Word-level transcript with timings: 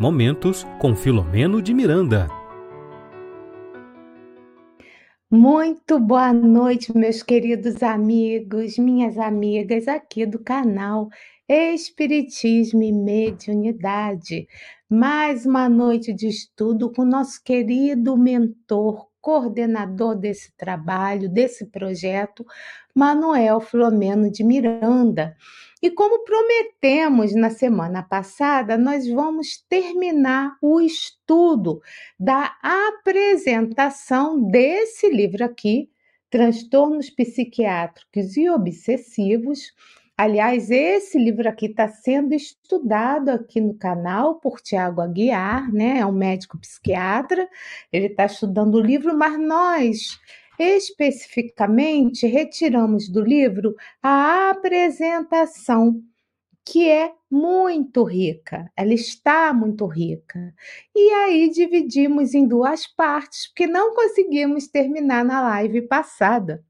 Momentos 0.00 0.64
com 0.78 0.94
Filomeno 0.94 1.60
de 1.60 1.74
Miranda. 1.74 2.28
Muito 5.28 5.98
boa 5.98 6.32
noite, 6.32 6.96
meus 6.96 7.20
queridos 7.20 7.82
amigos, 7.82 8.78
minhas 8.78 9.18
amigas 9.18 9.88
aqui 9.88 10.24
do 10.24 10.38
canal 10.38 11.08
Espiritismo 11.48 12.80
e 12.80 12.92
Mediunidade. 12.92 14.46
Mais 14.88 15.44
uma 15.44 15.68
noite 15.68 16.14
de 16.14 16.28
estudo 16.28 16.92
com 16.92 17.04
nosso 17.04 17.42
querido 17.42 18.16
mentor, 18.16 19.07
coordenador 19.20 20.14
desse 20.14 20.52
trabalho, 20.56 21.28
desse 21.28 21.66
projeto, 21.66 22.44
Manuel 22.94 23.60
Filomeno 23.60 24.30
de 24.30 24.42
Miranda. 24.42 25.36
E 25.80 25.90
como 25.90 26.24
prometemos 26.24 27.34
na 27.34 27.50
semana 27.50 28.02
passada, 28.02 28.76
nós 28.76 29.08
vamos 29.08 29.64
terminar 29.68 30.56
o 30.60 30.80
estudo 30.80 31.80
da 32.18 32.56
apresentação 32.62 34.42
desse 34.42 35.08
livro 35.08 35.44
aqui, 35.44 35.88
Transtornos 36.30 37.10
Psiquiátricos 37.10 38.36
e 38.36 38.50
Obsessivos. 38.50 39.72
Aliás, 40.18 40.70
esse 40.70 41.16
livro 41.16 41.48
aqui 41.48 41.66
está 41.66 41.88
sendo 41.88 42.34
estudado 42.34 43.30
aqui 43.30 43.60
no 43.60 43.74
canal 43.78 44.40
por 44.40 44.60
Tiago 44.60 45.00
Aguiar, 45.00 45.72
né? 45.72 46.00
É 46.00 46.06
um 46.06 46.12
médico 46.12 46.58
psiquiatra. 46.58 47.48
Ele 47.92 48.06
está 48.06 48.26
estudando 48.26 48.74
o 48.74 48.80
livro, 48.80 49.16
mas 49.16 49.38
nós 49.38 50.18
Especificamente, 50.58 52.26
retiramos 52.26 53.08
do 53.08 53.22
livro 53.22 53.76
a 54.02 54.50
apresentação, 54.50 56.02
que 56.64 56.88
é 56.88 57.12
muito 57.30 58.02
rica, 58.02 58.70
ela 58.76 58.92
está 58.92 59.52
muito 59.52 59.86
rica. 59.86 60.52
E 60.94 61.10
aí 61.12 61.48
dividimos 61.50 62.34
em 62.34 62.46
duas 62.46 62.86
partes, 62.88 63.46
porque 63.48 63.66
não 63.68 63.94
conseguimos 63.94 64.66
terminar 64.68 65.24
na 65.24 65.40
live 65.42 65.82
passada. 65.82 66.64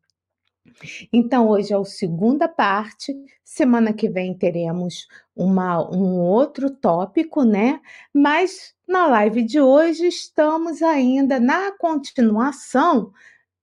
Então, 1.12 1.48
hoje 1.48 1.72
é 1.72 1.76
a 1.76 1.84
segunda 1.84 2.48
parte. 2.48 3.14
Semana 3.44 3.92
que 3.92 4.08
vem 4.08 4.34
teremos 4.34 5.06
uma, 5.34 5.88
um 5.90 6.20
outro 6.20 6.70
tópico, 6.70 7.44
né? 7.44 7.80
Mas 8.12 8.74
na 8.86 9.06
live 9.06 9.42
de 9.42 9.60
hoje 9.60 10.06
estamos 10.06 10.82
ainda 10.82 11.38
na 11.38 11.72
continuação 11.72 13.12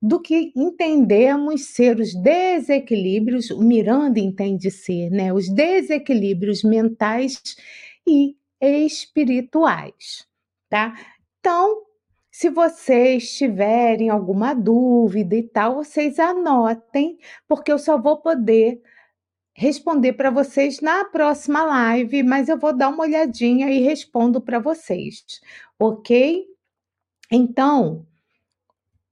do 0.01 0.19
que 0.19 0.51
entendemos 0.55 1.65
ser 1.67 1.99
os 1.99 2.13
desequilíbrios, 2.13 3.49
o 3.49 3.61
Miranda 3.61 4.19
entende 4.19 4.69
ser, 4.69 5.09
né? 5.09 5.33
Os 5.33 5.49
desequilíbrios 5.49 6.63
mentais 6.63 7.41
e 8.07 8.35
espirituais, 8.61 10.27
tá? 10.69 10.93
Então, 11.39 11.84
se 12.37 12.49
vocês 12.49 13.37
tiverem 13.37 14.09
alguma 14.09 14.53
dúvida 14.53 15.37
e 15.37 15.43
tal, 15.43 15.75
vocês 15.75 16.19
anotem, 16.19 17.17
porque 17.47 17.71
eu 17.71 17.79
só 17.79 17.97
vou 17.97 18.17
poder 18.17 18.81
responder 19.53 20.11
para 20.13 20.29
vocês 20.29 20.81
na 20.81 21.05
próxima 21.05 21.63
live, 21.63 22.23
mas 22.23 22.49
eu 22.49 22.59
vou 22.59 22.75
dar 22.75 22.89
uma 22.89 23.03
olhadinha 23.03 23.71
e 23.71 23.79
respondo 23.79 24.41
para 24.41 24.59
vocês, 24.59 25.23
ok? 25.79 26.45
Então, 27.31 28.05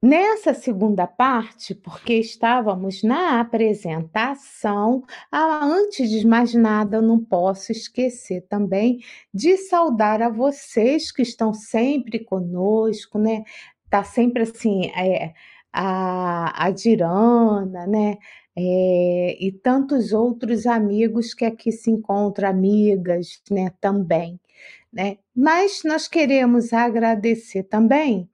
Nessa 0.04 0.54
segunda 0.54 1.08
parte, 1.08 1.73
porque 1.73 2.16
estávamos 2.16 3.04
na 3.04 3.40
apresentação, 3.40 5.02
antes 5.32 6.09
de 6.09 6.28
mais 6.28 6.54
nada, 6.54 6.98
eu 6.98 7.02
não 7.02 7.23
posso 7.23 7.72
esquecer 7.72 8.42
também 8.50 9.00
de 9.34 9.56
saudar 9.56 10.22
a 10.22 10.28
vocês 10.28 11.09
que 11.09 11.22
estão 11.22 11.54
sempre 11.54 12.20
conosco, 12.20 13.18
né? 13.18 13.46
Tá 13.90 14.04
sempre 14.04 14.44
assim, 14.44 14.88
é, 14.88 15.34
a, 15.72 16.66
a 16.66 16.70
Dirana, 16.70 17.88
né? 17.88 18.18
É, 18.58 19.38
e 19.40 19.53
tantos 19.53 20.12
outros 20.12 20.66
amigos 20.68 21.34
que 21.34 21.46
aqui 21.46 21.72
se 21.72 21.90
encontram, 21.90 22.50
amigas, 22.50 23.42
né? 23.50 23.72
Também, 23.80 24.38
né? 24.92 25.18
Mas 25.34 25.81
nós 25.86 26.09
queremos 26.09 26.74
agradecer 26.74 27.63
também 27.63 28.30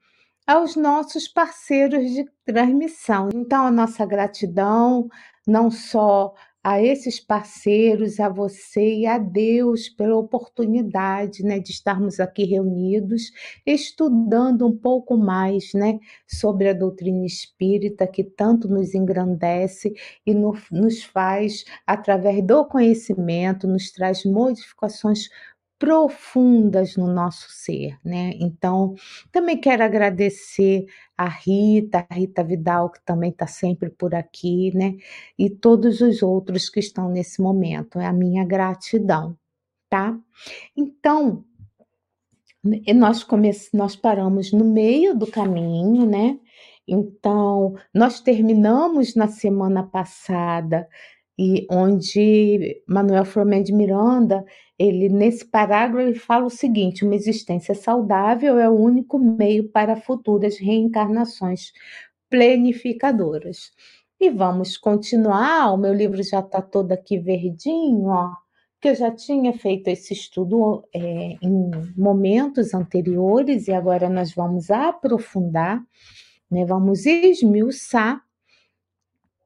aos 0.49 0.75
nossos 0.75 1.27
parceiros 1.27 2.09
de 2.09 2.25
transmissão. 2.43 3.29
Então, 3.35 3.67
a 3.67 3.71
nossa 3.71 4.03
gratidão 4.03 5.07
não 5.45 5.69
só 5.69 6.33
a 6.63 6.81
esses 6.81 7.19
parceiros, 7.19 8.19
a 8.19 8.29
você 8.29 8.95
e 8.95 9.05
a 9.05 9.19
Deus 9.19 9.89
pela 9.89 10.17
oportunidade, 10.17 11.43
né, 11.43 11.59
de 11.59 11.69
estarmos 11.69 12.19
aqui 12.19 12.45
reunidos, 12.45 13.31
estudando 13.63 14.65
um 14.65 14.75
pouco 14.75 15.15
mais, 15.15 15.71
né, 15.75 15.99
sobre 16.27 16.67
a 16.67 16.73
doutrina 16.73 17.27
espírita 17.27 18.07
que 18.07 18.23
tanto 18.23 18.67
nos 18.67 18.95
engrandece 18.95 19.93
e 20.25 20.33
no, 20.33 20.57
nos 20.71 21.03
faz, 21.03 21.63
através 21.85 22.43
do 22.43 22.65
conhecimento, 22.65 23.67
nos 23.67 23.91
traz 23.91 24.25
modificações 24.25 25.29
profundas 25.79 26.97
no 26.97 27.07
nosso 27.07 27.47
ser, 27.49 27.97
né? 28.03 28.33
Então, 28.35 28.95
também 29.31 29.57
quero 29.57 29.81
agradecer 29.81 30.85
a 31.17 31.27
Rita, 31.27 32.05
a 32.09 32.13
Rita 32.13 32.43
Vidal, 32.43 32.89
que 32.91 33.01
também 33.05 33.31
está 33.31 33.47
sempre 33.47 33.89
por 33.89 34.13
aqui, 34.13 34.75
né? 34.75 34.97
E 35.37 35.49
todos 35.49 36.01
os 36.01 36.21
outros 36.21 36.69
que 36.69 36.81
estão 36.81 37.09
nesse 37.09 37.41
momento. 37.41 37.97
É 37.97 38.05
a 38.05 38.13
minha 38.13 38.43
gratidão, 38.43 39.37
tá? 39.89 40.19
Então, 40.75 41.45
nós, 42.93 43.23
come... 43.23 43.51
nós 43.73 43.95
paramos 43.95 44.51
no 44.51 44.65
meio 44.65 45.17
do 45.17 45.27
caminho, 45.27 46.05
né? 46.05 46.37
Então, 46.85 47.75
nós 47.93 48.19
terminamos 48.19 49.15
na 49.15 49.27
semana 49.29 49.83
passada 49.83 50.89
e 51.41 51.65
onde 51.71 52.83
Manuel 52.85 53.23
Formen 53.23 53.63
de 53.63 53.71
Miranda, 53.71 54.43
ele 54.77 55.07
nesse 55.07 55.45
parágrafo 55.45 56.05
ele 56.05 56.19
fala 56.19 56.45
o 56.45 56.49
seguinte: 56.49 57.05
uma 57.05 57.15
existência 57.15 57.73
saudável 57.73 58.59
é 58.59 58.69
o 58.69 58.77
único 58.77 59.17
meio 59.17 59.69
para 59.69 59.95
futuras 59.95 60.57
reencarnações 60.57 61.71
planificadoras. 62.29 63.71
E 64.19 64.29
vamos 64.29 64.77
continuar. 64.77 65.73
O 65.73 65.77
meu 65.77 65.93
livro 65.93 66.21
já 66.21 66.41
está 66.41 66.61
todo 66.61 66.91
aqui 66.91 67.17
verdinho, 67.17 68.07
ó, 68.07 68.33
que 68.81 68.89
eu 68.89 68.95
já 68.95 69.09
tinha 69.09 69.53
feito 69.53 69.87
esse 69.87 70.11
estudo 70.11 70.83
é, 70.93 71.37
em 71.41 71.71
momentos 71.95 72.73
anteriores 72.73 73.69
e 73.69 73.71
agora 73.71 74.09
nós 74.09 74.33
vamos 74.33 74.69
aprofundar, 74.69 75.81
né? 76.51 76.65
Vamos 76.65 77.05
esmiuçar. 77.05 78.21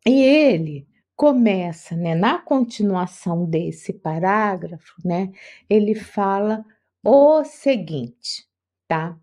E 0.07 0.23
ele 0.23 0.87
começa, 1.15 1.95
né, 1.95 2.15
na 2.15 2.39
continuação 2.39 3.45
desse 3.45 3.93
parágrafo, 3.93 4.95
né, 5.05 5.31
ele 5.69 5.95
fala 5.95 6.65
o 7.03 7.43
seguinte, 7.43 8.47
tá? 8.87 9.17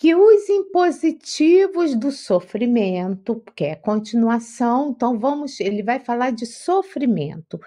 Que 0.00 0.14
os 0.14 0.48
impositivos 0.48 1.94
do 1.94 2.10
sofrimento, 2.10 3.44
que 3.54 3.64
é 3.64 3.74
continuação, 3.74 4.94
então 4.96 5.18
vamos, 5.18 5.60
ele 5.60 5.82
vai 5.82 6.00
falar 6.00 6.30
de 6.30 6.46
sofrimento, 6.46 7.60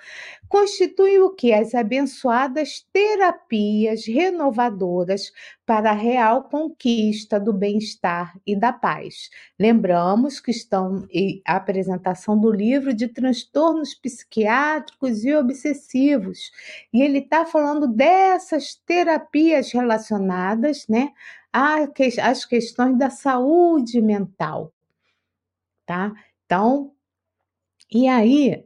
constituem 0.49 1.19
o 1.19 1.29
que? 1.29 1.53
As 1.53 1.75
abençoadas 1.75 2.87
terapias 2.91 4.07
renovadoras 4.07 5.31
para 5.63 5.91
a 5.91 5.93
real 5.93 6.45
conquista 6.45 7.39
do 7.39 7.53
bem-estar 7.53 8.35
e 8.47 8.55
da 8.55 8.73
paz. 8.73 9.29
Lembramos 9.59 10.39
que 10.39 10.49
estão 10.49 11.07
a 11.45 11.55
apresentação 11.55 12.35
do 12.35 12.51
livro 12.51 12.95
de 12.95 13.09
transtornos 13.09 13.93
psiquiátricos 13.93 15.23
e 15.23 15.35
obsessivos, 15.35 16.51
e 16.91 17.03
ele 17.03 17.19
está 17.19 17.45
falando 17.45 17.87
dessas 17.87 18.73
terapias 18.73 19.71
relacionadas, 19.71 20.87
né? 20.87 21.11
As 21.53 22.45
questões 22.45 22.97
da 22.97 23.11
saúde 23.11 24.01
mental, 24.01 24.73
tá? 25.85 26.11
Então, 26.45 26.91
e 27.91 28.07
aí, 28.07 28.65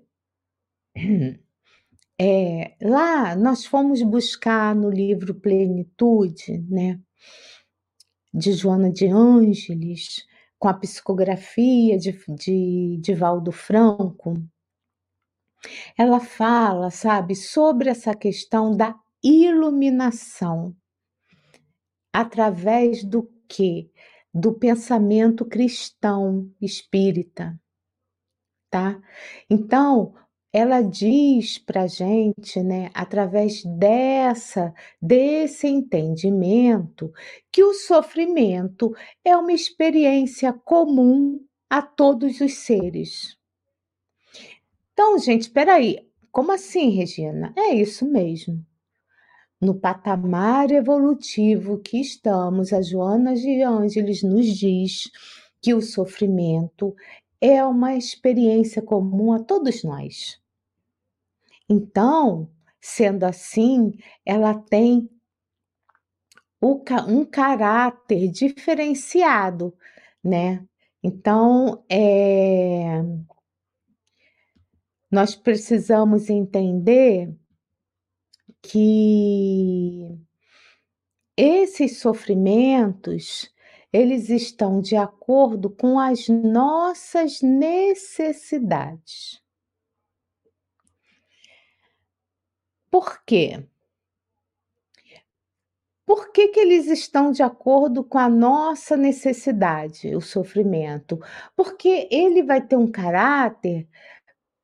é, 2.17 2.75
lá 2.81 3.35
nós 3.35 3.65
fomos 3.65 4.01
buscar 4.01 4.73
no 4.73 4.89
livro 4.89 5.35
Plenitude, 5.35 6.59
né, 6.69 6.99
de 8.33 8.53
Joana 8.53 8.89
de 8.91 9.07
Ângeles, 9.07 10.25
com 10.57 10.69
a 10.69 10.73
psicografia 10.73 11.97
de, 11.97 12.17
de, 12.29 12.97
de 13.01 13.13
Valdo 13.13 13.51
Franco, 13.51 14.41
ela 15.97 16.19
fala, 16.19 16.89
sabe, 16.89 17.35
sobre 17.35 17.89
essa 17.89 18.15
questão 18.15 18.75
da 18.75 18.95
iluminação 19.21 20.75
através 22.17 23.03
do 23.03 23.29
que? 23.47 23.91
Do 24.33 24.51
pensamento 24.51 25.45
cristão 25.45 26.51
espírita, 26.59 27.55
tá? 28.71 28.99
Então, 29.47 30.15
ela 30.51 30.81
diz 30.81 31.59
para 31.59 31.85
gente, 31.85 32.63
né, 32.63 32.89
através 32.91 33.63
dessa 33.63 34.73
desse 34.99 35.67
entendimento, 35.67 37.13
que 37.51 37.63
o 37.63 37.75
sofrimento 37.75 38.95
é 39.23 39.37
uma 39.37 39.53
experiência 39.53 40.51
comum 40.51 41.39
a 41.69 41.83
todos 41.83 42.41
os 42.41 42.55
seres. 42.55 43.37
Então, 44.91 45.19
gente, 45.19 45.43
espera 45.43 45.75
aí, 45.75 45.99
como 46.31 46.51
assim, 46.51 46.89
Regina? 46.89 47.53
É 47.55 47.75
isso 47.75 48.09
mesmo. 48.09 48.65
No 49.59 49.73
patamar 49.73 50.69
evolutivo 50.71 51.79
que 51.79 51.99
estamos, 51.99 52.71
a 52.71 52.81
Joana 52.81 53.35
de 53.35 53.63
Ângeles 53.63 54.21
nos 54.21 54.45
diz 54.45 55.09
que 55.61 55.73
o 55.73 55.81
sofrimento 55.81 56.95
é 57.41 57.63
uma 57.63 57.95
experiência 57.95 58.81
comum 58.81 59.31
a 59.31 59.39
todos 59.39 59.83
nós. 59.83 60.39
Então, 61.67 62.49
sendo 62.79 63.23
assim, 63.23 63.93
ela 64.25 64.53
tem 64.53 65.09
um 66.61 67.25
caráter 67.25 68.29
diferenciado, 68.29 69.73
né? 70.23 70.65
Então, 71.03 71.83
é, 71.89 73.01
nós 75.11 75.35
precisamos 75.35 76.29
entender 76.29 77.33
que 78.69 80.19
esses 81.37 81.99
sofrimentos 81.99 83.53
eles 83.91 84.29
estão 84.29 84.79
de 84.81 84.97
acordo 84.97 85.69
com 85.69 85.99
as 85.99 86.27
nossas 86.27 87.41
necessidades. 87.41 89.41
Por 92.91 93.23
quê? 93.23 93.63
Por 96.05 96.31
que, 96.31 96.49
que 96.49 96.59
eles 96.59 96.87
estão 96.87 97.31
de 97.31 97.43
acordo 97.43 98.03
com 98.03 98.17
a 98.17 98.29
nossa 98.29 98.95
necessidade, 98.95 100.15
o 100.15 100.21
sofrimento? 100.21 101.19
Porque 101.53 102.07
ele 102.09 102.43
vai 102.43 102.65
ter 102.65 102.77
um 102.77 102.89
caráter 102.89 103.89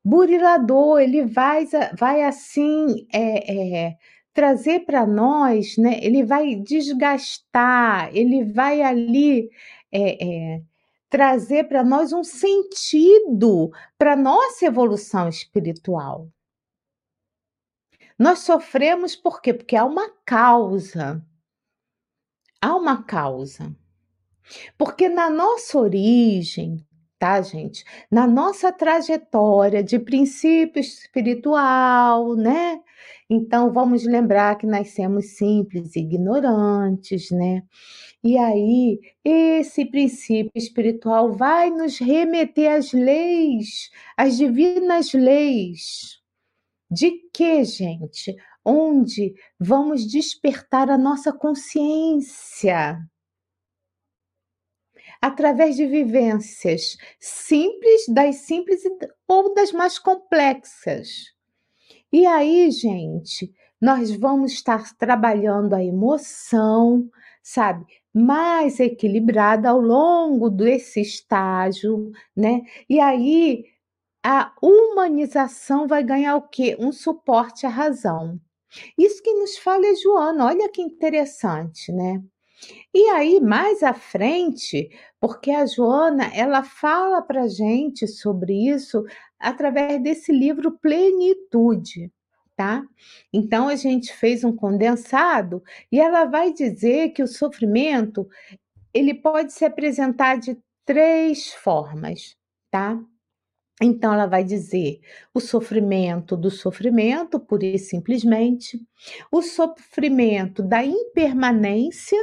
burilador, 0.04 1.00
ele 1.00 1.26
vai, 1.26 1.68
vai 1.98 2.24
assim 2.24 3.08
é, 3.14 3.88
é, 3.88 3.98
trazer 4.34 4.82
para 4.82 5.06
nós, 5.06 5.78
né? 5.78 6.00
Ele 6.02 6.24
vai 6.24 6.56
desgastar, 6.56 8.10
ele 8.14 8.44
vai 8.44 8.82
ali 8.82 9.50
é, 9.92 10.62
trazer 11.10 11.66
para 11.68 11.84
nós 11.84 12.12
um 12.12 12.24
sentido 12.24 13.72
para 13.98 14.16
nossa 14.16 14.66
evolução 14.66 15.30
espiritual. 15.30 16.28
Nós 18.18 18.40
sofremos 18.40 19.16
por 19.16 19.42
quê? 19.42 19.54
Porque 19.54 19.76
há 19.76 19.86
uma 19.86 20.10
causa. 20.26 21.24
Há 22.62 22.76
uma 22.76 23.04
causa. 23.04 23.76
Porque 24.78 25.10
na 25.10 25.30
nossa 25.30 25.78
origem, 25.78 26.86
tá, 27.24 27.42
gente? 27.42 27.86
Na 28.12 28.28
nossa 28.28 28.70
trajetória 28.70 29.82
de 29.82 29.98
princípio 29.98 30.82
espiritual, 30.82 32.36
né? 32.36 32.82
Então 33.30 33.72
vamos 33.72 34.04
lembrar 34.04 34.58
que 34.58 34.68
nascemos 34.68 35.38
simples, 35.38 35.96
ignorantes, 35.96 37.32
né? 37.32 37.64
E 38.22 38.38
aí, 38.38 39.00
esse 39.24 39.86
princípio 39.86 40.52
espiritual 40.54 41.32
vai 41.32 41.70
nos 41.70 41.98
remeter 41.98 42.70
às 42.74 42.92
leis, 42.92 43.90
às 44.18 44.36
divinas 44.36 45.14
leis. 45.14 46.20
De 46.92 47.10
que, 47.34 47.64
gente? 47.64 48.36
Onde 48.66 49.34
vamos 49.58 50.06
despertar 50.06 50.90
a 50.90 50.98
nossa 50.98 51.32
consciência 51.32 53.00
através 55.24 55.78
de 55.78 55.86
vivências 55.86 56.98
simples, 57.18 58.10
das 58.10 58.36
simples 58.40 58.82
ou 59.26 59.54
das 59.54 59.72
mais 59.72 59.98
complexas. 59.98 61.32
E 62.12 62.26
aí, 62.26 62.70
gente, 62.72 63.50
nós 63.80 64.12
vamos 64.12 64.52
estar 64.52 64.84
trabalhando 64.98 65.76
a 65.76 65.82
emoção, 65.82 67.10
sabe? 67.42 67.86
Mais 68.14 68.82
equilibrada 68.82 69.70
ao 69.70 69.80
longo 69.80 70.50
desse 70.50 71.00
estágio, 71.00 72.12
né? 72.36 72.62
E 72.90 73.00
aí 73.00 73.64
a 74.26 74.54
humanização 74.62 75.88
vai 75.88 76.04
ganhar 76.04 76.36
o 76.36 76.50
quê? 76.50 76.76
Um 76.78 76.92
suporte 76.92 77.66
à 77.66 77.70
razão. 77.70 78.42
Isso 78.98 79.24
que 79.24 79.34
nos 79.36 79.58
fala 79.58 79.86
é 79.88 79.96
Joana, 79.96 80.48
olha 80.48 80.70
que 80.70 80.82
interessante, 80.82 81.94
né? 81.94 82.22
E 82.94 83.10
aí, 83.10 83.40
mais 83.40 83.84
à 83.84 83.94
frente, 83.94 84.90
porque 85.20 85.52
a 85.52 85.66
Joana, 85.66 86.32
ela 86.34 86.64
fala 86.64 87.22
para 87.22 87.48
gente 87.48 88.08
sobre 88.08 88.70
isso 88.70 89.04
através 89.40 90.02
desse 90.02 90.32
livro 90.32 90.78
Plenitude, 90.80 92.12
tá? 92.56 92.84
Então, 93.32 93.68
a 93.68 93.76
gente 93.76 94.14
fez 94.14 94.44
um 94.44 94.56
condensado 94.56 95.64
e 95.92 96.00
ela 96.00 96.26
vai 96.26 96.54
dizer 96.54 97.10
que 97.10 97.24
o 97.24 97.28
sofrimento, 97.28 98.28
ele 98.94 99.14
pode 99.14 99.54
se 99.54 99.66
apresentar 99.66 100.38
de 100.38 100.58
três 100.86 101.54
formas, 101.54 102.36
tá? 102.72 103.00
Então, 103.82 104.14
ela 104.14 104.28
vai 104.28 104.44
dizer 104.44 105.00
o 105.34 105.40
sofrimento 105.40 106.38
do 106.38 106.52
sofrimento, 106.52 107.40
pura 107.40 107.66
e 107.66 107.80
simplesmente, 107.80 108.80
o 109.32 109.42
sofrimento 109.42 110.62
da 110.62 110.86
impermanência, 110.86 112.20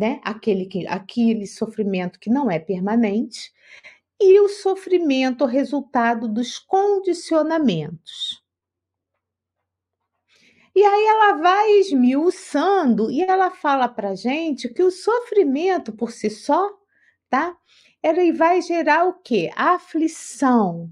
né? 0.00 0.18
Aquele, 0.24 0.64
que, 0.64 0.86
aquele 0.86 1.46
sofrimento 1.46 2.18
que 2.18 2.30
não 2.30 2.50
é 2.50 2.58
permanente, 2.58 3.52
e 4.18 4.40
o 4.40 4.48
sofrimento 4.48 5.44
resultado 5.44 6.26
dos 6.26 6.58
condicionamentos. 6.58 8.42
E 10.74 10.82
aí 10.82 11.06
ela 11.06 11.32
vai 11.34 11.70
esmiuçando 11.80 13.10
e 13.10 13.22
ela 13.22 13.50
fala 13.50 13.88
para 13.88 14.14
gente 14.14 14.70
que 14.70 14.82
o 14.82 14.90
sofrimento 14.90 15.92
por 15.92 16.12
si 16.12 16.30
só, 16.30 16.70
tá? 17.28 17.54
Ele 18.02 18.32
vai 18.32 18.62
gerar 18.62 19.06
o 19.06 19.14
quê? 19.20 19.50
Aflição. 19.54 20.90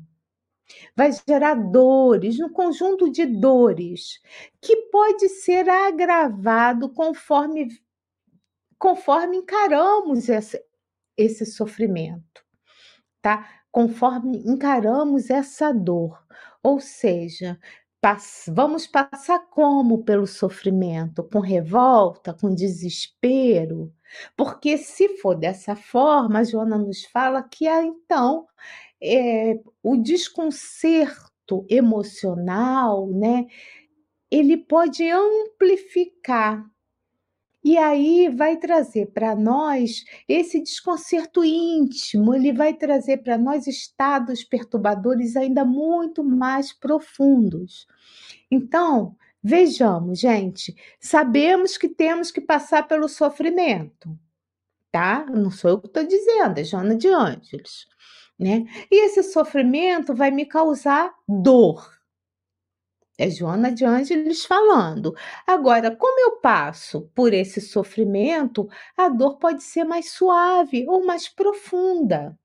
Vai 0.94 1.10
gerar 1.26 1.54
dores, 1.54 2.38
um 2.40 2.50
conjunto 2.50 3.10
de 3.10 3.24
dores 3.24 4.20
que 4.60 4.76
pode 4.90 5.30
ser 5.30 5.66
agravado 5.66 6.90
conforme 6.90 7.68
conforme 8.78 9.38
encaramos 9.38 10.28
esse, 10.28 11.44
sofrimento, 11.46 12.42
tá? 13.20 13.48
Conforme 13.70 14.38
encaramos 14.46 15.30
essa 15.30 15.72
dor. 15.72 16.18
Ou 16.62 16.80
seja, 16.80 17.58
pass 18.00 18.44
vamos 18.48 18.86
passar 18.86 19.40
como 19.50 20.04
pelo 20.04 20.26
sofrimento? 20.26 21.22
Com 21.24 21.40
revolta, 21.40 22.32
com 22.32 22.54
desespero? 22.54 23.92
Porque 24.36 24.78
se 24.78 25.18
for 25.18 25.34
dessa 25.34 25.76
forma, 25.76 26.40
a 26.40 26.44
Joana 26.44 26.78
nos 26.78 27.04
fala 27.04 27.42
que 27.42 27.66
então 27.68 28.46
é, 29.02 29.60
o 29.82 29.96
desconcerto 29.96 31.66
emocional, 31.68 33.06
né? 33.08 33.46
Ele 34.30 34.56
pode 34.56 35.08
amplificar 35.10 36.64
e 37.62 37.76
aí 37.76 38.28
vai 38.28 38.56
trazer 38.56 39.06
para 39.06 39.34
nós 39.34 40.04
esse 40.28 40.62
desconcerto 40.62 41.44
íntimo, 41.44 42.34
ele 42.34 42.52
vai 42.52 42.72
trazer 42.74 43.18
para 43.18 43.36
nós 43.36 43.66
estados 43.66 44.44
perturbadores 44.44 45.36
ainda 45.36 45.64
muito 45.64 46.22
mais 46.22 46.72
profundos. 46.72 47.86
Então, 48.50 49.16
vejamos, 49.42 50.20
gente, 50.20 50.74
sabemos 51.00 51.76
que 51.76 51.88
temos 51.88 52.30
que 52.30 52.40
passar 52.40 52.86
pelo 52.86 53.08
sofrimento, 53.08 54.16
tá? 54.92 55.26
Não 55.26 55.50
sou 55.50 55.70
eu 55.72 55.80
que 55.80 55.88
estou 55.88 56.04
dizendo, 56.06 56.58
é 56.58 56.64
Joana 56.64 56.94
de 56.94 57.08
Ângeles, 57.08 57.86
né? 58.38 58.64
E 58.90 59.04
esse 59.04 59.22
sofrimento 59.24 60.14
vai 60.14 60.30
me 60.30 60.46
causar 60.46 61.12
dor. 61.28 61.97
É 63.18 63.28
Joana 63.28 63.72
de 63.72 63.84
Ângeles 63.84 64.44
falando. 64.44 65.14
Agora, 65.46 65.94
como 65.94 66.20
eu 66.20 66.36
passo 66.40 67.02
por 67.14 67.34
esse 67.34 67.60
sofrimento, 67.60 68.68
a 68.96 69.08
dor 69.08 69.38
pode 69.38 69.62
ser 69.64 69.84
mais 69.84 70.10
suave 70.12 70.86
ou 70.88 71.04
mais 71.04 71.28
profunda. 71.28 72.38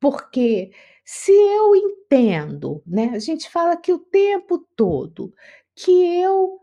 Porque 0.00 0.70
se 1.04 1.32
eu 1.32 1.74
entendo, 1.74 2.82
né? 2.86 3.10
A 3.14 3.18
gente 3.18 3.50
fala 3.50 3.76
que 3.76 3.92
o 3.92 3.98
tempo 3.98 4.58
todo 4.76 5.32
que 5.74 5.90
eu 6.20 6.60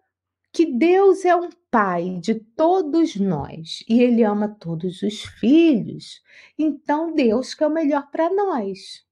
que 0.54 0.66
Deus 0.66 1.26
é 1.26 1.36
um 1.36 1.50
pai 1.72 2.20
de 2.20 2.36
todos 2.36 3.16
nós 3.16 3.84
e 3.88 4.02
ele 4.02 4.24
ama 4.24 4.50
todos 4.60 5.02
os 5.02 5.22
filhos, 5.24 6.22
então 6.60 7.14
Deus 7.14 7.54
quer 7.54 7.68
o 7.68 7.70
melhor 7.70 8.10
para 8.12 8.30
nós. 8.34 9.06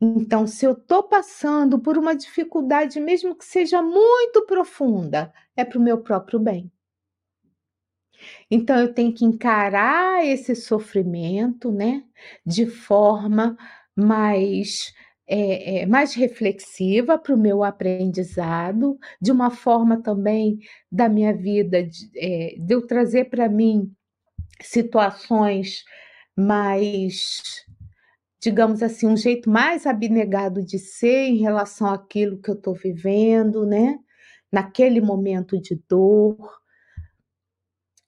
Então, 0.00 0.46
se 0.46 0.64
eu 0.64 0.72
estou 0.72 1.02
passando 1.02 1.78
por 1.80 1.98
uma 1.98 2.14
dificuldade, 2.14 3.00
mesmo 3.00 3.34
que 3.36 3.44
seja 3.44 3.82
muito 3.82 4.46
profunda, 4.46 5.32
é 5.56 5.64
para 5.64 5.78
o 5.78 5.82
meu 5.82 5.98
próprio 6.02 6.38
bem. 6.38 6.70
Então, 8.50 8.78
eu 8.78 8.92
tenho 8.94 9.12
que 9.12 9.24
encarar 9.24 10.24
esse 10.24 10.54
sofrimento, 10.54 11.70
né, 11.70 12.02
de 12.46 12.66
forma 12.66 13.56
mais 13.96 14.92
é, 15.30 15.80
é, 15.82 15.86
mais 15.86 16.14
reflexiva 16.14 17.18
para 17.18 17.34
o 17.34 17.38
meu 17.38 17.62
aprendizado, 17.62 18.98
de 19.20 19.30
uma 19.30 19.50
forma 19.50 20.02
também 20.02 20.58
da 20.90 21.06
minha 21.08 21.34
vida, 21.36 21.82
de, 21.84 22.08
é, 22.16 22.54
de 22.58 22.74
eu 22.74 22.86
trazer 22.86 23.26
para 23.26 23.46
mim 23.48 23.92
situações 24.62 25.84
mais, 26.36 27.42
digamos 28.40 28.82
assim, 28.82 29.06
um 29.06 29.16
jeito 29.16 29.50
mais 29.50 29.86
abnegado 29.86 30.62
de 30.62 30.78
ser 30.78 31.28
em 31.28 31.38
relação 31.38 31.88
àquilo 31.88 32.40
que 32.40 32.50
eu 32.50 32.54
estou 32.54 32.74
vivendo, 32.74 33.66
né? 33.66 33.98
Naquele 34.52 35.00
momento 35.00 35.60
de 35.60 35.80
dor. 35.88 36.36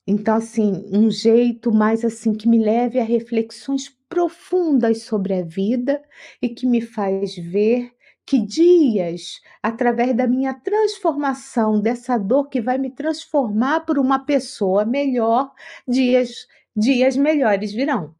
Então, 0.07 0.35
assim, 0.35 0.83
um 0.91 1.09
jeito 1.11 1.71
mais 1.71 2.03
assim 2.03 2.33
que 2.33 2.47
me 2.47 2.59
leve 2.59 2.99
a 2.99 3.03
reflexões 3.03 3.89
profundas 4.09 5.03
sobre 5.03 5.33
a 5.35 5.43
vida 5.43 6.01
e 6.41 6.49
que 6.49 6.65
me 6.65 6.81
faz 6.81 7.35
ver 7.35 7.91
que 8.25 8.39
dias, 8.39 9.41
através 9.61 10.15
da 10.15 10.27
minha 10.27 10.53
transformação, 10.53 11.81
dessa 11.81 12.17
dor 12.17 12.47
que 12.49 12.61
vai 12.61 12.77
me 12.77 12.89
transformar 12.89 13.81
por 13.81 13.97
uma 13.99 14.19
pessoa 14.19 14.85
melhor, 14.85 15.51
dias, 15.87 16.47
dias 16.75 17.17
melhores 17.17 17.73
virão. 17.73 18.15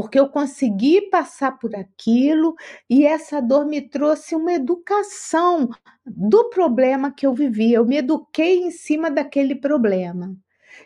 Porque 0.00 0.18
eu 0.18 0.30
consegui 0.30 1.10
passar 1.10 1.58
por 1.58 1.76
aquilo 1.76 2.54
e 2.88 3.04
essa 3.04 3.38
dor 3.38 3.66
me 3.66 3.82
trouxe 3.82 4.34
uma 4.34 4.50
educação 4.50 5.68
do 6.06 6.48
problema 6.48 7.12
que 7.12 7.26
eu 7.26 7.34
vivia. 7.34 7.76
Eu 7.76 7.84
me 7.84 7.98
eduquei 7.98 8.60
em 8.60 8.70
cima 8.70 9.10
daquele 9.10 9.54
problema. 9.54 10.34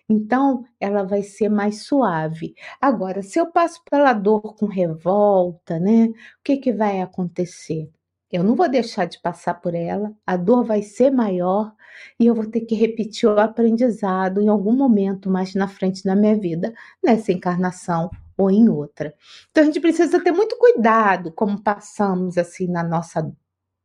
Então, 0.09 0.65
ela 0.81 1.05
vai 1.05 1.23
ser 1.23 1.49
mais 1.49 1.83
suave. 1.83 2.57
Agora, 2.81 3.23
se 3.23 3.39
eu 3.39 3.53
passo 3.53 3.81
pela 3.89 4.13
dor 4.13 4.57
com 4.57 4.67
revolta, 4.67 5.79
né? 5.79 6.07
O 6.07 6.15
que, 6.43 6.57
que 6.57 6.73
vai 6.73 7.01
acontecer? 7.01 7.89
Eu 8.33 8.43
não 8.43 8.57
vou 8.57 8.69
deixar 8.69 9.05
de 9.05 9.21
passar 9.23 9.55
por 9.61 9.77
ela, 9.77 10.13
a 10.27 10.37
dor 10.37 10.65
vai 10.65 10.83
ser 10.83 11.13
maior 11.13 11.73
e 12.19 12.27
eu 12.27 12.35
vou 12.35 12.47
ter 12.51 12.63
que 12.63 12.75
repetir 12.75 13.29
o 13.29 13.39
aprendizado 13.39 14.41
em 14.41 14.49
algum 14.49 14.73
momento 14.73 15.31
mais 15.31 15.55
na 15.55 15.69
frente 15.69 16.03
da 16.03 16.17
minha 16.17 16.37
vida, 16.37 16.75
nessa 17.01 17.31
encarnação 17.31 18.11
ou 18.37 18.51
em 18.51 18.69
outra. 18.69 19.15
Então 19.51 19.63
a 19.63 19.67
gente 19.67 19.81
precisa 19.81 20.23
ter 20.23 20.33
muito 20.33 20.57
cuidado 20.59 21.33
como 21.33 21.63
passamos 21.63 22.37
assim 22.39 22.67
na 22.69 22.83
nossa 22.83 23.33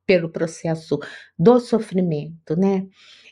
pelo 0.05 0.27
processo 0.29 0.97
do 1.37 1.59
sofrimento, 1.59 2.55
né? 2.55 2.87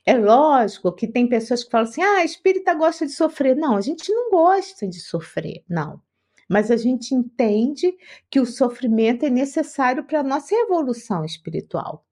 É 0.06 0.16
lógico 0.16 0.94
que 0.94 1.08
tem 1.08 1.28
pessoas 1.28 1.64
que 1.64 1.72
falam 1.72 1.90
assim: 1.90 2.04
ah, 2.04 2.24
espírita 2.24 2.74
gosta 2.76 3.06
de 3.06 3.14
sofrer. 3.14 3.56
Não, 3.56 3.76
a 3.76 3.82
gente 3.82 4.12
não 4.14 4.30
gosta 4.30 4.88
de 4.88 5.00
sofrer, 5.00 5.64
não. 5.68 6.00
Mas 6.48 6.72
a 6.72 6.78
gente 6.78 7.14
entende 7.14 7.94
que 8.30 8.40
o 8.40 8.46
sofrimento 8.46 9.26
é 9.26 9.30
necessário 9.30 10.06
para 10.06 10.20
a 10.20 10.24
nossa 10.24 10.56
evolução 10.56 11.26
espiritual. 11.26 12.06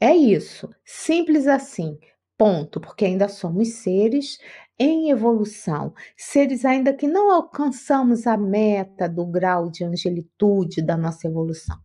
É 0.00 0.14
isso, 0.14 0.70
simples 0.84 1.46
assim, 1.46 1.98
ponto, 2.36 2.80
porque 2.80 3.04
ainda 3.04 3.28
somos 3.28 3.74
seres 3.74 4.38
em 4.78 5.10
evolução, 5.10 5.94
seres 6.16 6.64
ainda 6.64 6.92
que 6.92 7.06
não 7.06 7.30
alcançamos 7.30 8.26
a 8.26 8.36
meta 8.36 9.08
do 9.08 9.24
grau 9.24 9.70
de 9.70 9.84
angelitude 9.84 10.82
da 10.82 10.96
nossa 10.96 11.26
evolução. 11.26 11.78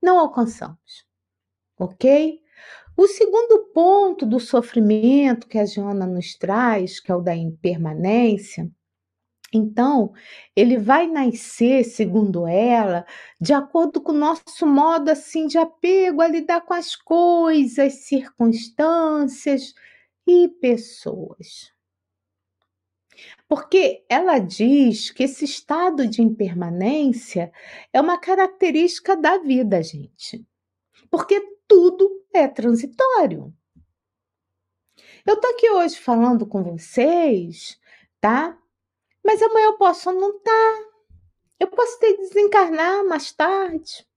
Não 0.00 0.18
alcançamos, 0.18 1.06
ok? 1.78 2.40
O 2.96 3.06
segundo 3.06 3.70
ponto 3.72 4.26
do 4.26 4.40
sofrimento 4.40 5.48
que 5.48 5.58
a 5.58 5.66
Joana 5.66 6.06
nos 6.06 6.34
traz, 6.36 7.00
que 7.00 7.10
é 7.10 7.14
o 7.14 7.20
da 7.20 7.34
impermanência, 7.34 8.70
então, 9.52 10.12
ele 10.54 10.76
vai 10.76 11.06
nascer, 11.06 11.82
segundo 11.84 12.46
ela, 12.46 13.06
de 13.40 13.54
acordo 13.54 14.00
com 14.00 14.12
o 14.12 14.14
nosso 14.14 14.66
modo 14.66 15.10
assim 15.10 15.46
de 15.46 15.56
apego 15.56 16.20
a 16.20 16.28
lidar 16.28 16.60
com 16.60 16.74
as 16.74 16.94
coisas, 16.94 18.04
circunstâncias 18.04 19.72
e 20.28 20.48
pessoas. 20.48 21.72
Porque 23.48 24.04
ela 24.08 24.38
diz 24.38 25.10
que 25.10 25.24
esse 25.24 25.44
estado 25.44 26.06
de 26.06 26.22
impermanência 26.22 27.50
é 27.92 28.00
uma 28.00 28.18
característica 28.18 29.16
da 29.16 29.38
vida, 29.38 29.82
gente. 29.82 30.46
Porque 31.10 31.40
tudo 31.66 32.24
é 32.32 32.46
transitório. 32.46 33.52
Eu 35.26 35.40
tô 35.40 35.48
aqui 35.48 35.70
hoje 35.70 35.96
falando 35.96 36.46
com 36.46 36.62
vocês, 36.62 37.80
tá? 38.20 38.56
Mas 39.24 39.42
amanhã 39.42 39.66
eu 39.66 39.78
posso 39.78 40.12
não 40.12 40.36
estar. 40.36 40.42
Tá. 40.42 40.88
Eu 41.60 41.66
posso 41.68 41.98
ter 41.98 42.16
desencarnar 42.16 43.04
mais 43.04 43.32
tarde. 43.32 44.07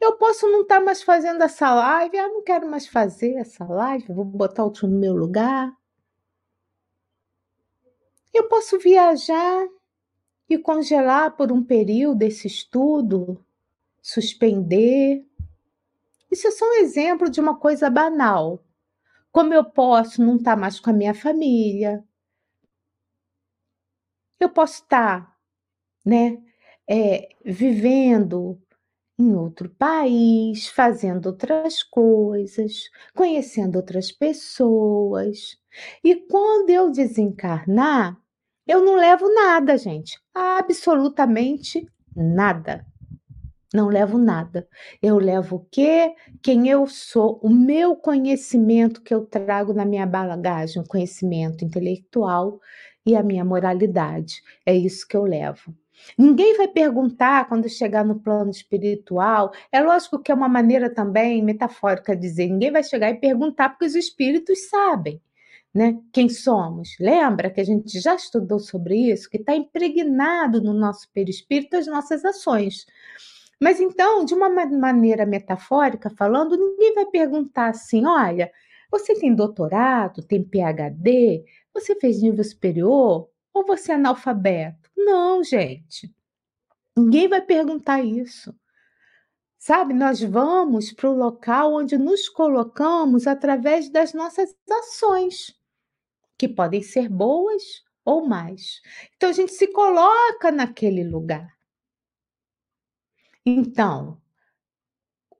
Eu 0.00 0.16
posso 0.16 0.46
não 0.48 0.62
estar 0.62 0.78
tá 0.78 0.84
mais 0.84 1.02
fazendo 1.02 1.42
essa 1.42 1.74
live. 1.74 2.18
Ah, 2.18 2.28
não 2.28 2.42
quero 2.42 2.70
mais 2.70 2.86
fazer 2.86 3.34
essa 3.34 3.64
live. 3.64 4.12
Vou 4.12 4.24
botar 4.24 4.64
outro 4.64 4.86
no 4.86 4.98
meu 4.98 5.14
lugar. 5.14 5.76
Eu 8.32 8.48
posso 8.48 8.78
viajar 8.78 9.66
e 10.48 10.56
congelar 10.56 11.36
por 11.36 11.50
um 11.50 11.62
período 11.62 12.22
esse 12.22 12.46
estudo, 12.46 13.44
suspender. 14.00 15.26
Isso 16.30 16.46
é 16.46 16.50
só 16.50 16.64
um 16.64 16.74
exemplo 16.74 17.28
de 17.28 17.40
uma 17.40 17.56
coisa 17.58 17.90
banal. 17.90 18.62
Como 19.32 19.52
eu 19.52 19.64
posso 19.64 20.22
não 20.22 20.36
estar 20.36 20.56
mais 20.56 20.78
com 20.78 20.90
a 20.90 20.92
minha 20.92 21.14
família, 21.14 22.04
eu 24.40 24.48
posso 24.48 24.82
estar, 24.82 25.36
né, 26.04 26.40
é, 26.88 27.28
vivendo 27.44 28.60
em 29.18 29.34
outro 29.34 29.68
país, 29.70 30.68
fazendo 30.68 31.26
outras 31.26 31.82
coisas, 31.82 32.84
conhecendo 33.14 33.76
outras 33.76 34.12
pessoas. 34.12 35.56
E 36.04 36.14
quando 36.14 36.70
eu 36.70 36.90
desencarnar, 36.90 38.16
eu 38.66 38.84
não 38.84 38.96
levo 38.96 39.32
nada, 39.34 39.76
gente, 39.76 40.20
absolutamente 40.34 41.86
nada. 42.14 42.86
Não 43.74 43.88
levo 43.88 44.16
nada. 44.16 44.66
Eu 45.02 45.18
levo 45.18 45.56
o 45.56 45.66
quê? 45.70 46.14
Quem 46.42 46.68
eu 46.68 46.86
sou, 46.86 47.38
o 47.42 47.50
meu 47.50 47.96
conhecimento 47.96 49.02
que 49.02 49.12
eu 49.12 49.26
trago 49.26 49.74
na 49.74 49.84
minha 49.84 50.06
bagagem, 50.06 50.80
o 50.80 50.86
conhecimento 50.86 51.64
intelectual 51.64 52.60
e 53.04 53.14
a 53.14 53.22
minha 53.22 53.44
moralidade. 53.44 54.42
É 54.64 54.74
isso 54.74 55.06
que 55.06 55.16
eu 55.16 55.24
levo. 55.24 55.74
Ninguém 56.16 56.56
vai 56.56 56.68
perguntar 56.68 57.48
quando 57.48 57.68
chegar 57.68 58.04
no 58.04 58.20
plano 58.20 58.50
espiritual. 58.50 59.52
É 59.70 59.80
lógico 59.80 60.18
que 60.18 60.32
é 60.32 60.34
uma 60.34 60.48
maneira 60.48 60.92
também 60.92 61.42
metafórica 61.42 62.14
de 62.14 62.22
dizer, 62.22 62.48
ninguém 62.48 62.70
vai 62.70 62.82
chegar 62.82 63.10
e 63.10 63.14
perguntar 63.14 63.70
porque 63.70 63.86
os 63.86 63.94
espíritos 63.94 64.68
sabem. 64.68 65.20
Né? 65.74 65.98
Quem 66.12 66.28
somos? 66.28 66.96
Lembra 66.98 67.50
que 67.50 67.60
a 67.60 67.64
gente 67.64 68.00
já 68.00 68.14
estudou 68.14 68.58
sobre 68.58 68.96
isso, 69.12 69.28
que 69.28 69.36
está 69.36 69.54
impregnado 69.54 70.62
no 70.62 70.72
nosso 70.72 71.08
perispírito 71.12 71.76
as 71.76 71.86
nossas 71.86 72.24
ações. 72.24 72.86
Mas 73.60 73.80
então, 73.80 74.24
de 74.24 74.34
uma 74.34 74.48
maneira 74.48 75.26
metafórica 75.26 76.10
falando, 76.10 76.56
ninguém 76.56 76.94
vai 76.94 77.06
perguntar 77.06 77.68
assim: 77.68 78.06
olha, 78.06 78.50
você 78.90 79.14
tem 79.14 79.34
doutorado, 79.34 80.22
tem 80.22 80.42
PhD, 80.42 81.44
você 81.74 81.94
fez 81.96 82.22
nível 82.22 82.42
superior 82.44 83.28
ou 83.58 83.66
você 83.66 83.92
é 83.92 83.94
analfabeto? 83.96 84.90
Não, 84.96 85.42
gente. 85.42 86.14
Ninguém 86.96 87.28
vai 87.28 87.40
perguntar 87.40 88.02
isso. 88.02 88.54
Sabe, 89.58 89.92
nós 89.92 90.20
vamos 90.22 90.92
para 90.92 91.10
o 91.10 91.16
local 91.16 91.74
onde 91.74 91.98
nos 91.98 92.28
colocamos 92.28 93.26
através 93.26 93.90
das 93.90 94.14
nossas 94.14 94.54
ações, 94.70 95.54
que 96.38 96.48
podem 96.48 96.82
ser 96.82 97.08
boas 97.08 97.62
ou 98.04 98.26
mais. 98.26 98.80
Então 99.16 99.28
a 99.28 99.32
gente 99.32 99.52
se 99.52 99.66
coloca 99.68 100.52
naquele 100.52 101.02
lugar. 101.02 101.52
Então, 103.44 104.20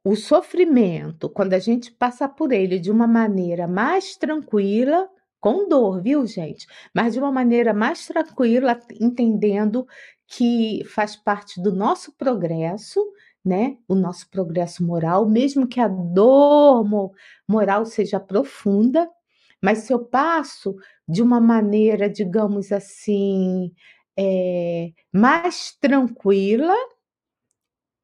o 0.05 0.17
sofrimento, 0.17 1.29
quando 1.29 1.55
a 1.55 1.59
gente 1.59 1.93
passa 1.93 2.29
por 2.29 2.53
ele 2.53 2.79
de 2.79 2.91
uma 2.91 3.07
maneira 3.07 3.69
mais 3.69 4.17
tranquila, 4.17 5.09
com 5.41 5.69
dor, 5.69 6.03
viu, 6.03 6.27
gente? 6.27 6.67
Mas 6.95 7.15
de 7.15 7.19
uma 7.19 7.33
maneira 7.33 7.73
mais 7.73 8.07
tranquila, 8.07 8.79
entendendo 9.01 9.87
que 10.27 10.83
faz 10.87 11.17
parte 11.17 11.61
do 11.61 11.73
nosso 11.75 12.13
progresso, 12.17 13.01
né? 13.45 13.79
O 13.89 13.95
nosso 13.95 14.29
progresso 14.31 14.85
moral, 14.85 15.29
mesmo 15.29 15.67
que 15.67 15.81
a 15.81 15.89
dor 15.89 16.85
moral 17.49 17.87
seja 17.87 18.21
profunda, 18.21 19.09
mas 19.63 19.79
se 19.79 19.93
eu 19.93 20.05
passo 20.05 20.77
de 21.09 21.23
uma 21.23 21.41
maneira, 21.41 22.09
digamos 22.09 22.71
assim, 22.73 23.73
é, 24.17 24.91
mais 25.13 25.73
tranquila, 25.81 26.75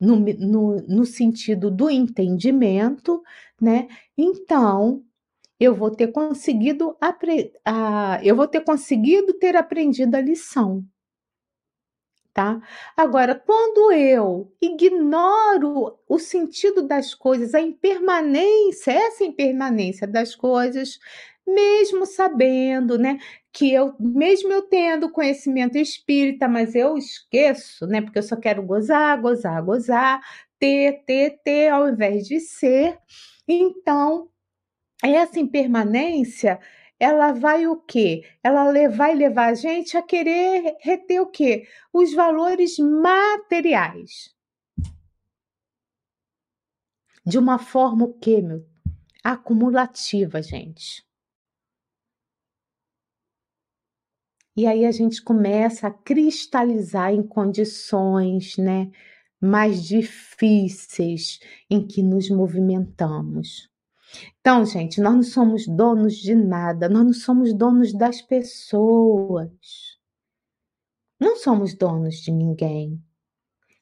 no, 0.00 0.16
no, 0.16 0.76
no 0.88 1.04
sentido 1.04 1.70
do 1.70 1.88
entendimento, 1.88 3.22
né? 3.60 3.88
Então, 4.16 5.02
eu 5.64 5.74
vou 5.74 5.90
ter 5.90 6.08
conseguido 6.08 6.96
a, 7.00 8.20
eu 8.22 8.36
vou 8.36 8.46
ter 8.48 8.60
conseguido 8.60 9.34
ter 9.34 9.56
aprendido 9.56 10.14
a 10.14 10.20
lição. 10.20 10.84
Tá? 12.32 12.60
Agora, 12.96 13.34
quando 13.36 13.92
eu 13.92 14.52
ignoro 14.60 15.96
o 16.08 16.18
sentido 16.18 16.82
das 16.82 17.14
coisas, 17.14 17.54
a 17.54 17.60
impermanência, 17.60 18.90
essa 18.90 19.22
impermanência 19.24 20.04
das 20.04 20.34
coisas, 20.34 20.98
mesmo 21.46 22.04
sabendo, 22.04 22.98
né, 22.98 23.18
que 23.52 23.72
eu, 23.72 23.94
mesmo 24.00 24.52
eu 24.52 24.62
tendo 24.62 25.12
conhecimento 25.12 25.78
espírita, 25.78 26.48
mas 26.48 26.74
eu 26.74 26.96
esqueço, 26.98 27.86
né, 27.86 28.00
porque 28.02 28.18
eu 28.18 28.22
só 28.22 28.34
quero 28.36 28.62
gozar, 28.64 29.20
gozar, 29.20 29.62
gozar, 29.62 30.20
ter, 30.58 31.04
ter, 31.06 31.38
ter, 31.44 31.68
ao 31.68 31.88
invés 31.88 32.26
de 32.26 32.40
ser. 32.40 32.98
Então, 33.46 34.28
essa 35.12 35.38
impermanência, 35.38 36.58
ela 36.98 37.32
vai 37.32 37.66
o 37.66 37.76
quê? 37.76 38.24
Ela 38.42 38.72
vai 38.88 39.14
levar 39.14 39.48
a 39.48 39.54
gente 39.54 39.96
a 39.96 40.02
querer 40.02 40.76
reter 40.80 41.20
o 41.20 41.26
quê? 41.26 41.66
Os 41.92 42.14
valores 42.14 42.78
materiais. 42.78 44.34
De 47.26 47.38
uma 47.38 47.58
forma 47.58 48.04
o 48.04 48.14
quê, 48.14 48.40
meu? 48.40 48.66
Acumulativa, 49.22 50.42
gente. 50.42 51.04
E 54.56 54.66
aí 54.66 54.86
a 54.86 54.92
gente 54.92 55.20
começa 55.22 55.88
a 55.88 55.90
cristalizar 55.90 57.12
em 57.12 57.26
condições, 57.26 58.56
né, 58.56 58.90
mais 59.40 59.82
difíceis 59.82 61.40
em 61.68 61.84
que 61.84 62.02
nos 62.02 62.30
movimentamos. 62.30 63.73
Então, 64.40 64.64
gente, 64.64 65.00
nós 65.00 65.14
não 65.14 65.22
somos 65.22 65.66
donos 65.66 66.16
de 66.16 66.34
nada, 66.34 66.88
nós 66.88 67.04
não 67.04 67.12
somos 67.12 67.54
donos 67.54 67.92
das 67.92 68.20
pessoas. 68.20 69.50
Não 71.18 71.36
somos 71.36 71.74
donos 71.74 72.16
de 72.16 72.30
ninguém. 72.30 73.02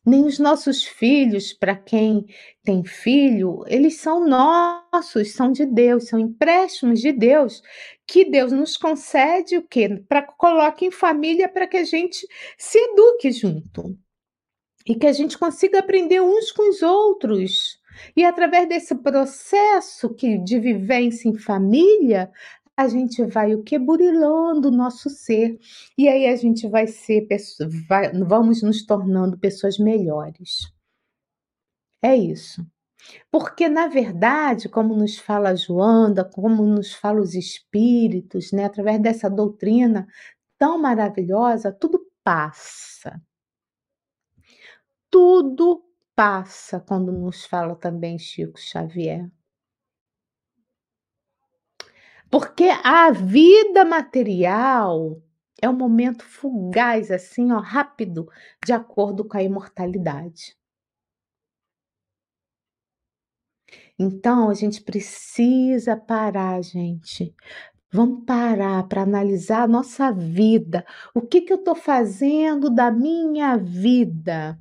Nem 0.05 0.27
os 0.27 0.39
nossos 0.39 0.83
filhos, 0.83 1.53
para 1.53 1.77
quem 1.77 2.27
tem 2.65 2.85
filho, 2.85 3.63
eles 3.69 4.01
são 4.01 4.27
nossos, 4.27 5.33
são 5.33 5.53
de 5.53 5.65
Deus, 5.65 6.09
são 6.09 6.19
empréstimos 6.19 7.01
de 7.01 7.13
Deus, 7.13 7.63
que 8.07 8.25
Deus 8.25 8.51
nos 8.51 8.77
concede 8.77 9.57
o 9.57 9.67
quê? 9.67 9.89
Para 10.09 10.23
coloque 10.23 10.85
em 10.85 10.91
família 10.91 11.49
para 11.49 11.69
que 11.69 11.77
a 11.77 11.85
gente 11.85 12.27
se 12.59 12.79
eduque 12.79 13.31
junto 13.31 13.97
e 14.85 14.97
que 14.97 15.07
a 15.07 15.13
gente 15.13 15.39
consiga 15.39 15.79
aprender 15.79 16.21
uns 16.21 16.51
com 16.51 16.69
os 16.69 16.83
outros. 16.83 17.81
E 18.17 18.25
através 18.25 18.69
desse 18.69 18.95
processo 18.95 20.13
que, 20.15 20.39
de 20.39 20.59
vivência 20.59 21.29
em 21.29 21.37
família, 21.37 22.31
a 22.77 22.89
gente 22.89 23.25
vai 23.25 23.55
o 23.55 23.63
que 23.63 23.79
burilando 23.79 24.69
o 24.69 24.71
nosso 24.71 25.11
ser 25.11 25.59
e 25.97 26.09
aí 26.09 26.27
a 26.27 26.37
gente 26.37 26.69
vai 26.69 26.87
ser 26.87 27.27
vai, 27.89 28.13
vamos 28.13 28.63
nos 28.63 28.85
tornando 28.85 29.39
pessoas 29.39 29.79
melhores. 29.79 30.73
É 32.03 32.17
isso. 32.17 32.67
Porque 33.31 33.69
na 33.69 33.89
verdade, 33.89 34.69
como 34.69 34.95
nos 34.97 35.19
fala 35.19 35.51
a 35.51 35.55
Joanda, 35.57 36.25
como 36.25 36.65
nos 36.65 36.95
fala 36.95 37.21
os 37.21 37.35
espíritos, 37.35 38.53
né, 38.53 38.65
através 38.67 39.01
dessa 39.01 39.29
doutrina 39.31 40.07
tão 40.59 40.79
maravilhosa, 40.79 41.73
tudo 41.73 42.07
passa. 42.25 43.21
Tudo 45.11 45.85
passa 46.23 46.79
quando 46.79 47.11
nos 47.11 47.45
fala 47.45 47.75
também 47.75 48.17
Chico 48.17 48.57
Xavier. 48.57 49.29
Porque 52.31 52.69
a 52.85 53.11
vida 53.11 53.85
material 53.85 55.21
é 55.61 55.69
um 55.69 55.73
momento 55.73 56.25
fugaz, 56.25 57.11
assim, 57.11 57.51
ó, 57.51 57.59
rápido, 57.59 58.29
de 58.65 58.73
acordo 58.73 59.27
com 59.27 59.37
a 59.37 59.43
imortalidade. 59.43 60.57
Então, 63.99 64.49
a 64.49 64.55
gente 64.55 64.81
precisa 64.81 65.97
parar, 65.97 66.63
gente. 66.63 67.35
Vamos 67.93 68.25
parar 68.25 68.87
para 68.87 69.03
analisar 69.03 69.65
a 69.65 69.69
nossa 69.69 70.13
vida. 70.13 70.87
O 71.13 71.21
que, 71.21 71.41
que 71.41 71.53
eu 71.53 71.59
estou 71.59 71.75
fazendo 71.75 72.71
da 72.71 72.93
minha 72.93 73.57
vida? 73.57 74.57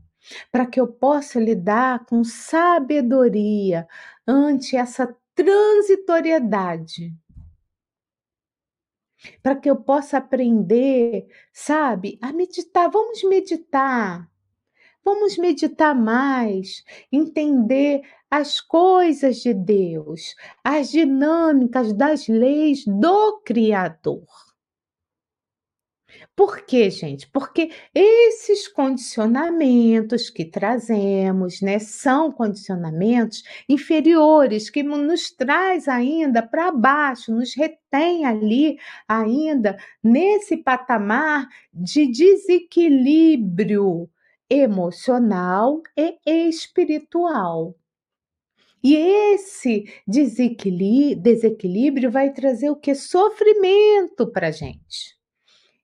Para 0.51 0.65
que 0.65 0.79
eu 0.79 0.87
possa 0.87 1.39
lidar 1.39 2.05
com 2.05 2.23
sabedoria 2.23 3.87
ante 4.27 4.75
essa 4.75 5.15
transitoriedade. 5.35 7.13
Para 9.41 9.55
que 9.55 9.69
eu 9.69 9.75
possa 9.75 10.17
aprender, 10.17 11.27
sabe, 11.53 12.17
a 12.21 12.33
meditar. 12.33 12.89
Vamos 12.89 13.23
meditar. 13.23 14.29
Vamos 15.03 15.37
meditar 15.37 15.95
mais, 15.95 16.83
entender 17.11 18.01
as 18.29 18.61
coisas 18.61 19.37
de 19.37 19.51
Deus, 19.53 20.35
as 20.63 20.91
dinâmicas 20.91 21.91
das 21.91 22.27
leis 22.27 22.85
do 22.85 23.41
Criador. 23.41 24.50
Por 26.35 26.65
quê, 26.65 26.89
gente? 26.89 27.29
Porque 27.29 27.71
esses 27.93 28.67
condicionamentos 28.67 30.29
que 30.29 30.45
trazemos, 30.45 31.61
né, 31.61 31.77
são 31.79 32.31
condicionamentos 32.31 33.43
inferiores 33.67 34.69
que 34.69 34.81
nos 34.81 35.31
traz 35.31 35.87
ainda 35.87 36.41
para 36.41 36.71
baixo, 36.71 37.33
nos 37.33 37.55
retém 37.55 38.25
ali 38.25 38.77
ainda 39.07 39.77
nesse 40.03 40.57
patamar 40.57 41.47
de 41.73 42.07
desequilíbrio 42.07 44.09
emocional 44.49 45.81
e 45.95 46.17
espiritual. 46.25 47.75
E 48.83 48.95
esse 48.95 49.85
desequilíbrio 50.07 52.09
vai 52.09 52.33
trazer 52.33 52.71
o 52.71 52.75
que? 52.75 52.95
Sofrimento 52.95 54.31
para 54.31 54.49
gente 54.49 55.20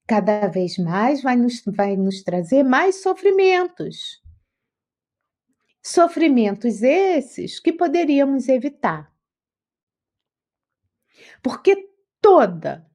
cada 0.08 0.48
vez 0.48 0.78
mais 0.78 1.22
vai 1.22 1.36
nos, 1.36 1.62
vai 1.66 1.98
nos 1.98 2.24
trazer 2.24 2.64
mais 2.64 3.02
sofrimentos. 3.02 4.22
Sofrimentos 5.84 6.82
esses 6.82 7.60
que 7.60 7.74
poderíamos 7.74 8.48
evitar. 8.48 9.14
Porque 11.42 11.90
toda, 12.22 12.90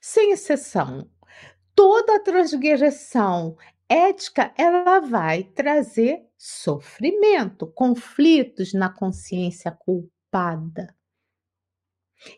sem 0.00 0.32
exceção, 0.32 1.10
toda 1.74 2.22
transgressão 2.22 3.56
ética, 3.88 4.52
ela 4.56 5.00
vai 5.00 5.44
trazer 5.44 6.28
sofrimento, 6.36 7.66
conflitos 7.66 8.72
na 8.72 8.90
consciência 8.90 9.70
culpada. 9.70 10.94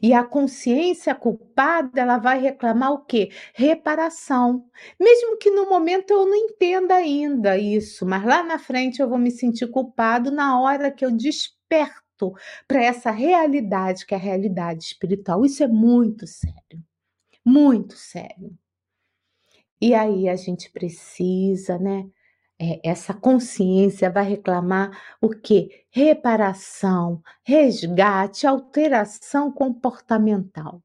E 0.03 0.13
a 0.13 0.25
consciência 0.25 1.15
culpada, 1.15 2.01
ela 2.01 2.19
vai 2.19 2.41
reclamar 2.41 2.93
o 2.93 3.05
quê? 3.05 3.31
Reparação. 3.55 4.65
Mesmo 5.01 5.39
que 5.39 5.51
no 5.51 5.69
momento 5.69 6.11
eu 6.11 6.27
não 6.27 6.35
entenda 6.35 6.95
ainda 6.97 7.57
isso, 7.59 8.05
mas 8.07 8.25
lá 8.25 8.43
na 8.43 8.59
frente 8.59 9.01
eu 9.01 9.09
vou 9.09 9.19
me 9.19 9.31
sentir 9.31 9.69
culpado 9.71 10.31
na 10.31 10.61
hora 10.61 10.91
que 10.91 11.05
eu 11.05 11.11
desperto 11.11 12.33
para 12.67 12.83
essa 12.83 13.11
realidade 13.11 14.05
que 14.05 14.15
é 14.15 14.17
a 14.17 14.21
realidade 14.21 14.85
espiritual. 14.85 15.45
Isso 15.45 15.63
é 15.63 15.69
muito 15.69 16.27
sério. 16.27 16.83
Muito 17.45 17.95
sério. 17.97 18.57
E 19.81 19.95
aí 19.95 20.29
a 20.29 20.37
gente 20.37 20.71
precisa, 20.73 21.79
né, 21.79 22.05
é, 22.61 22.81
essa 22.83 23.15
consciência 23.15 24.11
vai 24.11 24.25
reclamar 24.25 24.91
o 25.21 25.29
que? 25.31 25.85
Reparação, 25.91 27.23
resgate, 27.45 28.47
alteração 28.47 29.53
comportamental. 29.53 30.83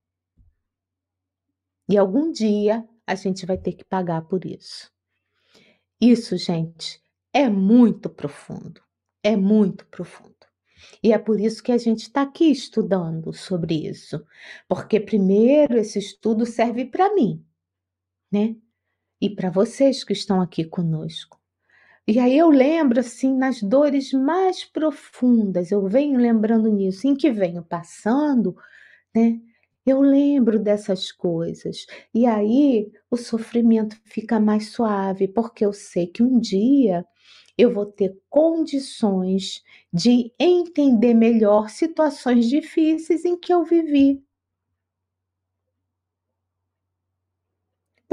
E 1.90 1.98
algum 1.98 2.32
dia 2.32 2.88
a 3.06 3.16
gente 3.16 3.46
vai 3.46 3.58
ter 3.58 3.74
que 3.74 3.84
pagar 3.84 4.22
por 4.24 4.46
isso. 4.46 4.92
Isso, 6.00 6.38
gente, 6.38 7.02
é 7.34 7.50
muito 7.50 8.10
profundo. 8.10 8.82
É 9.24 9.36
muito 9.36 9.86
profundo. 9.88 10.34
E 11.02 11.14
é 11.14 11.18
por 11.18 11.40
isso 11.40 11.64
que 11.64 11.72
a 11.72 11.78
gente 11.78 12.04
está 12.04 12.22
aqui 12.22 12.52
estudando 12.52 13.34
sobre 13.34 13.88
isso. 13.88 14.26
Porque, 14.68 15.00
primeiro, 15.00 15.78
esse 15.78 15.98
estudo 15.98 16.46
serve 16.46 16.86
para 16.86 17.14
mim, 17.16 17.46
né? 18.32 18.56
E 19.20 19.30
para 19.30 19.50
vocês 19.50 20.04
que 20.04 20.14
estão 20.14 20.42
aqui 20.42 20.66
conosco. 20.66 21.43
E 22.08 22.20
aí 22.20 22.38
eu 22.38 22.50
lembro, 22.50 23.00
assim, 23.00 23.34
nas 23.36 23.62
dores 23.62 24.12
mais 24.12 24.66
profundas, 24.66 25.72
eu 25.72 25.88
venho 25.88 26.20
lembrando 26.20 26.70
nisso, 26.70 27.08
em 27.08 27.16
que 27.16 27.32
venho 27.32 27.64
passando, 27.64 28.56
né? 29.16 29.40
Eu 29.86 30.02
lembro 30.02 30.60
dessas 30.60 31.12
coisas. 31.12 31.86
E 32.14 32.26
aí 32.26 32.92
o 33.12 33.18
sofrimento 33.18 33.98
fica 34.06 34.40
mais 34.40 34.70
suave, 34.72 35.28
porque 35.28 35.66
eu 35.66 35.74
sei 35.74 36.08
que 36.08 36.24
um 36.24 36.40
dia 36.40 37.06
eu 37.58 37.74
vou 37.74 37.86
ter 37.86 38.18
condições 38.30 39.64
de 39.94 40.34
entender 40.40 41.14
melhor 41.14 41.70
situações 41.70 42.50
difíceis 42.50 43.26
em 43.26 43.38
que 43.38 43.54
eu 43.54 43.64
vivi. 43.66 44.24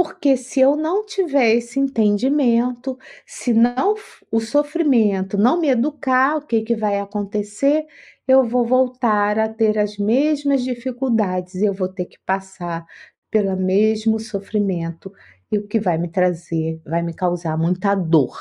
Porque 0.02 0.34
se 0.34 0.58
eu 0.60 0.76
não 0.76 1.04
tiver 1.04 1.56
esse 1.56 1.78
entendimento, 1.78 2.98
se 3.26 3.52
não 3.52 3.94
o 4.32 4.40
sofrimento 4.40 5.36
não 5.36 5.60
me 5.60 5.68
educar, 5.68 6.38
o 6.38 6.40
que, 6.40 6.62
que 6.62 6.74
vai 6.74 6.98
acontecer? 6.98 7.84
Eu 8.26 8.42
vou 8.42 8.64
voltar 8.64 9.38
a 9.38 9.46
ter 9.46 9.78
as 9.78 9.98
mesmas 9.98 10.64
dificuldades, 10.64 11.56
eu 11.56 11.74
vou 11.74 11.86
ter 11.86 12.06
que 12.06 12.18
passar 12.24 12.86
pelo 13.30 13.54
mesmo 13.58 14.18
sofrimento 14.18 15.12
e 15.52 15.58
o 15.58 15.68
que 15.68 15.78
vai 15.78 15.98
me 15.98 16.08
trazer, 16.08 16.80
vai 16.82 17.02
me 17.02 17.12
causar 17.12 17.58
muita 17.58 17.94
dor. 17.94 18.38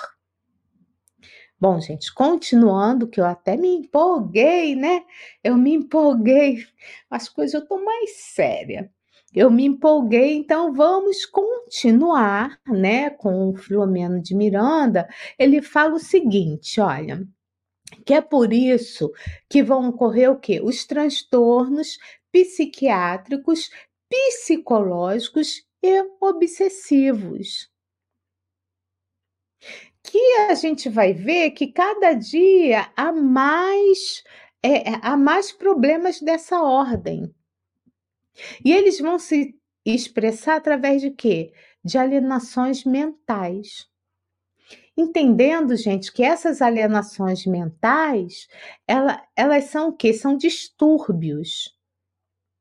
Bom, 1.59 1.77
gente, 1.81 2.13
continuando, 2.13 3.05
que 3.05 3.19
eu 3.19 3.25
até 3.25 3.57
me 3.57 3.67
empolguei, 3.67 4.77
né? 4.77 5.03
Eu 5.43 5.57
me 5.57 5.73
empolguei, 5.73 6.65
as 7.09 7.27
coisas 7.27 7.53
eu 7.53 7.67
tô 7.67 7.83
mais 7.83 8.11
séria. 8.15 8.89
Eu 9.33 9.51
me 9.51 9.65
empolguei, 9.65 10.35
então 10.35 10.73
vamos 10.73 11.25
continuar, 11.25 12.59
né, 12.67 13.09
com 13.11 13.49
o 13.49 13.55
Filomeno 13.55 14.21
de 14.21 14.35
Miranda. 14.35 15.07
Ele 15.37 15.61
fala 15.61 15.95
o 15.95 15.99
seguinte, 15.99 16.81
olha, 16.81 17.25
que 18.05 18.13
é 18.13 18.21
por 18.21 18.53
isso 18.53 19.11
que 19.49 19.63
vão 19.63 19.89
ocorrer 19.89 20.31
o 20.31 20.39
quê? 20.39 20.61
Os 20.63 20.85
transtornos 20.85 21.97
psiquiátricos, 22.31 23.69
psicológicos 24.09 25.63
e 25.83 26.01
obsessivos 26.19 27.69
que 30.03 30.17
a 30.49 30.55
gente 30.55 30.89
vai 30.89 31.13
ver 31.13 31.51
que 31.51 31.67
cada 31.71 32.13
dia 32.13 32.91
há 32.95 33.11
mais, 33.11 34.23
é, 34.63 34.95
há 35.01 35.15
mais 35.15 35.51
problemas 35.51 36.19
dessa 36.19 36.61
ordem. 36.61 37.33
E 38.63 38.71
eles 38.71 38.99
vão 38.99 39.17
se 39.19 39.55
expressar 39.85 40.57
através 40.57 41.01
de 41.01 41.11
quê? 41.11 41.53
De 41.83 41.97
alienações 41.97 42.83
mentais. 42.83 43.87
Entendendo, 44.97 45.75
gente, 45.75 46.11
que 46.11 46.23
essas 46.23 46.61
alienações 46.61 47.45
mentais, 47.45 48.47
ela, 48.87 49.25
elas 49.35 49.65
são 49.65 49.89
o 49.89 49.93
quê? 49.93 50.13
São 50.13 50.35
distúrbios 50.35 51.77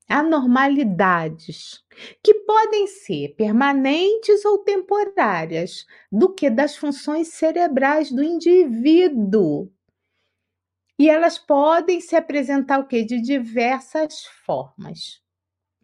anormalidades, 0.08 1.84
que 2.22 2.32
podem 2.32 2.86
ser 2.86 3.34
permanentes 3.36 4.44
ou 4.44 4.58
temporárias, 4.58 5.84
do 6.10 6.32
que 6.32 6.48
das 6.48 6.76
funções 6.76 7.28
cerebrais 7.28 8.10
do 8.10 8.22
indivíduo. 8.22 9.70
E 10.98 11.08
elas 11.08 11.38
podem 11.38 12.00
se 12.00 12.16
apresentar 12.16 12.80
o 12.80 12.86
quê? 12.86 13.04
De 13.04 13.20
diversas 13.20 14.24
formas, 14.46 15.20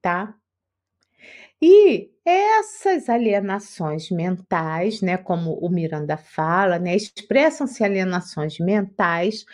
tá? 0.04 0.36
E 1.62 2.10
essas 2.26 3.08
alienações 3.08 4.10
mentais, 4.10 5.00
né, 5.00 5.16
como 5.16 5.54
o 5.54 5.70
Miranda 5.70 6.18
fala, 6.18 6.78
né, 6.78 6.94
expressam-se 6.94 7.82
alienações 7.82 8.58
mentais 8.58 9.46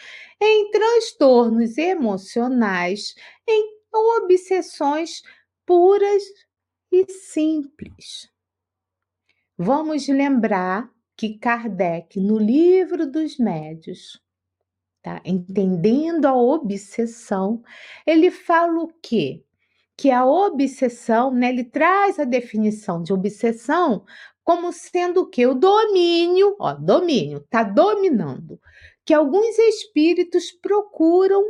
em 0.42 0.72
transtornos 0.72 1.78
emocionais, 1.78 3.14
em 3.46 3.78
obsessões 3.92 5.22
puras 5.64 6.24
e 6.90 7.08
simples. 7.12 8.28
Vamos 9.56 10.08
lembrar 10.08 10.90
que 11.16 11.38
Kardec, 11.38 12.18
no 12.18 12.38
livro 12.38 13.06
dos 13.06 13.38
médios, 13.38 14.20
tá? 15.00 15.22
entendendo 15.24 16.26
a 16.26 16.34
obsessão, 16.34 17.62
ele 18.04 18.32
fala 18.32 18.80
o 18.80 18.88
quê? 19.00 19.44
Que 20.00 20.10
a 20.10 20.24
obsessão, 20.24 21.30
né, 21.30 21.50
ele 21.50 21.62
traz 21.62 22.18
a 22.18 22.24
definição 22.24 23.02
de 23.02 23.12
obsessão 23.12 24.06
como 24.42 24.72
sendo 24.72 25.20
o 25.20 25.26
quê? 25.26 25.46
O 25.46 25.52
domínio, 25.52 26.56
ó, 26.58 26.72
domínio, 26.72 27.46
tá 27.50 27.62
dominando, 27.62 28.58
que 29.04 29.12
alguns 29.12 29.58
espíritos 29.58 30.52
procuram 30.52 31.44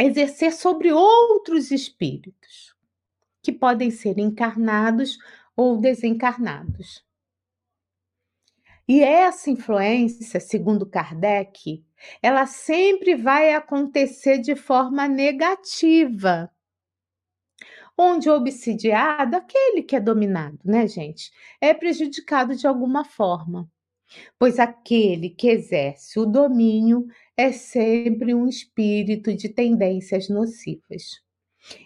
exercer 0.00 0.54
sobre 0.54 0.90
outros 0.90 1.70
espíritos, 1.70 2.74
que 3.42 3.52
podem 3.52 3.90
ser 3.90 4.18
encarnados 4.18 5.18
ou 5.54 5.76
desencarnados. 5.76 7.04
E 8.88 9.02
essa 9.02 9.50
influência, 9.50 10.40
segundo 10.40 10.86
Kardec, 10.86 11.84
ela 12.22 12.46
sempre 12.46 13.14
vai 13.14 13.52
acontecer 13.52 14.38
de 14.38 14.56
forma 14.56 15.06
negativa. 15.06 16.50
Onde 17.96 18.28
o 18.28 18.34
obsidiado, 18.34 19.36
aquele 19.36 19.82
que 19.82 19.94
é 19.96 20.00
dominado, 20.00 20.58
né, 20.64 20.86
gente, 20.88 21.30
é 21.60 21.72
prejudicado 21.72 22.56
de 22.56 22.66
alguma 22.66 23.04
forma. 23.04 23.70
Pois 24.38 24.58
aquele 24.58 25.30
que 25.30 25.48
exerce 25.48 26.18
o 26.18 26.26
domínio 26.26 27.06
é 27.36 27.52
sempre 27.52 28.34
um 28.34 28.46
espírito 28.48 29.34
de 29.34 29.48
tendências 29.48 30.28
nocivas. 30.28 31.24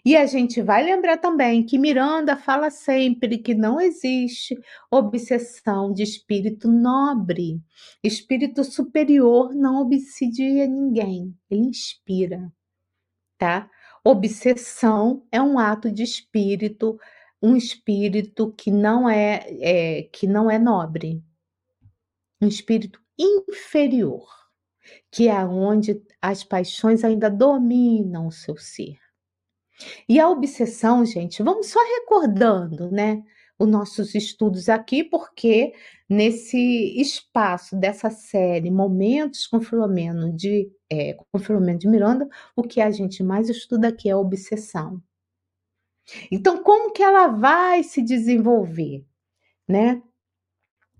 E 0.04 0.16
a 0.16 0.26
gente 0.26 0.60
vai 0.60 0.82
lembrar 0.82 1.18
também 1.18 1.64
que 1.64 1.78
Miranda 1.78 2.36
fala 2.36 2.68
sempre 2.70 3.38
que 3.38 3.54
não 3.54 3.80
existe 3.80 4.58
obsessão 4.90 5.92
de 5.92 6.02
espírito 6.02 6.68
nobre. 6.68 7.60
Espírito 8.02 8.64
superior 8.64 9.54
não 9.54 9.80
obsidia 9.80 10.66
ninguém, 10.66 11.32
ele 11.48 11.62
inspira, 11.62 12.52
tá? 13.38 13.70
Obsessão 14.10 15.26
é 15.30 15.40
um 15.40 15.58
ato 15.58 15.90
de 15.90 16.02
espírito, 16.02 16.98
um 17.42 17.54
espírito 17.54 18.52
que 18.52 18.70
não 18.70 19.06
é, 19.06 19.46
é 19.60 20.02
que 20.04 20.26
não 20.26 20.50
é 20.50 20.58
nobre, 20.58 21.22
um 22.40 22.48
espírito 22.48 22.98
inferior 23.18 24.26
que 25.10 25.28
é 25.28 25.44
onde 25.44 26.02
as 26.22 26.42
paixões 26.42 27.04
ainda 27.04 27.30
dominam 27.30 28.28
o 28.28 28.32
seu 28.32 28.56
ser. 28.56 28.96
E 30.08 30.18
a 30.18 30.28
obsessão, 30.28 31.04
gente, 31.04 31.42
vamos 31.42 31.66
só 31.66 31.78
recordando, 31.78 32.90
né, 32.90 33.22
os 33.58 33.68
nossos 33.68 34.14
estudos 34.14 34.68
aqui, 34.68 35.02
porque 35.02 35.72
nesse 36.08 36.58
espaço 37.00 37.76
dessa 37.76 38.10
série 38.10 38.70
Momentos 38.70 39.46
com 39.46 39.60
Filomeno 39.60 40.32
de 40.32 40.70
é, 40.90 41.14
com 41.14 41.38
Filomeno 41.38 41.78
de 41.78 41.88
Miranda, 41.88 42.28
o 42.56 42.62
que 42.62 42.80
a 42.80 42.90
gente 42.90 43.22
mais 43.22 43.48
estuda 43.48 43.88
aqui 43.88 44.08
é 44.08 44.12
a 44.12 44.18
obsessão. 44.18 45.02
Então, 46.30 46.62
como 46.62 46.92
que 46.92 47.02
ela 47.02 47.28
vai 47.28 47.82
se 47.82 48.00
desenvolver, 48.02 49.04
né? 49.68 50.02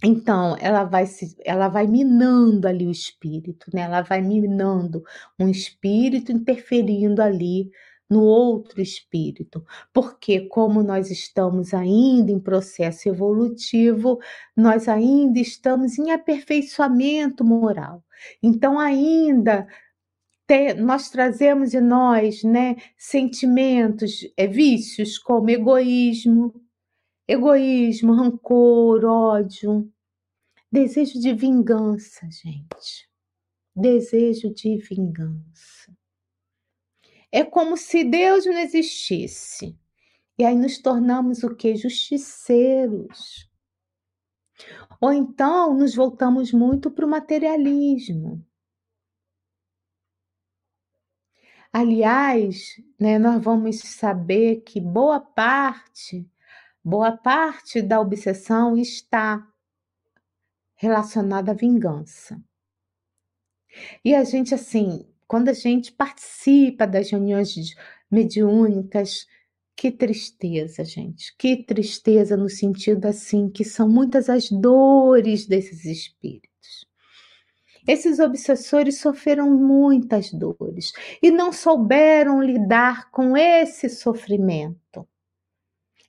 Então, 0.02 0.56
ela 0.60 0.84
vai 0.84 1.06
se, 1.06 1.36
ela 1.44 1.68
vai 1.68 1.86
minando 1.86 2.68
ali 2.68 2.86
o 2.86 2.90
espírito, 2.90 3.70
né? 3.74 3.82
Ela 3.82 4.02
vai 4.02 4.20
minando 4.20 5.02
um 5.38 5.48
espírito 5.48 6.30
interferindo 6.30 7.20
ali 7.22 7.70
no 8.10 8.22
outro 8.22 8.80
espírito, 8.80 9.64
porque 9.92 10.40
como 10.48 10.82
nós 10.82 11.10
estamos 11.10 11.74
ainda 11.74 12.32
em 12.32 12.40
processo 12.40 13.08
evolutivo, 13.08 14.18
nós 14.56 14.88
ainda 14.88 15.38
estamos 15.38 15.98
em 15.98 16.10
aperfeiçoamento 16.10 17.44
moral. 17.44 18.02
Então 18.42 18.78
ainda 18.78 19.66
te, 20.46 20.74
nós 20.74 21.10
trazemos 21.10 21.74
em 21.74 21.80
nós, 21.80 22.42
né, 22.42 22.76
sentimentos, 22.96 24.26
é, 24.36 24.46
vícios 24.46 25.18
como 25.18 25.50
egoísmo, 25.50 26.54
Egoísmo, 27.30 28.14
rancor, 28.14 29.04
ódio, 29.04 29.92
desejo 30.72 31.20
de 31.20 31.34
vingança, 31.34 32.26
gente. 32.30 33.06
Desejo 33.76 34.54
de 34.54 34.78
vingança. 34.78 35.97
É 37.30 37.44
como 37.44 37.76
se 37.76 38.04
Deus 38.04 38.46
não 38.46 38.58
existisse. 38.58 39.78
E 40.38 40.44
aí 40.44 40.54
nos 40.56 40.78
tornamos 40.78 41.42
o 41.42 41.54
que? 41.54 41.76
Justiceiros. 41.76 43.48
Ou 45.00 45.12
então 45.12 45.74
nos 45.74 45.94
voltamos 45.94 46.52
muito 46.52 46.90
para 46.90 47.06
o 47.06 47.08
materialismo. 47.08 48.44
Aliás, 51.72 52.82
né, 52.98 53.18
nós 53.18 53.42
vamos 53.42 53.78
saber 53.80 54.62
que 54.62 54.80
boa 54.80 55.20
parte 55.20 56.28
Boa 56.90 57.14
parte 57.14 57.82
da 57.82 58.00
obsessão 58.00 58.74
está 58.74 59.46
relacionada 60.74 61.50
à 61.50 61.54
vingança. 61.54 62.42
E 64.02 64.14
a 64.14 64.24
gente, 64.24 64.54
assim, 64.54 65.06
quando 65.28 65.50
a 65.50 65.52
gente 65.52 65.92
participa 65.92 66.86
das 66.86 67.10
reuniões 67.10 67.54
mediúnicas, 68.10 69.26
que 69.76 69.92
tristeza, 69.92 70.82
gente, 70.84 71.36
que 71.36 71.62
tristeza 71.62 72.36
no 72.36 72.48
sentido 72.48 73.06
assim 73.06 73.48
que 73.48 73.64
são 73.64 73.88
muitas 73.88 74.28
as 74.28 74.50
dores 74.50 75.46
desses 75.46 75.84
espíritos. 75.84 76.48
Esses 77.86 78.18
obsessores 78.18 78.98
sofreram 78.98 79.50
muitas 79.50 80.32
dores 80.32 80.92
e 81.22 81.30
não 81.30 81.52
souberam 81.52 82.42
lidar 82.42 83.10
com 83.10 83.36
esse 83.36 83.88
sofrimento. 83.88 85.06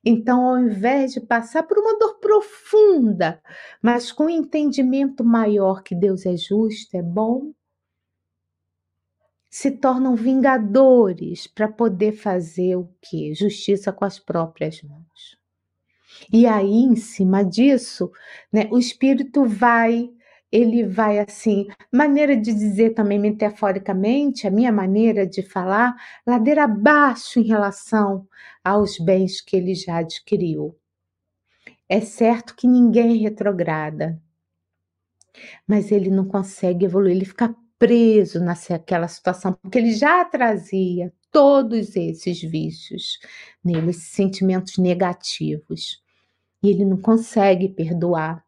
Então, 0.03 0.45
ao 0.45 0.57
invés 0.57 1.13
de 1.13 1.19
passar 1.19 1.63
por 1.63 1.77
uma 1.77 1.97
dor 1.99 2.19
profunda, 2.19 3.41
mas 3.81 4.11
com 4.11 4.25
um 4.25 4.29
entendimento 4.29 5.23
maior 5.23 5.83
que 5.83 5.93
Deus 5.93 6.25
é 6.25 6.35
justo, 6.35 6.95
é 6.95 7.01
bom, 7.01 7.53
se 9.49 9.71
tornam 9.71 10.15
vingadores 10.15 11.47
para 11.47 11.67
poder 11.67 12.11
fazer 12.11 12.75
o 12.75 12.89
que? 13.01 13.33
Justiça 13.33 13.91
com 13.91 14.05
as 14.05 14.19
próprias 14.19 14.81
mãos. 14.83 15.39
E 16.31 16.45
aí, 16.45 16.83
em 16.83 16.95
cima 16.95 17.43
disso, 17.43 18.11
né, 18.51 18.67
o 18.71 18.77
espírito 18.77 19.45
vai, 19.45 20.09
ele 20.51 20.83
vai 20.83 21.19
assim, 21.19 21.67
maneira 21.91 22.35
de 22.35 22.53
dizer 22.53 22.91
também 22.91 23.17
metaforicamente, 23.17 24.45
a 24.45 24.51
minha 24.51 24.71
maneira 24.71 25.25
de 25.25 25.41
falar, 25.41 25.95
ladeira 26.25 26.65
abaixo 26.65 27.39
em 27.39 27.43
relação 27.43 28.27
aos 28.63 28.99
bens 28.99 29.41
que 29.41 29.55
ele 29.55 29.73
já 29.73 29.97
adquiriu. 29.97 30.75
É 31.87 32.01
certo 32.01 32.55
que 32.55 32.67
ninguém 32.67 33.17
retrograda, 33.17 34.21
mas 35.67 35.91
ele 35.91 36.11
não 36.11 36.25
consegue 36.25 36.85
evoluir, 36.85 37.15
ele 37.15 37.25
fica 37.25 37.55
preso 37.79 38.41
naquela 38.41 39.07
situação, 39.07 39.53
porque 39.53 39.77
ele 39.79 39.93
já 39.93 40.23
trazia 40.25 41.13
todos 41.31 41.95
esses 41.95 42.41
vícios 42.41 43.17
nele, 43.63 43.91
esses 43.91 44.09
sentimentos 44.09 44.77
negativos. 44.77 46.03
E 46.61 46.69
ele 46.69 46.83
não 46.83 46.97
consegue 46.97 47.69
perdoar. 47.69 48.45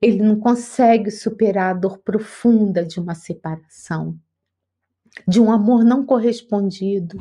Ele 0.00 0.22
não 0.22 0.40
consegue 0.40 1.10
superar 1.10 1.70
a 1.70 1.78
dor 1.78 1.98
profunda 1.98 2.84
de 2.84 2.98
uma 2.98 3.14
separação, 3.14 4.18
de 5.28 5.40
um 5.40 5.50
amor 5.50 5.84
não 5.84 6.04
correspondido. 6.04 7.18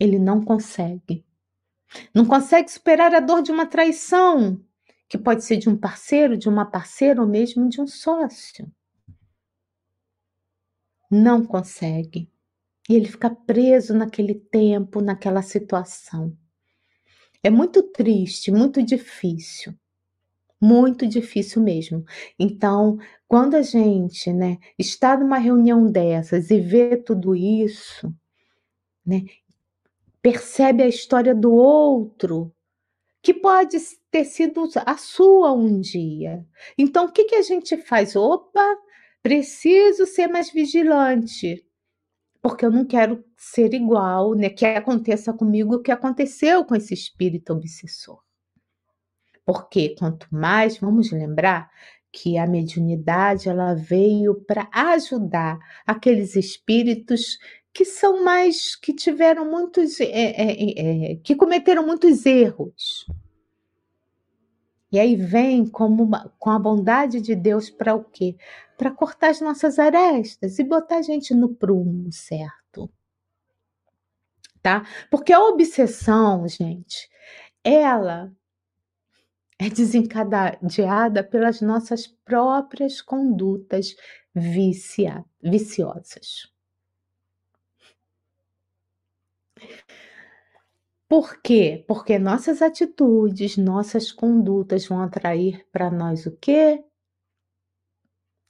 Ele 0.00 0.18
não 0.18 0.42
consegue. 0.42 1.24
Não 2.14 2.24
consegue 2.24 2.70
superar 2.70 3.14
a 3.14 3.20
dor 3.20 3.42
de 3.42 3.52
uma 3.52 3.66
traição, 3.66 4.58
que 5.08 5.18
pode 5.18 5.44
ser 5.44 5.58
de 5.58 5.68
um 5.68 5.76
parceiro, 5.76 6.36
de 6.36 6.48
uma 6.48 6.64
parceira 6.64 7.20
ou 7.20 7.28
mesmo 7.28 7.68
de 7.68 7.80
um 7.80 7.86
sócio 7.86 8.70
não 11.12 11.44
consegue. 11.44 12.26
E 12.88 12.94
ele 12.94 13.06
fica 13.06 13.28
preso 13.28 13.92
naquele 13.92 14.34
tempo, 14.34 15.02
naquela 15.02 15.42
situação. 15.42 16.34
É 17.42 17.50
muito 17.50 17.82
triste, 17.82 18.50
muito 18.50 18.82
difícil. 18.82 19.74
Muito 20.60 21.06
difícil 21.06 21.60
mesmo. 21.60 22.04
Então, 22.38 22.96
quando 23.28 23.56
a 23.56 23.62
gente, 23.62 24.32
né, 24.32 24.58
está 24.78 25.16
numa 25.16 25.38
reunião 25.38 25.90
dessas 25.90 26.50
e 26.50 26.60
vê 26.60 26.96
tudo 26.96 27.34
isso, 27.34 28.14
né, 29.04 29.24
percebe 30.22 30.82
a 30.82 30.88
história 30.88 31.34
do 31.34 31.52
outro, 31.52 32.54
que 33.20 33.34
pode 33.34 33.76
ter 34.10 34.24
sido 34.24 34.68
a 34.86 34.96
sua 34.96 35.52
um 35.52 35.80
dia. 35.80 36.46
Então, 36.78 37.06
o 37.06 37.12
que, 37.12 37.24
que 37.24 37.34
a 37.34 37.42
gente 37.42 37.76
faz? 37.76 38.16
Opa, 38.16 38.78
Preciso 39.22 40.04
ser 40.04 40.26
mais 40.26 40.50
vigilante, 40.50 41.64
porque 42.42 42.64
eu 42.64 42.70
não 42.70 42.84
quero 42.84 43.24
ser 43.36 43.72
igual, 43.72 44.34
né? 44.34 44.50
Que 44.50 44.66
aconteça 44.66 45.32
comigo 45.32 45.76
o 45.76 45.82
que 45.82 45.92
aconteceu 45.92 46.64
com 46.64 46.74
esse 46.74 46.92
espírito 46.92 47.52
obsessor. 47.52 48.20
Porque 49.44 49.94
quanto 49.96 50.26
mais, 50.30 50.78
vamos 50.78 51.12
lembrar 51.12 51.70
que 52.12 52.36
a 52.36 52.46
mediunidade 52.46 53.48
ela 53.48 53.74
veio 53.74 54.34
para 54.44 54.68
ajudar 54.72 55.58
aqueles 55.86 56.36
espíritos 56.36 57.38
que 57.72 57.84
são 57.84 58.22
mais 58.22 58.76
que 58.76 58.92
tiveram 58.92 59.50
muitos 59.50 59.98
é, 60.00 60.04
é, 60.06 61.12
é, 61.12 61.16
que 61.16 61.34
cometeram 61.34 61.86
muitos 61.86 62.26
erros 62.26 63.06
e 64.92 65.00
aí 65.00 65.16
vem 65.16 65.66
como 65.66 66.02
uma, 66.02 66.30
com 66.38 66.50
a 66.50 66.58
bondade 66.58 67.20
de 67.20 67.34
Deus 67.34 67.70
para 67.70 67.94
o 67.94 68.04
quê? 68.04 68.36
Para 68.76 68.90
cortar 68.90 69.30
as 69.30 69.40
nossas 69.40 69.78
arestas 69.78 70.58
e 70.58 70.64
botar 70.64 70.98
a 70.98 71.02
gente 71.02 71.34
no 71.34 71.54
prumo 71.54 72.12
certo. 72.12 72.90
Tá? 74.60 74.86
Porque 75.10 75.32
a 75.32 75.40
obsessão, 75.40 76.46
gente, 76.46 77.08
ela 77.64 78.30
é 79.58 79.70
desencadeada 79.70 81.24
pelas 81.24 81.60
nossas 81.62 82.06
próprias 82.06 83.00
condutas 83.00 83.96
vicia, 84.34 85.24
viciosas. 85.42 86.51
Por 91.12 91.42
quê? 91.42 91.84
Porque 91.86 92.18
nossas 92.18 92.62
atitudes, 92.62 93.58
nossas 93.58 94.10
condutas 94.10 94.86
vão 94.86 94.98
atrair 95.02 95.62
para 95.70 95.90
nós 95.90 96.24
o 96.24 96.34
quê? 96.38 96.82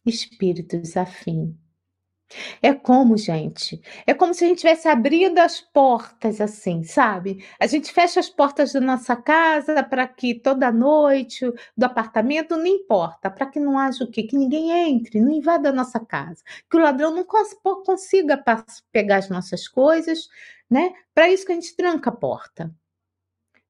Espíritos 0.07 0.97
afins. 0.97 1.62
É 2.61 2.73
como, 2.75 3.17
gente, 3.17 3.81
é 4.07 4.15
como 4.15 4.35
se 4.35 4.45
a 4.45 4.49
gente 4.49 4.59
tivesse 4.59 4.89
abrindo 4.89 5.39
as 5.39 5.61
portas 5.61 6.41
assim, 6.41 6.83
sabe? 6.83 7.45
A 7.59 7.67
gente 7.67 7.93
fecha 7.93 8.21
as 8.21 8.29
portas 8.29 8.73
da 8.73 8.81
nossa 8.81 9.17
casa 9.17 9.83
para 9.83 10.07
que 10.07 10.35
toda 10.35 10.73
noite, 10.73 11.51
do 11.77 11.85
apartamento, 11.85 12.57
não 12.57 12.67
importa, 12.67 13.31
para 13.31 13.47
que 13.47 13.61
não 13.61 13.79
haja 13.79 14.05
o 14.05 14.11
quê? 14.11 14.23
Que 14.23 14.37
ninguém 14.37 14.71
entre, 14.71 15.21
não 15.21 15.31
invada 15.31 15.71
a 15.71 15.73
nossa 15.73 16.01
casa, 16.01 16.43
que 16.71 16.77
o 16.77 16.81
ladrão 16.81 17.15
não 17.15 17.25
cons 17.25 17.55
consiga 17.85 18.43
pegar 18.91 19.17
as 19.17 19.29
nossas 19.29 19.69
coisas, 19.69 20.29
né? 20.71 20.93
Para 21.15 21.29
isso 21.31 21.47
que 21.47 21.53
a 21.53 21.55
gente 21.55 21.77
tranca 21.77 22.11
a 22.11 22.17
porta. 22.17 22.75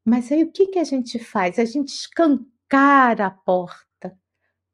Mas 0.05 0.31
aí 0.33 0.43
o 0.43 0.51
que, 0.51 0.67
que 0.67 0.79
a 0.79 0.85
gente 0.85 1.19
faz? 1.19 1.59
A 1.59 1.65
gente 1.65 1.89
escancara 1.89 3.27
a 3.27 3.31
porta 3.31 3.92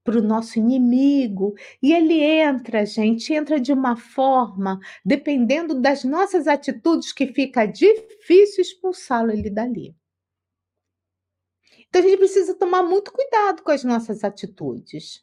para 0.09 0.21
o 0.21 0.23
nosso 0.23 0.59
inimigo 0.59 1.55
e 1.83 1.93
ele 1.93 2.19
entra, 2.23 2.87
gente, 2.87 3.35
entra 3.35 3.61
de 3.61 3.75
uma 3.75 3.95
forma, 3.95 4.81
dependendo 5.05 5.79
das 5.79 6.03
nossas 6.03 6.47
atitudes, 6.49 7.13
que 7.13 7.27
fica 7.27 7.67
difícil 7.67 8.63
expulsá-lo 8.63 9.31
ele 9.31 9.51
dali. 9.51 9.95
Então 11.87 12.01
a 12.01 12.05
gente 12.05 12.17
precisa 12.17 12.55
tomar 12.55 12.83
muito 12.83 13.13
cuidado 13.13 13.63
com 13.63 13.71
as 13.71 13.85
nossas 13.85 14.25
atitudes. 14.25 15.23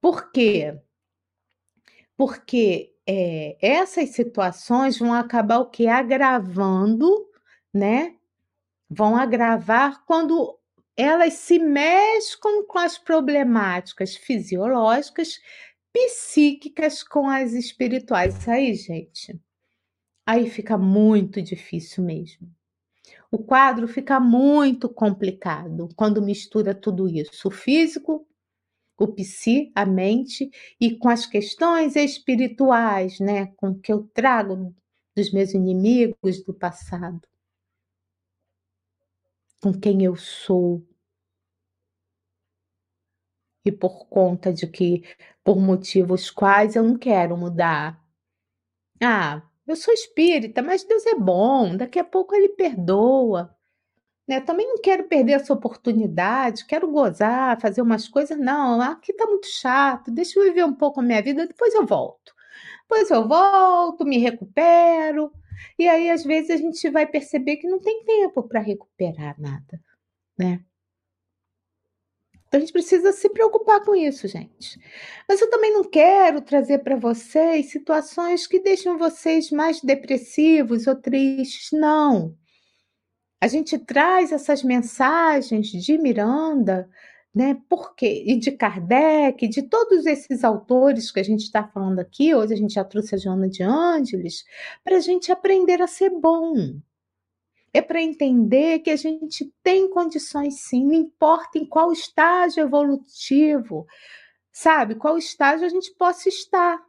Por 0.00 0.30
quê? 0.30 0.80
Porque 2.16 2.94
é, 3.04 3.56
essas 3.60 4.10
situações 4.10 4.96
vão 4.96 5.12
acabar 5.12 5.58
o 5.58 5.68
que? 5.68 5.88
Agravando, 5.88 7.28
né? 7.74 8.16
Vão 8.88 9.16
agravar 9.16 10.04
quando 10.04 10.59
elas 11.00 11.34
se 11.34 11.58
mesclam 11.58 12.66
com 12.66 12.78
as 12.78 12.98
problemáticas 12.98 14.16
fisiológicas, 14.16 15.40
psíquicas 15.92 17.02
com 17.02 17.28
as 17.28 17.52
espirituais. 17.52 18.36
Isso 18.36 18.50
aí, 18.50 18.74
gente, 18.74 19.40
aí 20.26 20.48
fica 20.50 20.78
muito 20.78 21.42
difícil 21.42 22.04
mesmo. 22.04 22.48
O 23.30 23.38
quadro 23.38 23.88
fica 23.88 24.20
muito 24.20 24.88
complicado 24.88 25.88
quando 25.96 26.22
mistura 26.22 26.74
tudo 26.74 27.08
isso, 27.08 27.48
o 27.48 27.50
físico 27.50 28.26
o 29.00 29.08
psi, 29.08 29.72
a 29.74 29.86
mente, 29.86 30.50
e 30.78 30.94
com 30.94 31.08
as 31.08 31.24
questões 31.24 31.96
espirituais, 31.96 33.18
né, 33.18 33.46
com 33.56 33.74
que 33.74 33.90
eu 33.90 34.06
trago 34.12 34.74
dos 35.16 35.32
meus 35.32 35.54
inimigos 35.54 36.44
do 36.44 36.52
passado, 36.52 37.26
com 39.62 39.72
quem 39.72 40.04
eu 40.04 40.14
sou. 40.16 40.86
E 43.64 43.72
por 43.72 44.06
conta 44.08 44.52
de 44.52 44.66
que, 44.66 45.04
por 45.44 45.58
motivos 45.58 46.30
quais 46.30 46.76
eu 46.76 46.82
não 46.82 46.96
quero 46.96 47.36
mudar. 47.36 48.00
Ah, 49.02 49.42
eu 49.66 49.76
sou 49.76 49.94
espírita, 49.94 50.62
mas 50.62 50.84
Deus 50.84 51.06
é 51.06 51.14
bom, 51.14 51.76
daqui 51.76 51.98
a 51.98 52.04
pouco 52.04 52.34
ele 52.34 52.50
perdoa. 52.50 53.54
Né? 54.28 54.40
Também 54.40 54.66
não 54.66 54.78
quero 54.80 55.08
perder 55.08 55.32
essa 55.32 55.52
oportunidade, 55.52 56.66
quero 56.66 56.90
gozar, 56.90 57.60
fazer 57.60 57.82
umas 57.82 58.08
coisas. 58.08 58.38
Não, 58.38 58.80
aqui 58.80 59.12
está 59.12 59.26
muito 59.26 59.46
chato, 59.48 60.10
deixa 60.10 60.38
eu 60.38 60.44
viver 60.44 60.64
um 60.64 60.74
pouco 60.74 61.00
a 61.00 61.02
minha 61.02 61.22
vida, 61.22 61.46
depois 61.46 61.74
eu 61.74 61.86
volto. 61.86 62.32
Depois 62.82 63.10
eu 63.10 63.26
volto, 63.28 64.04
me 64.04 64.18
recupero. 64.18 65.32
E 65.78 65.88
aí, 65.88 66.10
às 66.10 66.24
vezes, 66.24 66.50
a 66.50 66.56
gente 66.56 66.88
vai 66.90 67.06
perceber 67.06 67.56
que 67.56 67.68
não 67.68 67.80
tem 67.80 68.04
tempo 68.04 68.42
para 68.42 68.60
recuperar 68.60 69.40
nada, 69.40 69.80
né? 70.38 70.64
Então 72.50 72.58
a 72.58 72.60
gente 72.62 72.72
precisa 72.72 73.12
se 73.12 73.30
preocupar 73.30 73.80
com 73.84 73.94
isso, 73.94 74.26
gente. 74.26 74.76
Mas 75.28 75.40
eu 75.40 75.48
também 75.48 75.72
não 75.72 75.84
quero 75.84 76.40
trazer 76.40 76.78
para 76.80 76.96
vocês 76.96 77.70
situações 77.70 78.44
que 78.44 78.58
deixam 78.58 78.98
vocês 78.98 79.52
mais 79.52 79.80
depressivos 79.80 80.88
ou 80.88 80.96
tristes, 80.96 81.70
não. 81.70 82.36
A 83.40 83.46
gente 83.46 83.78
traz 83.78 84.32
essas 84.32 84.64
mensagens 84.64 85.68
de 85.68 85.96
Miranda, 85.96 86.90
né? 87.32 87.56
Por 87.68 87.94
quê? 87.94 88.24
E 88.26 88.36
de 88.36 88.50
Kardec, 88.50 89.46
de 89.46 89.62
todos 89.62 90.04
esses 90.04 90.42
autores 90.42 91.12
que 91.12 91.20
a 91.20 91.22
gente 91.22 91.44
está 91.44 91.62
falando 91.68 92.00
aqui, 92.00 92.34
hoje 92.34 92.54
a 92.54 92.56
gente 92.56 92.74
já 92.74 92.84
trouxe 92.84 93.14
a 93.14 93.18
Joana 93.18 93.48
de 93.48 93.62
Ângeles, 93.62 94.44
para 94.82 94.96
a 94.96 95.00
gente 95.00 95.30
aprender 95.30 95.80
a 95.80 95.86
ser 95.86 96.10
bom. 96.10 96.80
É 97.72 97.80
para 97.80 98.02
entender 98.02 98.80
que 98.80 98.90
a 98.90 98.96
gente 98.96 99.52
tem 99.62 99.88
condições 99.88 100.62
sim, 100.62 100.84
não 100.84 100.94
importa 100.94 101.58
em 101.58 101.64
qual 101.64 101.92
estágio 101.92 102.62
evolutivo, 102.62 103.86
sabe? 104.52 104.96
Qual 104.96 105.16
estágio 105.16 105.66
a 105.66 105.68
gente 105.68 105.94
possa 105.96 106.28
estar. 106.28 106.82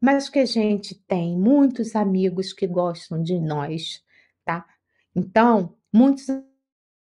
Mas 0.00 0.28
que 0.28 0.38
a 0.38 0.44
gente 0.44 0.94
tem 1.06 1.36
muitos 1.36 1.96
amigos 1.96 2.52
que 2.52 2.66
gostam 2.66 3.22
de 3.22 3.40
nós, 3.40 4.02
tá? 4.44 4.64
Então, 5.14 5.76
muitos 5.92 6.28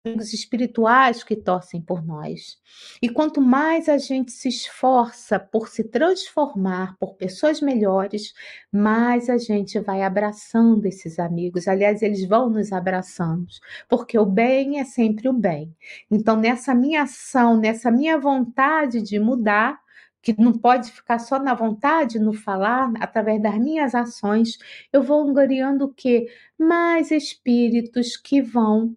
amigos 0.05 0.33
espirituais 0.33 1.23
que 1.23 1.35
torcem 1.35 1.81
por 1.81 2.05
nós. 2.05 2.57
E 3.01 3.09
quanto 3.09 3.41
mais 3.41 3.89
a 3.89 3.97
gente 3.97 4.31
se 4.31 4.47
esforça 4.47 5.39
por 5.39 5.67
se 5.67 5.83
transformar 5.83 6.95
por 6.99 7.15
pessoas 7.15 7.59
melhores, 7.59 8.33
mais 8.71 9.29
a 9.29 9.37
gente 9.37 9.79
vai 9.79 10.03
abraçando 10.03 10.85
esses 10.85 11.17
amigos. 11.17 11.67
Aliás, 11.67 12.03
eles 12.03 12.23
vão 12.27 12.49
nos 12.51 12.71
abraçando, 12.71 13.47
porque 13.89 14.17
o 14.17 14.25
bem 14.25 14.79
é 14.79 14.85
sempre 14.85 15.27
o 15.27 15.33
bem. 15.33 15.75
Então, 16.11 16.37
nessa 16.37 16.75
minha 16.75 17.03
ação, 17.03 17.57
nessa 17.57 17.89
minha 17.89 18.19
vontade 18.19 19.01
de 19.01 19.19
mudar, 19.19 19.83
que 20.21 20.35
não 20.39 20.53
pode 20.53 20.91
ficar 20.91 21.19
só 21.19 21.39
na 21.39 21.53
vontade, 21.53 22.17
no 22.17 22.33
falar, 22.33 22.91
através 22.99 23.41
das 23.41 23.59
minhas 23.59 23.93
ações, 23.93 24.57
eu 24.91 25.03
vou 25.03 25.21
angariando 25.21 25.85
o 25.85 25.93
quê? 25.93 26.27
Mais 26.57 27.11
espíritos 27.11 28.17
que 28.17 28.41
vão 28.41 28.95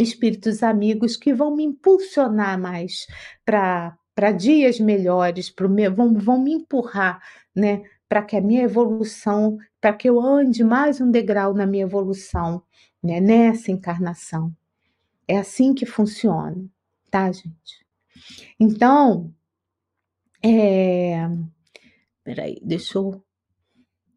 espíritos 0.00 0.62
amigos 0.62 1.16
que 1.16 1.32
vão 1.32 1.54
me 1.54 1.64
impulsionar 1.64 2.58
mais 2.58 3.06
para 3.44 3.96
para 4.20 4.32
dias 4.32 4.78
melhores, 4.78 5.48
pro 5.48 5.66
meu, 5.66 5.94
vão, 5.94 6.12
vão 6.12 6.42
me 6.42 6.52
empurrar, 6.52 7.22
né, 7.56 7.82
para 8.06 8.22
que 8.22 8.36
a 8.36 8.40
minha 8.40 8.64
evolução, 8.64 9.56
para 9.80 9.94
que 9.94 10.10
eu 10.10 10.20
ande 10.20 10.62
mais 10.62 11.00
um 11.00 11.10
degrau 11.10 11.54
na 11.54 11.64
minha 11.64 11.84
evolução, 11.84 12.62
né, 13.02 13.18
nessa 13.18 13.70
encarnação. 13.70 14.54
É 15.26 15.38
assim 15.38 15.72
que 15.72 15.86
funciona, 15.86 16.62
tá, 17.10 17.32
gente? 17.32 17.86
Então, 18.58 19.32
é... 20.44 21.26
Peraí, 22.22 22.60
deixa 22.62 22.98
eu 22.98 23.22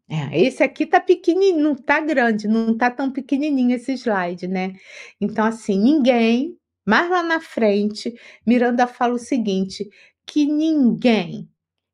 é, 0.10 0.40
esse 0.42 0.62
aqui 0.64 0.86
tá 0.86 1.00
pequenininho, 1.00 1.64
não 1.64 1.76
tá 1.76 2.00
grande, 2.02 2.48
não 2.48 2.78
tá 2.78 2.92
tão 2.92 3.12
pequenininho 3.12 3.76
esse 3.76 3.94
slide, 3.94 4.48
né? 4.48 4.74
Então, 5.20 5.46
assim, 5.46 5.80
ninguém, 5.80 6.58
mais 6.86 7.10
lá 7.10 7.24
na 7.24 7.40
frente, 7.40 8.14
Miranda 8.46 8.86
fala 8.88 9.14
o 9.16 9.20
seguinte: 9.20 9.90
que 10.26 10.46
ninguém 10.46 11.50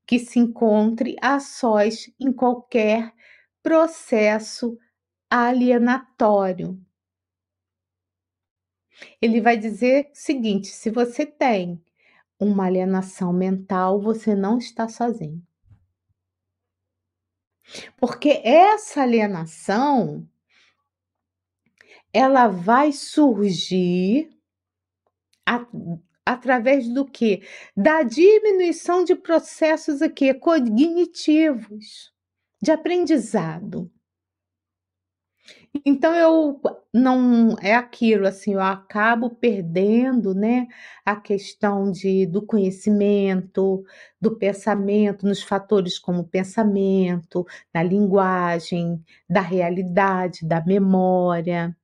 que 0.08 0.18
se 0.20 0.40
encontre 0.40 1.16
a 1.22 1.40
sós 1.40 2.12
em 2.20 2.32
qualquer 2.34 3.14
processo 3.62 4.76
alienatório. 5.30 6.80
Ele 9.22 9.40
vai 9.40 9.56
dizer 9.58 10.10
o 10.12 10.16
seguinte: 10.16 10.68
se 10.70 10.90
você 10.90 11.26
tem 11.26 11.80
uma 12.40 12.66
alienação 12.66 13.32
mental, 13.34 14.02
você 14.02 14.36
não 14.36 14.58
está 14.58 14.88
sozinho. 14.90 15.44
Porque 17.98 18.42
essa 18.44 19.02
alienação 19.02 20.28
ela 22.14 22.48
vai 22.48 22.92
surgir 22.92 24.30
a, 25.46 25.66
através 26.26 26.88
do 26.88 27.06
que? 27.06 27.44
Da 27.76 28.04
diminuição 28.04 29.04
de 29.04 29.16
processos 29.16 30.02
aqui 30.02 30.34
cognitivos, 30.34 32.14
de 32.62 32.72
aprendizado. 32.72 33.92
Então 35.86 36.14
eu 36.16 36.60
não 36.94 37.56
é 37.62 37.76
aquilo 37.76 38.28
assim, 38.28 38.54
eu 38.54 38.62
acabo 38.62 39.30
perdendo, 39.30 40.34
né, 40.34 40.68
a 41.06 41.16
questão 41.16 41.92
de 41.92 42.26
do 42.26 42.42
conhecimento, 42.46 43.84
do 44.20 44.36
pensamento, 44.38 45.26
nos 45.28 45.42
fatores 45.44 46.00
como 46.00 46.24
pensamento, 46.28 47.46
da 47.74 47.84
linguagem, 47.84 49.04
da 49.30 49.42
realidade, 49.42 50.46
da 50.46 50.64
memória. 50.66 51.76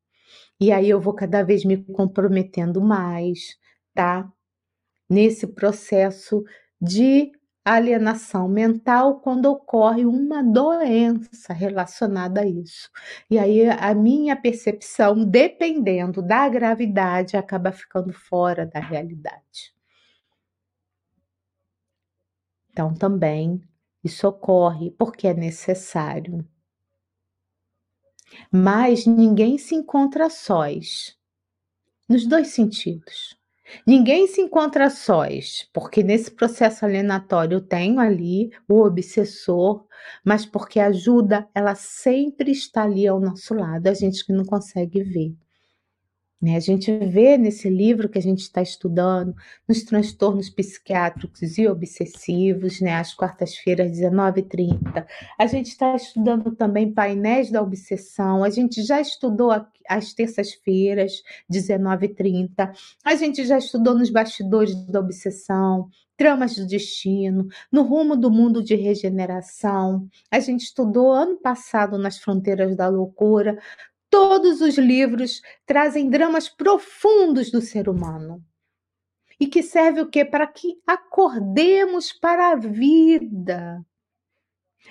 E 0.59 0.71
aí 0.71 0.89
eu 0.89 0.99
vou 1.01 1.13
cada 1.13 1.43
vez 1.43 1.65
me 1.65 1.77
comprometendo 1.93 2.81
mais, 2.81 3.57
tá? 3.93 4.31
Nesse 5.09 5.47
processo 5.47 6.43
de 6.81 7.31
alienação 7.65 8.47
mental 8.47 9.19
quando 9.19 9.47
ocorre 9.47 10.05
uma 10.05 10.43
doença 10.43 11.51
relacionada 11.51 12.41
a 12.41 12.45
isso. 12.45 12.91
E 13.29 13.39
aí 13.39 13.67
a 13.67 13.95
minha 13.95 14.35
percepção, 14.35 15.25
dependendo 15.25 16.21
da 16.21 16.47
gravidade, 16.47 17.35
acaba 17.35 17.71
ficando 17.71 18.13
fora 18.13 18.67
da 18.67 18.79
realidade. 18.79 19.73
Então 22.69 22.93
também 22.93 23.61
isso 24.03 24.27
ocorre 24.27 24.91
porque 24.91 25.27
é 25.27 25.33
necessário. 25.33 26.47
Mas 28.51 29.07
ninguém 29.07 29.57
se 29.57 29.73
encontra 29.73 30.29
sós, 30.29 31.17
nos 32.07 32.27
dois 32.27 32.49
sentidos. 32.49 33.35
Ninguém 33.85 34.27
se 34.27 34.41
encontra 34.41 34.89
sós, 34.89 35.67
porque 35.73 36.03
nesse 36.03 36.31
processo 36.31 36.85
alienatório 36.85 37.57
eu 37.57 37.61
tenho 37.61 37.99
ali 37.99 38.51
o 38.67 38.81
obsessor, 38.83 39.85
mas 40.23 40.45
porque 40.45 40.79
a 40.79 40.87
ajuda, 40.87 41.47
ela 41.53 41.75
sempre 41.75 42.51
está 42.51 42.83
ali 42.83 43.07
ao 43.07 43.19
nosso 43.19 43.53
lado, 43.53 43.87
a 43.87 43.93
gente 43.93 44.25
que 44.25 44.33
não 44.33 44.45
consegue 44.45 45.03
ver. 45.03 45.35
Né? 46.45 46.57
A 46.57 46.59
gente 46.59 46.95
vê 46.99 47.39
nesse 47.39 47.67
livro 47.67 48.07
que 48.07 48.19
a 48.19 48.21
gente 48.21 48.41
está 48.41 48.61
estudando, 48.61 49.35
nos 49.67 49.81
transtornos 49.81 50.47
psiquiátricos 50.47 51.57
e 51.57 51.67
obsessivos, 51.67 52.79
né? 52.79 52.93
às 52.93 53.15
quartas-feiras, 53.15 53.89
19h30. 53.89 55.07
A 55.39 55.47
gente 55.47 55.69
está 55.69 55.95
estudando 55.95 56.55
também 56.55 56.93
painéis 56.93 57.49
da 57.49 57.63
obsessão, 57.63 58.43
a 58.43 58.51
gente 58.51 58.83
já 58.83 59.01
estudou 59.01 59.49
às 59.89 60.13
terças-feiras, 60.13 61.23
19h30. 61.51 62.71
A 63.03 63.15
gente 63.15 63.43
já 63.43 63.57
estudou 63.57 63.95
nos 63.97 64.11
bastidores 64.11 64.75
da 64.85 64.99
obsessão, 64.99 65.89
tramas 66.15 66.55
do 66.55 66.67
destino, 66.67 67.47
no 67.71 67.81
rumo 67.81 68.15
do 68.15 68.29
mundo 68.29 68.63
de 68.63 68.75
regeneração. 68.75 70.07
A 70.29 70.39
gente 70.39 70.65
estudou 70.65 71.11
ano 71.11 71.37
passado 71.37 71.97
nas 71.97 72.19
fronteiras 72.19 72.75
da 72.75 72.87
loucura, 72.87 73.57
Todos 74.17 74.61
os 74.61 74.77
livros 74.77 75.41
trazem 75.65 76.09
dramas 76.09 76.47
profundos 76.47 77.51
do 77.51 77.59
ser 77.59 77.89
humano. 77.89 78.41
E 79.37 79.45
que 79.45 79.61
serve 79.61 79.99
o 79.99 80.09
quê? 80.09 80.23
Para 80.23 80.47
que 80.47 80.81
acordemos 80.87 82.13
para 82.13 82.51
a 82.51 82.55
vida. 82.55 83.85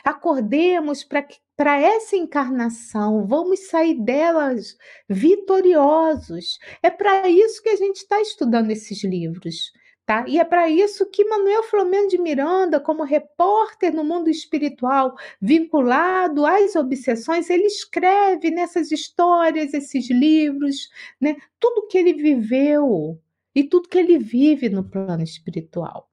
Acordemos 0.05 1.03
para 1.03 1.23
que 1.23 1.39
para 1.57 1.81
essa 1.81 2.17
encarnação, 2.17 3.27
vamos 3.27 3.61
sair 3.71 3.95
delas 3.95 4.77
vitoriosos. 5.09 6.59
É 6.83 6.91
para 6.91 7.27
isso 7.27 7.63
que 7.63 7.71
a 7.71 7.77
gente 7.77 7.97
está 7.97 8.21
estudando 8.21 8.71
esses 8.71 9.03
livros. 9.05 9.73
Tá? 10.07 10.23
E 10.29 10.39
é 10.39 10.45
para 10.45 10.69
isso 10.69 11.07
que 11.07 11.25
Manuel 11.25 11.63
Flamengo 11.63 12.09
de 12.09 12.19
Miranda, 12.19 12.79
como 12.79 13.03
repórter 13.05 13.95
no 13.95 14.05
mundo 14.05 14.29
espiritual, 14.29 15.17
vinculado 15.41 16.45
às 16.45 16.77
obsessões, 16.77 17.49
ele 17.49 17.65
escreve 17.65 18.51
nessas 18.51 18.93
histórias, 18.93 19.73
esses 19.73 20.11
livros, 20.11 20.91
né? 21.19 21.37
tudo 21.59 21.87
que 21.87 21.97
ele 21.97 22.13
viveu 22.13 23.19
e 23.55 23.65
tudo 23.65 23.89
que 23.89 23.97
ele 23.97 24.19
vive 24.19 24.69
no 24.69 24.85
plano 24.85 25.23
espiritual. 25.23 26.11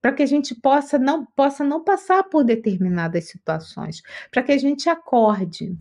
Para 0.00 0.12
que 0.14 0.22
a 0.22 0.26
gente 0.26 0.54
possa 0.54 0.98
não, 0.98 1.26
possa 1.26 1.62
não 1.62 1.84
passar 1.84 2.22
por 2.24 2.42
determinadas 2.42 3.28
situações, 3.28 4.02
para 4.30 4.42
que 4.42 4.52
a 4.52 4.58
gente 4.58 4.88
acorde. 4.88 5.76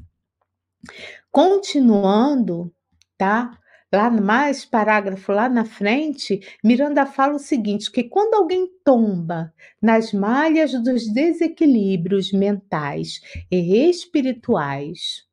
Continuando, 1.32 2.74
tá? 3.18 3.58
Lá 3.96 4.10
mais 4.10 4.66
parágrafo 4.66 5.32
lá 5.32 5.50
na 5.50 5.66
frente, 5.66 6.40
Miranda 6.64 7.06
fala 7.06 7.36
o 7.36 7.40
seguinte: 7.40 7.92
que 7.92 8.04
quando 8.04 8.36
alguém 8.36 8.70
tomba 8.84 9.54
nas 9.82 10.14
malhas 10.14 10.72
dos 10.84 11.12
desequilíbrios 11.12 12.32
mentais 12.32 13.22
e 13.52 13.90
espirituais, 13.90 15.26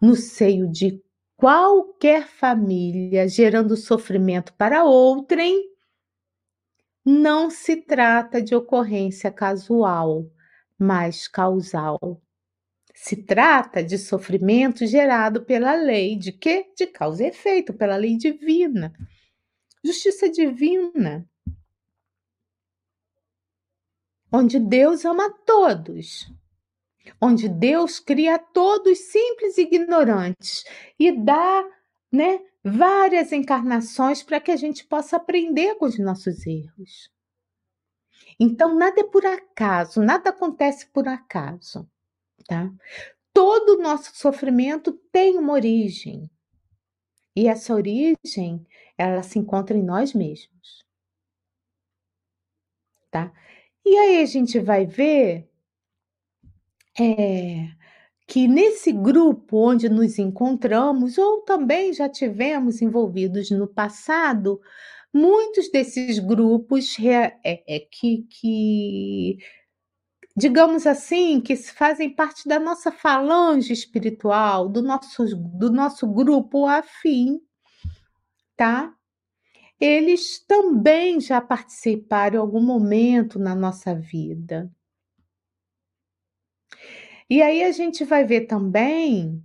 no 0.00 0.14
seio 0.14 0.70
de 0.70 1.02
qualquer 1.36 2.26
família, 2.26 3.28
gerando 3.28 3.76
sofrimento 3.76 4.52
para 4.54 4.84
outrem, 4.84 5.62
não 7.04 7.48
se 7.48 7.76
trata 7.76 8.42
de 8.42 8.54
ocorrência 8.54 9.30
casual, 9.30 10.26
mas 10.78 11.26
causal. 11.26 12.20
Se 13.00 13.16
trata 13.16 13.82
de 13.82 13.96
sofrimento 13.96 14.84
gerado 14.84 15.44
pela 15.44 15.72
lei 15.74 16.16
de 16.16 16.32
quê? 16.32 16.70
De 16.76 16.84
causa 16.86 17.22
e 17.22 17.28
efeito, 17.28 17.72
pela 17.72 17.96
lei 17.96 18.16
divina. 18.16 18.92
justiça 19.82 20.28
divina. 20.28 21.26
Onde 24.30 24.58
Deus 24.58 25.04
ama 25.04 25.30
todos. 25.46 26.30
Onde 27.20 27.48
Deus 27.48 28.00
cria 28.00 28.36
todos 28.36 28.98
simples 28.98 29.56
e 29.56 29.62
ignorantes 29.62 30.64
e 30.98 31.12
dá, 31.12 31.64
né, 32.12 32.40
várias 32.64 33.30
encarnações 33.32 34.24
para 34.24 34.40
que 34.40 34.50
a 34.50 34.56
gente 34.56 34.84
possa 34.84 35.16
aprender 35.16 35.76
com 35.76 35.86
os 35.86 35.98
nossos 35.98 36.44
erros. 36.46 37.10
Então, 38.40 38.74
nada 38.74 39.00
é 39.00 39.04
por 39.04 39.24
acaso, 39.24 40.02
nada 40.02 40.30
acontece 40.30 40.86
por 40.88 41.06
acaso, 41.06 41.88
tá? 42.48 42.72
Todo 43.32 43.76
o 43.76 43.82
nosso 43.82 44.16
sofrimento 44.16 44.92
tem 45.12 45.38
uma 45.38 45.52
origem. 45.52 46.28
E 47.36 47.46
essa 47.46 47.72
origem, 47.72 48.66
ela 48.96 49.22
se 49.22 49.38
encontra 49.38 49.76
em 49.76 49.82
nós 49.82 50.12
mesmos. 50.12 50.84
Tá? 53.10 53.32
E 53.86 53.96
aí 53.96 54.22
a 54.22 54.26
gente 54.26 54.58
vai 54.58 54.84
ver 54.86 55.48
é, 56.98 57.68
que 58.26 58.48
nesse 58.48 58.92
grupo 58.92 59.56
onde 59.70 59.88
nos 59.88 60.18
encontramos, 60.18 61.16
ou 61.16 61.42
também 61.42 61.92
já 61.92 62.08
tivemos 62.08 62.82
envolvidos 62.82 63.50
no 63.50 63.68
passado, 63.68 64.60
muitos 65.12 65.70
desses 65.70 66.18
grupos 66.18 66.98
é, 66.98 67.38
é, 67.44 67.80
que, 67.80 68.26
que 68.28 69.38
digamos 70.38 70.86
assim, 70.86 71.40
que 71.40 71.56
fazem 71.56 72.14
parte 72.14 72.46
da 72.46 72.60
nossa 72.60 72.92
falange 72.92 73.72
espiritual, 73.72 74.68
do 74.68 74.80
nosso, 74.80 75.24
do 75.36 75.72
nosso 75.72 76.06
grupo 76.06 76.64
afim, 76.64 77.40
tá? 78.56 78.94
Eles 79.80 80.38
também 80.46 81.20
já 81.20 81.40
participaram 81.40 82.36
em 82.36 82.38
algum 82.38 82.62
momento 82.62 83.36
na 83.36 83.54
nossa 83.54 83.96
vida. 83.96 84.70
E 87.28 87.42
aí 87.42 87.64
a 87.64 87.72
gente 87.72 88.04
vai 88.04 88.24
ver 88.24 88.46
também 88.46 89.42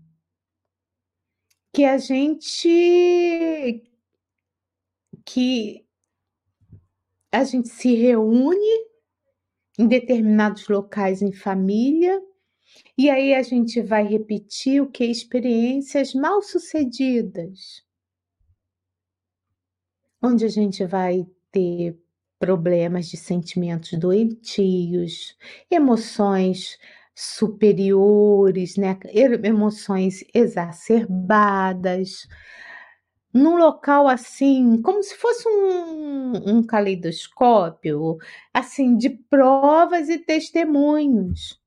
que 1.73 1.85
a 1.85 1.97
gente 1.97 3.83
que 5.25 5.87
a 7.31 7.43
gente 7.43 7.69
se 7.69 7.95
reúne 7.95 8.92
em 9.77 9.87
determinados 9.87 10.67
locais 10.67 11.21
em 11.21 11.31
família, 11.31 12.21
e 12.97 13.09
aí 13.09 13.33
a 13.33 13.41
gente 13.41 13.81
vai 13.81 14.03
repetir 14.05 14.81
o 14.81 14.89
que? 14.89 15.05
Experiências 15.05 16.13
mal 16.13 16.41
sucedidas, 16.41 17.83
onde 20.21 20.45
a 20.45 20.49
gente 20.49 20.85
vai 20.85 21.25
ter 21.51 21.97
problemas 22.39 23.07
de 23.07 23.17
sentimentos 23.17 23.97
doentios, 23.97 25.37
emoções 25.71 26.77
superiores, 27.15 28.75
né? 28.75 28.97
emoções 29.43 30.23
exacerbadas, 30.33 32.27
num 33.33 33.57
local 33.57 34.07
assim, 34.07 34.81
como 34.81 35.01
se 35.03 35.15
fosse 35.15 35.47
um, 35.47 36.57
um 36.57 36.63
caleidoscópio, 36.63 38.17
assim, 38.53 38.95
de 38.95 39.09
provas 39.09 40.09
e 40.09 40.19
testemunhos. 40.19 41.59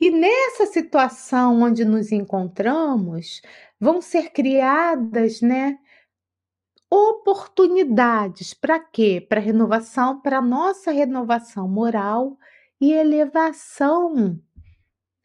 E 0.00 0.10
nessa 0.10 0.66
situação 0.66 1.62
onde 1.62 1.84
nos 1.84 2.12
encontramos, 2.12 3.40
vão 3.80 4.00
ser 4.00 4.30
criadas, 4.30 5.40
né, 5.40 5.78
oportunidades 6.90 8.54
para 8.54 8.78
quê? 8.80 9.24
Para 9.28 9.40
renovação, 9.40 10.20
para 10.20 10.40
nossa 10.40 10.90
renovação 10.90 11.68
moral 11.68 12.38
e 12.80 12.92
elevação 12.92 14.40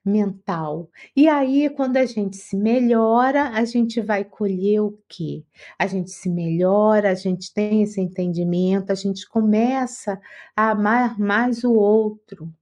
mental. 0.06 0.90
E 1.16 1.28
aí, 1.28 1.70
quando 1.70 1.98
a 1.98 2.06
gente 2.06 2.36
se 2.38 2.56
melhora, 2.58 3.50
a 3.50 3.64
gente 3.66 4.02
vai 4.02 4.24
colher 4.26 4.82
o 4.82 5.00
quê? 5.08 5.46
A 5.80 5.88
gente 5.88 6.12
se 6.12 6.30
melhora, 6.30 7.12
a 7.12 7.16
gente 7.16 7.54
tem 7.54 7.84
esse 7.84 8.02
entendimento, 8.02 8.92
a 8.92 8.96
gente 8.96 9.28
começa 9.28 10.20
a 10.56 10.72
amar 10.72 11.18
mais 11.20 11.64
o 11.64 11.74
outro. 11.74 12.54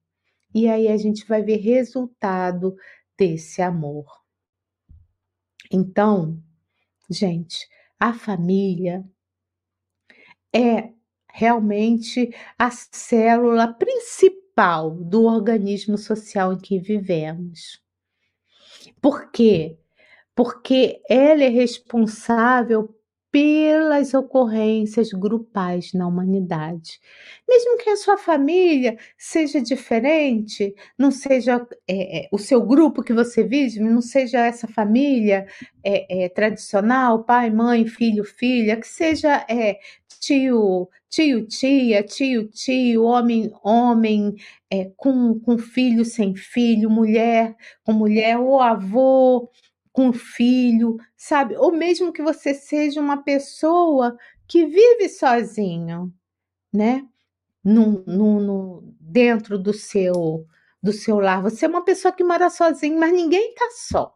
E 0.54 0.68
aí 0.68 0.88
a 0.88 0.98
gente 0.98 1.26
vai 1.26 1.42
ver 1.42 1.58
resultado 1.58 2.76
desse 3.18 3.62
amor. 3.62 4.06
Então, 5.72 6.38
gente, 7.10 7.68
a 8.00 8.14
família 8.14 9.06
é 10.54 10.92
realmente 11.34 12.36
a 12.60 12.70
célula 12.70 13.74
principal 13.74 14.41
principal 14.52 14.91
do 14.91 15.24
organismo 15.24 15.97
social 15.97 16.54
em 16.54 16.58
que 16.58 16.80
vivemos. 16.80 17.82
Por 19.02 19.32
quê? 19.32 19.78
Porque 20.36 21.02
ela 21.10 21.43
é 21.43 21.49
responsável 21.49 22.93
pelas 23.32 24.14
ocorrências 24.14 25.10
grupais 25.12 25.94
na 25.94 26.06
humanidade. 26.06 27.00
Mesmo 27.48 27.78
que 27.78 27.90
a 27.90 27.96
sua 27.96 28.18
família 28.18 28.98
seja 29.18 29.62
diferente, 29.62 30.76
não 30.98 31.12
seja 31.12 31.66
é, 31.88 32.26
é, 32.26 32.30
o 32.32 32.38
seu 32.38 32.62
grupo 32.62 33.02
que 33.02 33.14
você 33.14 33.44
vive, 33.44 33.80
não 33.80 34.02
seja 34.02 34.40
essa 34.40 34.68
família 34.68 35.48
é, 35.84 36.26
é 36.26 36.30
tradicional, 36.30 37.24
pai, 37.24 37.50
mãe, 37.50 37.88
filho, 37.88 38.26
filha, 38.26 38.76
que 38.76 38.88
seja 38.88 39.46
é, 39.50 39.80
tio, 40.20 40.90
tio, 41.10 41.48
tia, 41.48 42.04
tio, 42.04 42.48
tio, 42.50 43.04
homem, 43.04 43.52
homem, 43.64 44.36
é, 44.70 44.92
com, 44.98 45.40
com 45.40 45.58
filho 45.58 46.04
sem 46.04 46.36
filho, 46.36 46.90
mulher 46.90 47.56
com 47.84 47.94
mulher, 47.94 48.38
ou 48.38 48.62
avô 48.62 49.50
com 49.92 50.14
filho, 50.14 50.98
sabe? 51.18 51.56
Ou 51.58 51.72
mesmo 51.72 52.14
que 52.14 52.22
você 52.22 52.54
seja 52.54 53.02
uma 53.02 53.24
pessoa 53.24 54.18
que 54.48 54.66
vive 54.66 55.10
sozinho, 55.10 56.14
né? 56.74 57.06
No, 57.64 58.04
no, 58.08 58.39
no, 58.39 58.96
dentro 59.00 59.60
do 59.60 59.74
seu 59.74 60.46
do 60.82 60.92
seu 60.92 61.20
lar. 61.20 61.44
Você 61.44 61.66
é 61.66 61.70
uma 61.70 61.86
pessoa 61.86 62.12
que 62.12 62.24
mora 62.24 62.50
sozinho, 62.50 63.00
mas 63.00 63.14
ninguém 63.14 63.52
está 63.52 63.70
só, 63.72 64.16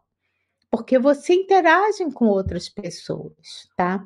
porque 0.70 0.98
você 0.98 1.34
interage 1.34 2.04
com 2.12 2.26
outras 2.26 2.68
pessoas, 2.68 3.68
tá? 3.76 4.04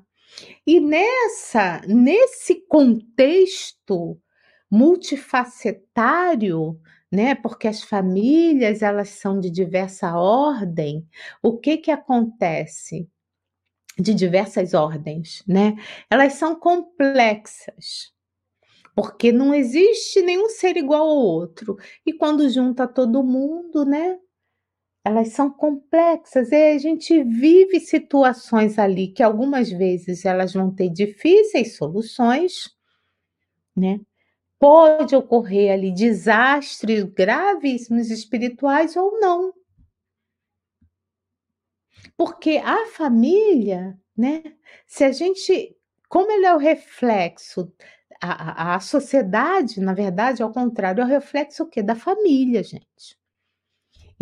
E 0.67 0.81
nessa, 0.81 1.81
nesse 1.87 2.57
contexto 2.67 4.19
multifacetário, 4.71 6.79
né? 7.11 7.35
Porque 7.35 7.69
as 7.69 7.83
famílias 7.83 8.83
elas 8.83 9.11
são 9.11 9.41
de 9.41 9.51
diversa 9.51 10.17
ordem. 10.17 11.07
O 11.43 11.59
que 11.59 11.79
que 11.79 11.91
acontece? 11.91 13.09
De 13.99 14.15
diversas 14.15 14.75
ordens, 14.75 15.43
né? 15.47 15.77
Elas 16.11 16.35
são 16.35 16.55
complexas. 16.55 18.13
Porque 18.95 19.33
não 19.33 19.55
existe 19.55 20.23
nenhum 20.23 20.49
ser 20.49 20.77
igual 20.77 21.03
ao 21.09 21.17
outro. 21.17 21.77
E 22.07 22.13
quando 22.13 22.49
junta 22.51 22.89
todo 22.89 23.23
mundo, 23.25 23.85
né? 23.85 24.19
elas 25.05 25.29
são 25.31 25.51
complexas 25.51 26.53
e 26.53 26.73
a 26.73 26.79
gente 26.79 27.23
vive 27.25 27.81
situações 27.81 28.79
ali 28.79 29.09
que 29.09 29.23
algumas 29.23 29.71
vezes 29.71 30.25
elas 30.25 30.53
vão 30.53 30.71
ter 30.75 30.91
difíceis 30.91 31.77
soluções, 31.77 32.71
né? 33.77 34.01
Pode 34.61 35.17
ocorrer 35.17 35.73
ali 35.73 35.91
desastres 35.91 37.03
gravíssimos 37.05 38.11
espirituais 38.11 38.95
ou 38.95 39.19
não. 39.19 39.55
Porque 42.17 42.59
a 42.59 42.87
família, 42.89 43.99
né? 44.17 44.43
Se 44.87 45.05
a 45.05 45.13
gente, 45.13 45.77
como 46.09 46.31
ele 46.31 46.47
é 46.47 46.55
o 46.55 46.59
reflexo, 46.59 47.73
a, 48.21 48.73
a, 48.73 48.77
a 48.77 48.81
sociedade, 48.81 49.81
na 49.81 49.95
verdade, 49.95 50.43
ao 50.43 50.53
contrário, 50.53 51.01
é 51.03 51.05
o 51.05 51.09
reflexo 51.09 51.65
o 51.65 51.67
quê? 51.67 51.83
Da 51.83 51.97
família, 51.97 52.63
gente. 52.63 53.20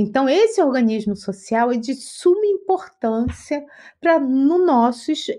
Então, 0.00 0.28
esse 0.28 0.62
organismo 0.62 1.16
social 1.16 1.72
é 1.72 1.76
de 1.76 1.92
suma 1.92 2.46
importância 2.46 3.66
para 4.00 4.20
no, 4.20 4.64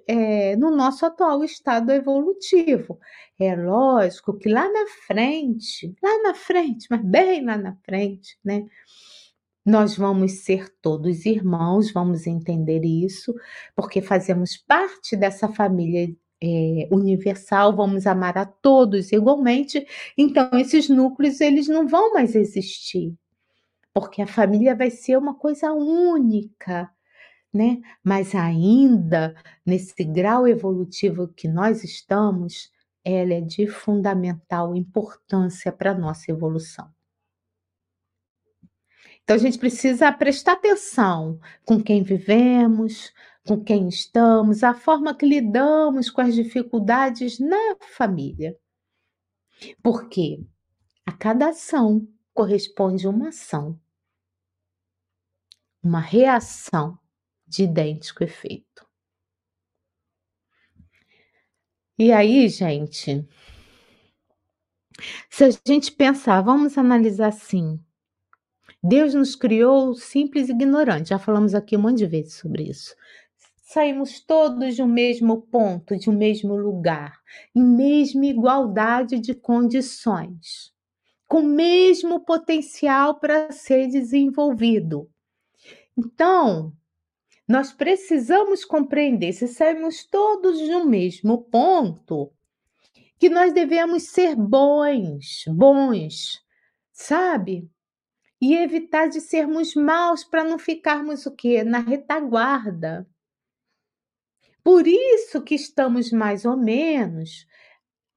é, 0.06 0.58
no 0.58 0.70
nosso 0.76 1.06
atual 1.06 1.46
estado 1.46 1.92
evolutivo. 1.92 3.00
É 3.40 3.56
lógico 3.56 4.38
que 4.38 4.50
lá 4.50 4.70
na 4.70 4.86
frente, 5.08 5.96
lá 6.04 6.24
na 6.24 6.34
frente, 6.34 6.88
mas 6.90 7.02
bem 7.02 7.46
lá 7.46 7.58
na 7.58 7.74
frente, 7.86 8.38
né? 8.44 8.66
Nós 9.66 9.96
vamos 9.96 10.44
ser 10.44 10.70
todos 10.82 11.26
irmãos, 11.26 11.92
vamos 11.94 12.28
entender 12.28 12.84
isso, 12.84 13.34
porque 13.74 14.02
fazemos 14.02 14.58
parte 14.58 15.16
dessa 15.16 15.48
família 15.48 16.14
é, 16.44 16.88
universal, 16.92 17.74
vamos 17.74 18.06
amar 18.06 18.38
a 18.38 18.46
todos 18.46 19.14
igualmente. 19.14 19.88
Então, 20.18 20.50
esses 20.60 20.90
núcleos 20.90 21.40
eles 21.40 21.68
não 21.70 21.88
vão 21.88 22.14
mais 22.14 22.36
existir 22.36 23.16
porque 24.00 24.22
a 24.22 24.28
família 24.28 24.74
vai 24.74 24.90
ser 24.90 25.18
uma 25.18 25.36
coisa 25.36 25.74
única, 25.74 26.90
né? 27.54 27.82
Mas 28.02 28.34
ainda 28.34 29.36
nesse 29.66 30.06
grau 30.06 30.48
evolutivo 30.48 31.28
que 31.28 31.50
nós 31.50 31.84
estamos, 31.84 32.72
ela 33.04 33.34
é 33.34 33.42
de 33.42 33.68
fundamental 33.68 34.74
importância 34.74 35.70
para 35.70 35.92
a 35.92 35.98
nossa 35.98 36.32
evolução. 36.32 36.90
Então 39.22 39.36
a 39.36 39.40
gente 39.40 39.60
precisa 39.60 40.10
prestar 40.14 40.54
atenção 40.54 41.38
com 41.66 41.84
quem 41.84 42.02
vivemos, 42.02 43.14
com 43.46 43.62
quem 43.62 43.90
estamos, 43.90 44.64
a 44.64 44.74
forma 44.74 45.14
que 45.14 45.26
lidamos 45.26 46.10
com 46.10 46.22
as 46.22 46.34
dificuldades 46.36 47.38
na 47.38 47.76
família. 47.98 48.58
Porque 49.84 50.42
a 51.06 51.12
cada 51.12 51.50
ação 51.50 52.08
corresponde 52.34 53.06
uma 53.06 53.28
ação, 53.28 53.78
uma 55.82 56.00
reação 56.00 56.98
de 57.48 57.64
idêntico 57.64 58.24
efeito. 58.24 58.88
E 61.98 62.12
aí, 62.12 62.48
gente, 62.48 63.28
se 65.30 65.44
a 65.44 65.50
gente 65.68 65.92
pensar, 65.92 66.42
vamos 66.42 66.78
analisar 66.78 67.28
assim, 67.28 67.80
Deus 68.82 69.14
nos 69.14 69.36
criou 69.36 69.94
simples 69.94 70.48
e 70.48 70.52
ignorantes. 70.54 71.10
Já 71.10 71.20
falamos 71.20 71.54
aqui 71.54 71.76
um 71.76 71.82
monte 71.82 71.98
de 71.98 72.08
vezes 72.08 72.36
sobre 72.36 72.64
isso. 72.64 72.96
Saímos 73.64 74.22
todos 74.22 74.76
de 74.76 74.82
um 74.82 74.88
mesmo 74.88 75.42
ponto, 75.42 75.98
de 75.98 76.10
um 76.10 76.14
mesmo 76.18 76.56
lugar, 76.56 77.20
em 77.54 77.64
mesma 77.64 78.26
igualdade 78.26 79.20
de 79.20 79.36
condições, 79.36 80.74
com 81.28 81.42
o 81.42 81.48
mesmo 81.48 82.22
potencial 82.22 83.20
para 83.20 83.52
ser 83.52 83.88
desenvolvido. 83.88 85.10
Então, 86.00 86.72
nós 87.46 87.74
precisamos 87.74 88.64
compreender, 88.64 89.34
se 89.34 89.48
saímos 89.48 90.06
todos 90.06 90.62
um 90.62 90.86
mesmo 90.86 91.44
ponto, 91.44 92.32
que 93.18 93.28
nós 93.28 93.52
devemos 93.52 94.04
ser 94.04 94.34
bons, 94.34 95.44
bons, 95.48 96.42
sabe? 96.94 97.70
e 98.42 98.56
evitar 98.56 99.10
de 99.10 99.20
sermos 99.20 99.76
maus 99.76 100.24
para 100.24 100.44
não 100.44 100.58
ficarmos 100.58 101.26
o 101.26 101.36
quê? 101.36 101.64
Na 101.64 101.80
retaguarda. 101.80 103.06
Por 104.64 104.88
isso 104.88 105.42
que 105.42 105.56
estamos 105.56 106.12
mais 106.12 106.46
ou 106.46 106.56
menos 106.56 107.46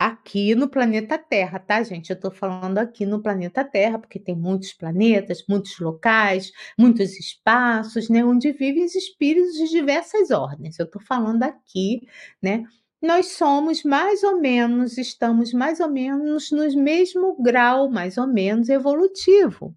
aqui 0.07 0.55
no 0.55 0.69
planeta 0.69 1.17
Terra, 1.19 1.59
tá, 1.59 1.83
gente? 1.83 2.11
Eu 2.11 2.17
estou 2.17 2.31
falando 2.31 2.79
aqui 2.79 3.07
no 3.07 3.23
planeta 3.23 3.65
Terra, 3.65 3.99
porque 3.99 4.19
tem 4.19 4.35
muitos 4.37 4.73
planetas, 4.73 5.45
muitos 5.49 5.79
locais, 5.79 6.53
muitos 6.79 7.19
espaços, 7.19 8.09
né, 8.09 8.25
onde 8.25 8.53
vivem 8.53 8.85
os 8.85 8.95
espíritos 8.95 9.55
de 9.55 9.69
diversas 9.71 10.31
ordens. 10.31 10.79
Eu 10.79 10.87
estou 10.87 11.01
falando 11.03 11.43
aqui, 11.45 12.07
né? 12.43 12.65
Nós 13.01 13.33
somos 13.33 13.83
mais 13.83 14.23
ou 14.23 14.41
menos, 14.41 14.99
estamos 14.99 15.53
mais 15.53 15.81
ou 15.81 15.89
menos 15.89 16.51
no 16.51 16.63
mesmo 16.81 17.37
grau, 17.43 17.91
mais 17.91 18.17
ou 18.17 18.27
menos 18.27 18.69
evolutivo. 18.69 19.75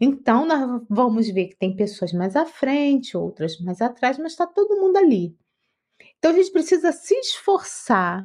Então, 0.00 0.46
nós 0.46 0.82
vamos 0.88 1.28
ver 1.28 1.48
que 1.48 1.56
tem 1.56 1.74
pessoas 1.74 2.12
mais 2.12 2.36
à 2.36 2.46
frente, 2.46 3.16
outras 3.16 3.58
mais 3.58 3.80
atrás, 3.80 4.18
mas 4.18 4.32
está 4.32 4.46
todo 4.46 4.80
mundo 4.80 4.96
ali. 4.96 5.36
Então, 6.18 6.30
a 6.30 6.34
gente 6.34 6.52
precisa 6.52 6.92
se 6.92 7.14
esforçar, 7.14 8.24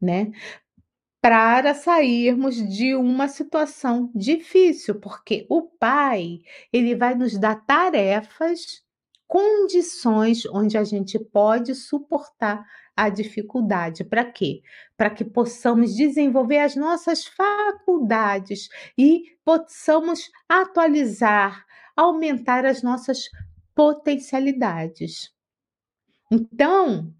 né? 0.00 0.32
Para 1.20 1.74
sairmos 1.74 2.56
de 2.56 2.94
uma 2.94 3.28
situação 3.28 4.10
difícil, 4.14 5.00
porque 5.00 5.46
o 5.48 5.62
pai, 5.62 6.40
ele 6.72 6.94
vai 6.94 7.14
nos 7.14 7.38
dar 7.38 7.56
tarefas, 7.66 8.82
condições 9.26 10.46
onde 10.46 10.78
a 10.78 10.84
gente 10.84 11.18
pode 11.18 11.74
suportar 11.74 12.64
a 12.96 13.08
dificuldade. 13.08 14.04
Para 14.04 14.24
quê? 14.24 14.62
Para 14.96 15.10
que 15.10 15.24
possamos 15.24 15.94
desenvolver 15.94 16.58
as 16.58 16.74
nossas 16.74 17.26
faculdades 17.26 18.68
e 18.96 19.36
possamos 19.44 20.30
atualizar, 20.48 21.66
aumentar 21.94 22.64
as 22.64 22.82
nossas 22.82 23.28
potencialidades. 23.74 25.30
Então, 26.30 27.14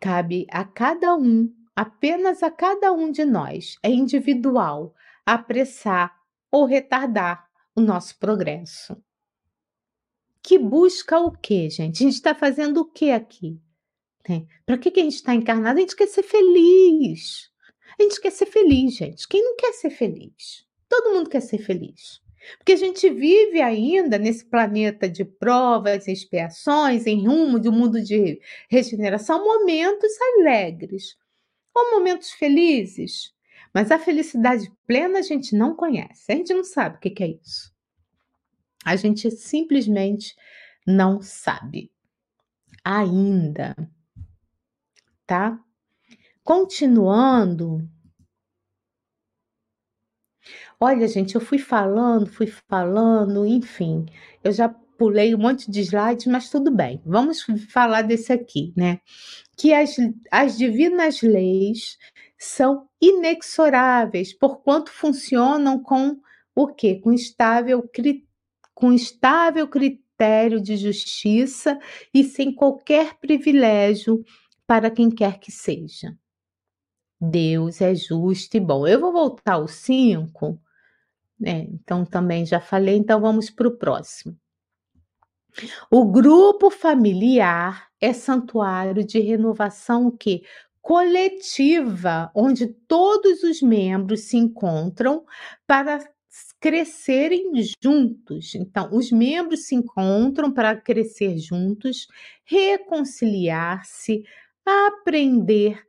cabe 0.00 0.46
a 0.50 0.64
cada 0.64 1.16
um, 1.16 1.52
apenas 1.78 2.42
a 2.42 2.50
cada 2.50 2.92
um 2.92 3.08
de 3.08 3.24
nós, 3.24 3.78
é 3.84 3.88
individual, 3.88 4.96
apressar 5.24 6.12
ou 6.50 6.64
retardar 6.64 7.48
o 7.72 7.80
nosso 7.80 8.18
progresso. 8.18 9.00
Que 10.42 10.58
busca 10.58 11.20
o 11.20 11.30
quê, 11.30 11.70
gente? 11.70 12.02
A 12.02 12.06
gente 12.06 12.16
está 12.16 12.34
fazendo 12.34 12.80
o 12.80 12.84
que 12.84 13.12
aqui? 13.12 13.60
Né? 14.28 14.44
Para 14.66 14.76
que, 14.76 14.90
que 14.90 14.98
a 14.98 15.04
gente 15.04 15.14
está 15.14 15.32
encarnado? 15.32 15.78
A 15.78 15.80
gente 15.80 15.94
quer 15.94 16.08
ser 16.08 16.24
feliz. 16.24 17.48
A 17.96 18.02
gente 18.02 18.20
quer 18.20 18.32
ser 18.32 18.46
feliz, 18.46 18.96
gente. 18.96 19.28
Quem 19.28 19.40
não 19.40 19.54
quer 19.54 19.72
ser 19.74 19.90
feliz? 19.90 20.66
Todo 20.88 21.14
mundo 21.14 21.30
quer 21.30 21.42
ser 21.42 21.58
feliz. 21.58 22.20
Porque 22.56 22.72
a 22.72 22.76
gente 22.76 23.08
vive 23.08 23.60
ainda 23.60 24.18
nesse 24.18 24.44
planeta 24.44 25.08
de 25.08 25.24
provas 25.24 26.08
e 26.08 26.12
expiações, 26.12 27.06
em 27.06 27.24
rumo 27.24 27.60
de 27.60 27.68
um 27.68 27.72
mundo 27.72 28.02
de 28.02 28.40
regeneração, 28.68 29.44
momentos 29.44 30.10
alegres 30.38 31.16
ou 31.78 31.98
momentos 31.98 32.30
felizes. 32.30 33.32
Mas 33.74 33.90
a 33.90 33.98
felicidade 33.98 34.70
plena 34.86 35.18
a 35.18 35.22
gente 35.22 35.54
não 35.54 35.74
conhece, 35.74 36.32
a 36.32 36.34
gente 36.34 36.52
não 36.54 36.64
sabe 36.64 36.96
o 36.96 37.00
que 37.00 37.22
é 37.22 37.28
isso. 37.28 37.72
A 38.84 38.96
gente 38.96 39.30
simplesmente 39.30 40.34
não 40.86 41.20
sabe 41.20 41.90
ainda 42.84 43.76
tá? 45.28 45.60
Continuando. 46.42 47.86
Olha, 50.80 51.06
gente, 51.06 51.34
eu 51.34 51.40
fui 51.40 51.58
falando, 51.58 52.26
fui 52.26 52.46
falando, 52.46 53.44
enfim, 53.44 54.06
eu 54.42 54.50
já 54.50 54.74
pulei 54.98 55.34
um 55.34 55.38
monte 55.38 55.70
de 55.70 55.80
slides, 55.80 56.26
mas 56.26 56.50
tudo 56.50 56.70
bem. 56.70 57.00
Vamos 57.06 57.42
falar 57.70 58.02
desse 58.02 58.32
aqui, 58.32 58.72
né? 58.76 59.00
Que 59.56 59.72
as, 59.72 59.96
as 60.30 60.58
divinas 60.58 61.22
leis 61.22 61.96
são 62.36 62.88
inexoráveis, 63.00 64.32
porquanto 64.32 64.90
funcionam 64.90 65.80
com 65.80 66.20
o 66.54 66.66
quê? 66.66 66.96
Com 66.96 67.12
estável, 67.12 67.88
com 68.74 68.92
estável 68.92 69.68
critério 69.68 70.60
de 70.60 70.76
justiça 70.76 71.78
e 72.12 72.24
sem 72.24 72.52
qualquer 72.52 73.14
privilégio 73.20 74.24
para 74.66 74.90
quem 74.90 75.08
quer 75.10 75.38
que 75.38 75.52
seja. 75.52 76.16
Deus 77.20 77.80
é 77.80 77.94
justo 77.94 78.56
e 78.56 78.60
bom. 78.60 78.86
Eu 78.86 79.00
vou 79.00 79.12
voltar 79.12 79.54
ao 79.54 79.68
5, 79.68 80.60
né? 81.38 81.66
Então 81.70 82.04
também 82.04 82.44
já 82.44 82.60
falei, 82.60 82.96
então 82.96 83.20
vamos 83.20 83.48
para 83.50 83.68
o 83.68 83.76
próximo. 83.76 84.36
O 85.90 86.04
grupo 86.10 86.70
familiar 86.70 87.88
é 88.00 88.12
santuário 88.12 89.04
de 89.04 89.20
renovação 89.20 90.10
que 90.10 90.42
coletiva, 90.80 92.30
onde 92.34 92.66
todos 92.66 93.42
os 93.42 93.60
membros 93.60 94.22
se 94.22 94.36
encontram 94.36 95.24
para 95.66 95.98
crescerem 96.60 97.50
juntos. 97.82 98.54
Então, 98.54 98.88
os 98.92 99.10
membros 99.10 99.66
se 99.66 99.74
encontram 99.74 100.52
para 100.52 100.76
crescer 100.76 101.36
juntos, 101.38 102.06
reconciliar-se, 102.44 104.22
aprender 104.64 105.82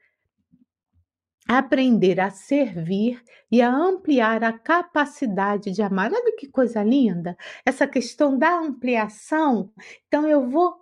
aprender 1.49 2.19
a 2.19 2.29
servir 2.29 3.23
e 3.51 3.59
a 3.59 3.73
ampliar 3.75 4.43
a 4.43 4.53
capacidade 4.53 5.71
de 5.71 5.81
amar. 5.81 6.11
Olha 6.13 6.35
que 6.37 6.47
coisa 6.47 6.83
linda! 6.83 7.35
Essa 7.65 7.87
questão 7.87 8.37
da 8.37 8.59
ampliação. 8.59 9.71
Então 10.07 10.27
eu 10.27 10.47
vou 10.47 10.75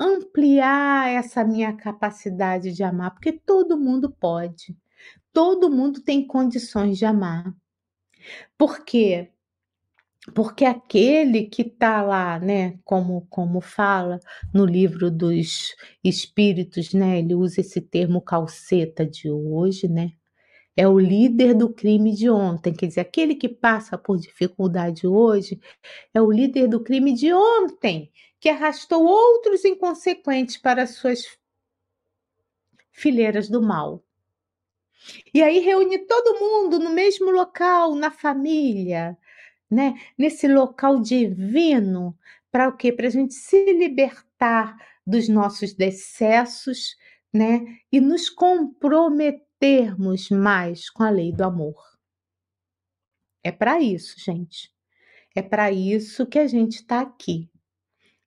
ampliar 0.00 1.10
essa 1.10 1.44
minha 1.44 1.76
capacidade 1.76 2.72
de 2.72 2.82
amar, 2.82 3.12
porque 3.12 3.32
todo 3.32 3.78
mundo 3.78 4.10
pode. 4.10 4.74
Todo 5.32 5.70
mundo 5.70 6.00
tem 6.00 6.26
condições 6.26 6.96
de 6.96 7.04
amar. 7.04 7.54
Por 8.56 8.84
quê? 8.84 9.33
Porque 10.32 10.64
aquele 10.64 11.44
que 11.46 11.62
está 11.62 12.02
lá, 12.02 12.38
né, 12.38 12.78
como, 12.84 13.26
como 13.28 13.60
fala 13.60 14.18
no 14.54 14.64
livro 14.64 15.10
dos 15.10 15.74
espíritos, 16.02 16.94
né, 16.94 17.18
ele 17.18 17.34
usa 17.34 17.60
esse 17.60 17.80
termo 17.80 18.22
calceta 18.22 19.04
de 19.04 19.30
hoje, 19.30 19.86
né, 19.86 20.12
é 20.76 20.88
o 20.88 20.98
líder 20.98 21.54
do 21.54 21.72
crime 21.72 22.12
de 22.14 22.30
ontem, 22.30 22.72
quer 22.72 22.86
dizer, 22.86 23.00
aquele 23.00 23.34
que 23.34 23.48
passa 23.48 23.98
por 23.98 24.18
dificuldade 24.18 25.06
hoje 25.06 25.60
é 26.12 26.20
o 26.20 26.32
líder 26.32 26.68
do 26.68 26.82
crime 26.82 27.12
de 27.12 27.32
ontem, 27.32 28.10
que 28.40 28.48
arrastou 28.48 29.04
outros 29.04 29.64
inconsequentes 29.64 30.56
para 30.56 30.86
suas 30.86 31.24
fileiras 32.90 33.48
do 33.48 33.62
mal. 33.62 34.02
E 35.32 35.42
aí 35.42 35.58
reúne 35.58 35.98
todo 35.98 36.38
mundo 36.40 36.78
no 36.78 36.90
mesmo 36.90 37.30
local, 37.30 37.94
na 37.94 38.10
família, 38.10 39.16
né, 39.74 39.94
nesse 40.16 40.46
local 40.46 41.00
divino, 41.00 42.16
para 42.50 42.68
o 42.68 42.76
quê? 42.76 42.92
Para 42.92 43.08
a 43.08 43.10
gente 43.10 43.34
se 43.34 43.72
libertar 43.72 44.76
dos 45.04 45.28
nossos 45.28 45.74
decessos, 45.74 46.96
né? 47.32 47.64
E 47.90 48.00
nos 48.00 48.30
comprometermos 48.30 50.30
mais 50.30 50.88
com 50.88 51.02
a 51.02 51.10
lei 51.10 51.32
do 51.32 51.42
amor. 51.42 51.74
É 53.42 53.50
para 53.50 53.80
isso, 53.80 54.20
gente. 54.20 54.72
É 55.34 55.42
para 55.42 55.72
isso 55.72 56.26
que 56.26 56.38
a 56.38 56.46
gente 56.46 56.76
está 56.76 57.00
aqui. 57.00 57.50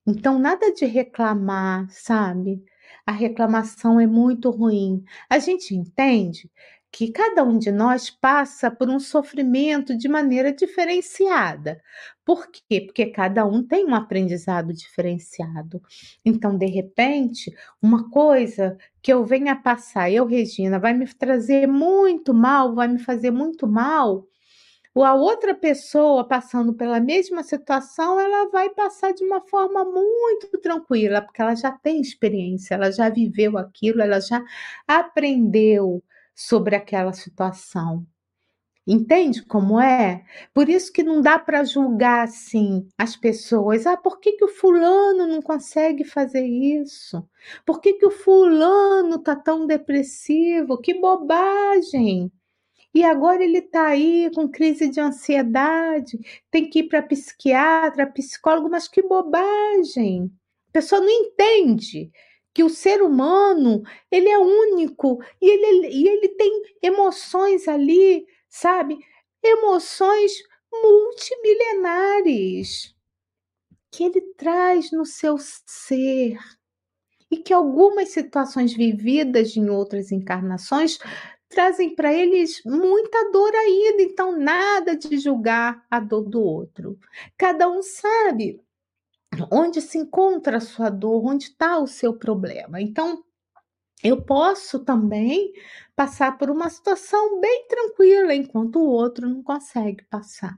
Então, 0.06 0.38
nada 0.38 0.74
de 0.74 0.84
reclamar, 0.84 1.88
sabe? 1.90 2.62
A 3.06 3.12
reclamação 3.12 3.98
é 3.98 4.06
muito 4.06 4.50
ruim. 4.50 5.02
A 5.28 5.38
gente 5.38 5.74
entende 5.74 6.50
que 6.90 7.12
cada 7.12 7.44
um 7.44 7.58
de 7.58 7.70
nós 7.70 8.10
passa 8.10 8.70
por 8.70 8.88
um 8.88 8.98
sofrimento 8.98 9.96
de 9.96 10.08
maneira 10.08 10.52
diferenciada. 10.52 11.80
Por 12.24 12.48
quê? 12.50 12.80
Porque 12.82 13.06
cada 13.06 13.46
um 13.46 13.62
tem 13.62 13.86
um 13.86 13.94
aprendizado 13.94 14.72
diferenciado. 14.72 15.82
Então, 16.24 16.56
de 16.56 16.66
repente, 16.66 17.52
uma 17.80 18.08
coisa 18.10 18.76
que 19.02 19.12
eu 19.12 19.24
venha 19.24 19.54
passar, 19.56 20.10
eu, 20.10 20.26
Regina, 20.26 20.78
vai 20.78 20.94
me 20.94 21.06
trazer 21.14 21.66
muito 21.66 22.32
mal, 22.34 22.74
vai 22.74 22.88
me 22.88 22.98
fazer 22.98 23.30
muito 23.30 23.66
mal. 23.66 24.26
Ou 24.94 25.04
a 25.04 25.14
outra 25.14 25.54
pessoa 25.54 26.26
passando 26.26 26.74
pela 26.74 26.98
mesma 27.00 27.42
situação, 27.42 28.18
ela 28.18 28.48
vai 28.50 28.70
passar 28.70 29.12
de 29.12 29.22
uma 29.24 29.40
forma 29.42 29.84
muito 29.84 30.48
tranquila, 30.60 31.22
porque 31.22 31.40
ela 31.40 31.54
já 31.54 31.70
tem 31.70 32.00
experiência, 32.00 32.74
ela 32.74 32.90
já 32.90 33.08
viveu 33.08 33.56
aquilo, 33.58 34.02
ela 34.02 34.20
já 34.20 34.42
aprendeu 34.86 36.02
sobre 36.38 36.76
aquela 36.76 37.12
situação. 37.12 38.06
Entende 38.86 39.44
como 39.44 39.80
é? 39.80 40.24
Por 40.54 40.68
isso 40.68 40.92
que 40.92 41.02
não 41.02 41.20
dá 41.20 41.36
para 41.36 41.64
julgar 41.64 42.24
assim 42.24 42.88
as 42.96 43.16
pessoas. 43.16 43.84
Ah, 43.86 43.96
por 43.96 44.20
que, 44.20 44.32
que 44.32 44.44
o 44.44 44.48
fulano 44.48 45.26
não 45.26 45.42
consegue 45.42 46.04
fazer 46.04 46.46
isso? 46.46 47.28
Por 47.66 47.80
que, 47.80 47.94
que 47.94 48.06
o 48.06 48.10
fulano 48.10 49.18
tá 49.18 49.34
tão 49.34 49.66
depressivo? 49.66 50.78
Que 50.80 50.94
bobagem! 50.94 52.32
E 52.94 53.04
agora 53.04 53.42
ele 53.44 53.58
está 53.58 53.88
aí 53.88 54.30
com 54.34 54.48
crise 54.48 54.88
de 54.88 55.00
ansiedade, 55.00 56.18
tem 56.50 56.70
que 56.70 56.80
ir 56.80 56.88
para 56.88 57.02
psiquiatra, 57.02 58.06
psicólogo, 58.06 58.70
mas 58.70 58.88
que 58.88 59.02
bobagem! 59.02 60.32
A 60.68 60.72
pessoa 60.72 61.00
não 61.00 61.10
entende 61.10 62.10
que 62.54 62.64
o 62.64 62.68
ser 62.68 63.02
humano 63.02 63.82
ele 64.10 64.28
é 64.28 64.38
único 64.38 65.22
e 65.40 65.48
ele, 65.48 65.88
e 65.88 66.08
ele 66.08 66.28
tem 66.30 66.62
emoções 66.82 67.68
ali, 67.68 68.26
sabe? 68.48 68.98
Emoções 69.42 70.32
multimilenares 70.72 72.94
que 73.90 74.04
ele 74.04 74.20
traz 74.36 74.92
no 74.92 75.06
seu 75.06 75.38
ser 75.38 76.36
e 77.30 77.36
que 77.36 77.52
algumas 77.52 78.10
situações 78.10 78.72
vividas 78.72 79.56
em 79.56 79.68
outras 79.68 80.12
encarnações 80.12 80.98
trazem 81.48 81.94
para 81.94 82.12
eles 82.12 82.60
muita 82.64 83.30
dor 83.30 83.54
ainda, 83.54 84.02
então 84.02 84.36
nada 84.36 84.96
de 84.96 85.18
julgar 85.18 85.84
a 85.90 85.98
dor 85.98 86.28
do 86.28 86.42
outro. 86.42 86.98
Cada 87.36 87.68
um 87.68 87.82
sabe 87.82 88.60
onde 89.50 89.80
se 89.80 89.98
encontra 89.98 90.58
a 90.58 90.60
sua 90.60 90.90
dor, 90.90 91.24
onde 91.24 91.44
está 91.44 91.78
o 91.78 91.86
seu 91.86 92.16
problema. 92.16 92.80
Então, 92.80 93.22
eu 94.02 94.22
posso 94.24 94.84
também 94.84 95.52
passar 95.96 96.38
por 96.38 96.50
uma 96.50 96.70
situação 96.70 97.40
bem 97.40 97.66
tranquila, 97.68 98.34
enquanto 98.34 98.76
o 98.76 98.88
outro 98.88 99.28
não 99.28 99.42
consegue 99.42 100.04
passar. 100.04 100.56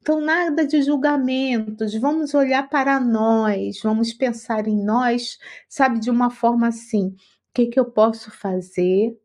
Então, 0.00 0.20
nada 0.20 0.66
de 0.66 0.82
julgamentos, 0.82 1.94
vamos 1.94 2.34
olhar 2.34 2.68
para 2.68 2.98
nós, 2.98 3.80
vamos 3.82 4.12
pensar 4.12 4.66
em 4.66 4.76
nós, 4.84 5.38
sabe, 5.68 6.00
de 6.00 6.10
uma 6.10 6.30
forma 6.30 6.68
assim: 6.68 7.08
o 7.08 7.16
que, 7.54 7.66
que 7.66 7.78
eu 7.78 7.90
posso 7.90 8.30
fazer 8.30 9.16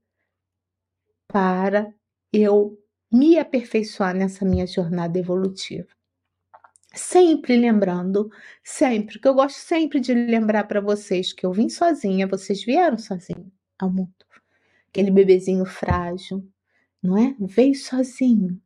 para 1.28 1.92
eu 2.32 2.78
me 3.12 3.40
aperfeiçoar 3.40 4.16
nessa 4.16 4.46
minha 4.46 4.68
jornada 4.68 5.18
evolutiva? 5.18 5.95
Sempre 6.96 7.58
lembrando, 7.58 8.30
sempre, 8.64 9.20
que 9.20 9.28
eu 9.28 9.34
gosto 9.34 9.58
sempre 9.58 10.00
de 10.00 10.14
lembrar 10.14 10.64
para 10.66 10.80
vocês 10.80 11.34
que 11.34 11.46
eu 11.46 11.52
vim 11.52 11.68
sozinha, 11.70 12.26
vocês 12.28 12.64
vieram 12.64 12.98
sozinhos 12.98 13.52
ao 13.78 13.92
mundo. 13.92 14.14
Aquele 14.90 15.12
bebezinho 15.12 15.66
frágil, 15.66 16.48
não 17.04 17.18
é? 17.18 17.36
Veio 17.40 17.76
sozinho. 17.76 18.62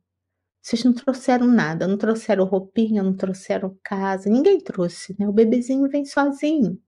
Vocês 0.62 0.84
não 0.84 0.92
trouxeram 0.92 1.46
nada, 1.46 1.88
não 1.88 1.98
trouxeram 1.98 2.44
roupinha, 2.44 3.02
não 3.02 3.16
trouxeram 3.16 3.76
casa, 3.82 4.30
ninguém 4.30 4.60
trouxe, 4.60 5.16
né? 5.18 5.26
O 5.28 5.32
bebezinho 5.32 5.88
vem 5.88 6.04
sozinho. 6.04 6.80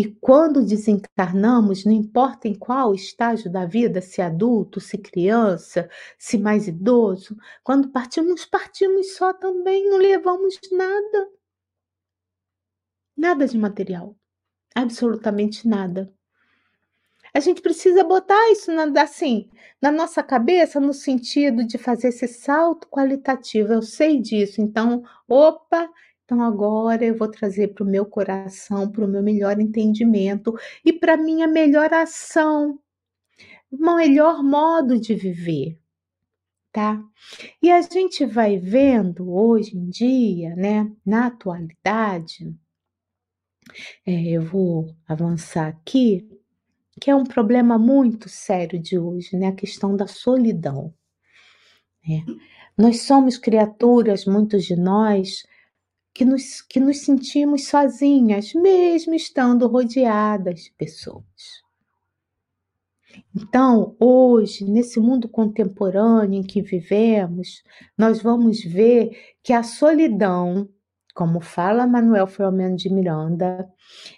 E 0.00 0.16
quando 0.18 0.64
desencarnamos, 0.64 1.84
não 1.84 1.92
importa 1.92 2.48
em 2.48 2.54
qual 2.54 2.94
estágio 2.94 3.52
da 3.52 3.66
vida, 3.66 4.00
se 4.00 4.22
adulto, 4.22 4.80
se 4.80 4.96
criança, 4.96 5.90
se 6.18 6.38
mais 6.38 6.66
idoso, 6.66 7.36
quando 7.62 7.90
partimos, 7.90 8.46
partimos 8.46 9.14
só 9.14 9.34
também, 9.34 9.90
não 9.90 9.98
levamos 9.98 10.58
nada. 10.72 11.28
Nada 13.14 13.46
de 13.46 13.58
material. 13.58 14.16
Absolutamente 14.74 15.68
nada. 15.68 16.10
A 17.34 17.40
gente 17.40 17.60
precisa 17.60 18.02
botar 18.02 18.50
isso 18.52 18.72
na, 18.72 18.84
assim, 19.02 19.50
na 19.82 19.92
nossa 19.92 20.22
cabeça 20.22 20.80
no 20.80 20.94
sentido 20.94 21.62
de 21.62 21.76
fazer 21.76 22.08
esse 22.08 22.26
salto 22.26 22.88
qualitativo. 22.88 23.74
Eu 23.74 23.82
sei 23.82 24.18
disso. 24.18 24.62
Então, 24.62 25.02
opa, 25.28 25.90
então 26.30 26.44
agora 26.44 27.04
eu 27.04 27.18
vou 27.18 27.28
trazer 27.28 27.74
para 27.74 27.82
o 27.82 27.90
meu 27.90 28.06
coração, 28.06 28.88
para 28.88 29.04
o 29.04 29.08
meu 29.08 29.20
melhor 29.20 29.58
entendimento 29.58 30.56
e 30.84 30.92
para 30.92 31.16
minha 31.16 31.48
melhor 31.48 31.92
ação, 31.92 32.78
o 33.68 33.76
melhor 33.96 34.40
modo 34.40 34.96
de 35.00 35.12
viver, 35.12 35.76
tá? 36.70 37.02
E 37.60 37.68
a 37.68 37.82
gente 37.82 38.24
vai 38.24 38.58
vendo 38.58 39.28
hoje 39.28 39.76
em 39.76 39.90
dia, 39.90 40.54
né, 40.54 40.88
na 41.04 41.26
atualidade, 41.26 42.56
é, 44.06 44.28
eu 44.28 44.42
vou 44.42 44.94
avançar 45.08 45.66
aqui, 45.66 46.28
que 47.00 47.10
é 47.10 47.14
um 47.14 47.24
problema 47.24 47.76
muito 47.76 48.28
sério 48.28 48.78
de 48.80 48.96
hoje, 48.96 49.36
né, 49.36 49.48
a 49.48 49.52
questão 49.52 49.96
da 49.96 50.06
solidão. 50.06 50.94
Né? 52.06 52.24
Nós 52.78 53.02
somos 53.02 53.36
criaturas, 53.36 54.26
muitos 54.26 54.64
de 54.64 54.76
nós, 54.76 55.44
que 56.14 56.24
nos, 56.24 56.60
que 56.62 56.80
nos 56.80 56.98
sentimos 56.98 57.66
sozinhas, 57.66 58.52
mesmo 58.54 59.14
estando 59.14 59.66
rodeadas 59.66 60.64
de 60.64 60.72
pessoas. 60.72 61.62
Então, 63.34 63.96
hoje, 63.98 64.64
nesse 64.64 65.00
mundo 65.00 65.28
contemporâneo 65.28 66.40
em 66.40 66.42
que 66.42 66.62
vivemos, 66.62 67.62
nós 67.96 68.22
vamos 68.22 68.62
ver 68.62 69.10
que 69.42 69.52
a 69.52 69.62
solidão, 69.62 70.68
como 71.14 71.40
fala 71.40 71.86
Manuel 71.86 72.26
Filomeno 72.26 72.76
de 72.76 72.88
Miranda, 72.88 73.68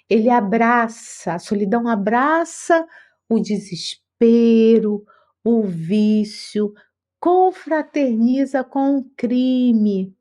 ele 0.09 0.29
abraça, 0.29 1.35
a 1.35 1.39
solidão 1.39 1.89
abraça 1.89 2.87
o 3.29 3.39
desespero, 3.39 5.05
o 5.45 5.63
vício, 5.63 6.73
confraterniza 7.19 8.65
com 8.65 8.99
o 8.99 9.05
crime, 9.17 10.15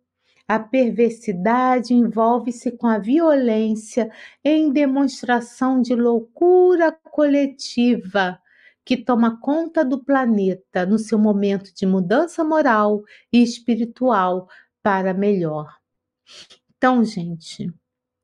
a 0.51 0.59
perversidade 0.59 1.93
envolve-se 1.93 2.71
com 2.71 2.85
a 2.85 2.97
violência 2.97 4.11
em 4.43 4.69
demonstração 4.69 5.81
de 5.81 5.95
loucura 5.95 6.91
coletiva 6.91 8.37
que 8.83 8.97
toma 8.97 9.39
conta 9.39 9.85
do 9.85 10.03
planeta 10.03 10.85
no 10.85 10.99
seu 10.99 11.17
momento 11.17 11.73
de 11.73 11.85
mudança 11.85 12.43
moral 12.43 13.01
e 13.31 13.41
espiritual 13.41 14.49
para 14.83 15.13
melhor. 15.13 15.73
Então, 16.75 17.01
gente, 17.05 17.73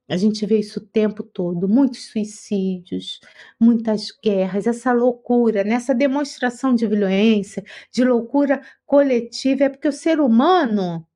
a 0.10 0.18
gente 0.18 0.46
vê 0.46 0.60
isso 0.60 0.82
o 0.82 0.86
tempo 0.86 1.24
todo, 1.24 1.66
muitos 1.70 2.08
suicídios, 2.08 3.22
muitas 3.58 4.12
guerras, 4.22 4.68
essa 4.68 4.92
loucura, 4.92 5.64
nessa 5.64 5.96
demonstração 5.96 6.76
de 6.76 6.86
violência, 6.86 7.64
de 7.90 8.04
loucura 8.04 8.62
coletiva, 8.86 9.64
é 9.64 9.70
porque 9.70 9.88
o 9.88 9.94
ser 9.94 10.20
humano 10.20 11.08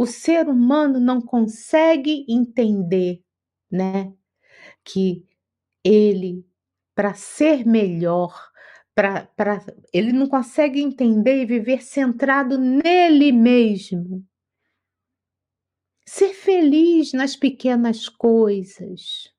o 0.00 0.06
ser 0.06 0.48
humano 0.48 0.98
não 0.98 1.20
consegue 1.20 2.24
entender, 2.26 3.22
né, 3.70 4.10
que 4.82 5.28
ele 5.84 6.42
para 6.94 7.12
ser 7.12 7.66
melhor, 7.66 8.50
para 8.94 9.28
ele 9.92 10.10
não 10.10 10.26
consegue 10.26 10.80
entender 10.80 11.42
e 11.42 11.44
viver 11.44 11.82
centrado 11.82 12.56
nele 12.56 13.30
mesmo. 13.30 14.26
Ser 16.06 16.32
feliz 16.32 17.12
nas 17.12 17.36
pequenas 17.36 18.08
coisas. 18.08 19.30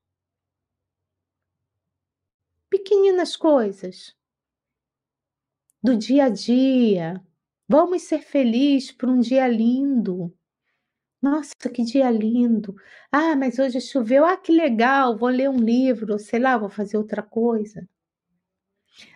Pequeninas 2.70 3.36
coisas 3.36 4.16
do 5.82 5.96
dia 5.96 6.26
a 6.26 6.28
dia. 6.28 7.20
Vamos 7.68 8.02
ser 8.02 8.20
felizes 8.20 8.92
por 8.92 9.08
um 9.08 9.18
dia 9.18 9.48
lindo 9.48 10.32
Nossa, 11.22 11.54
que 11.72 11.84
dia 11.84 12.10
lindo! 12.10 12.74
Ah, 13.10 13.36
mas 13.36 13.58
hoje 13.58 13.80
choveu. 13.80 14.24
Ah, 14.24 14.36
que 14.36 14.52
legal! 14.52 15.16
Vou 15.16 15.28
ler 15.28 15.48
um 15.48 15.56
livro, 15.56 16.18
sei 16.18 16.40
lá, 16.40 16.58
vou 16.58 16.68
fazer 16.68 16.96
outra 16.96 17.22
coisa. 17.22 17.88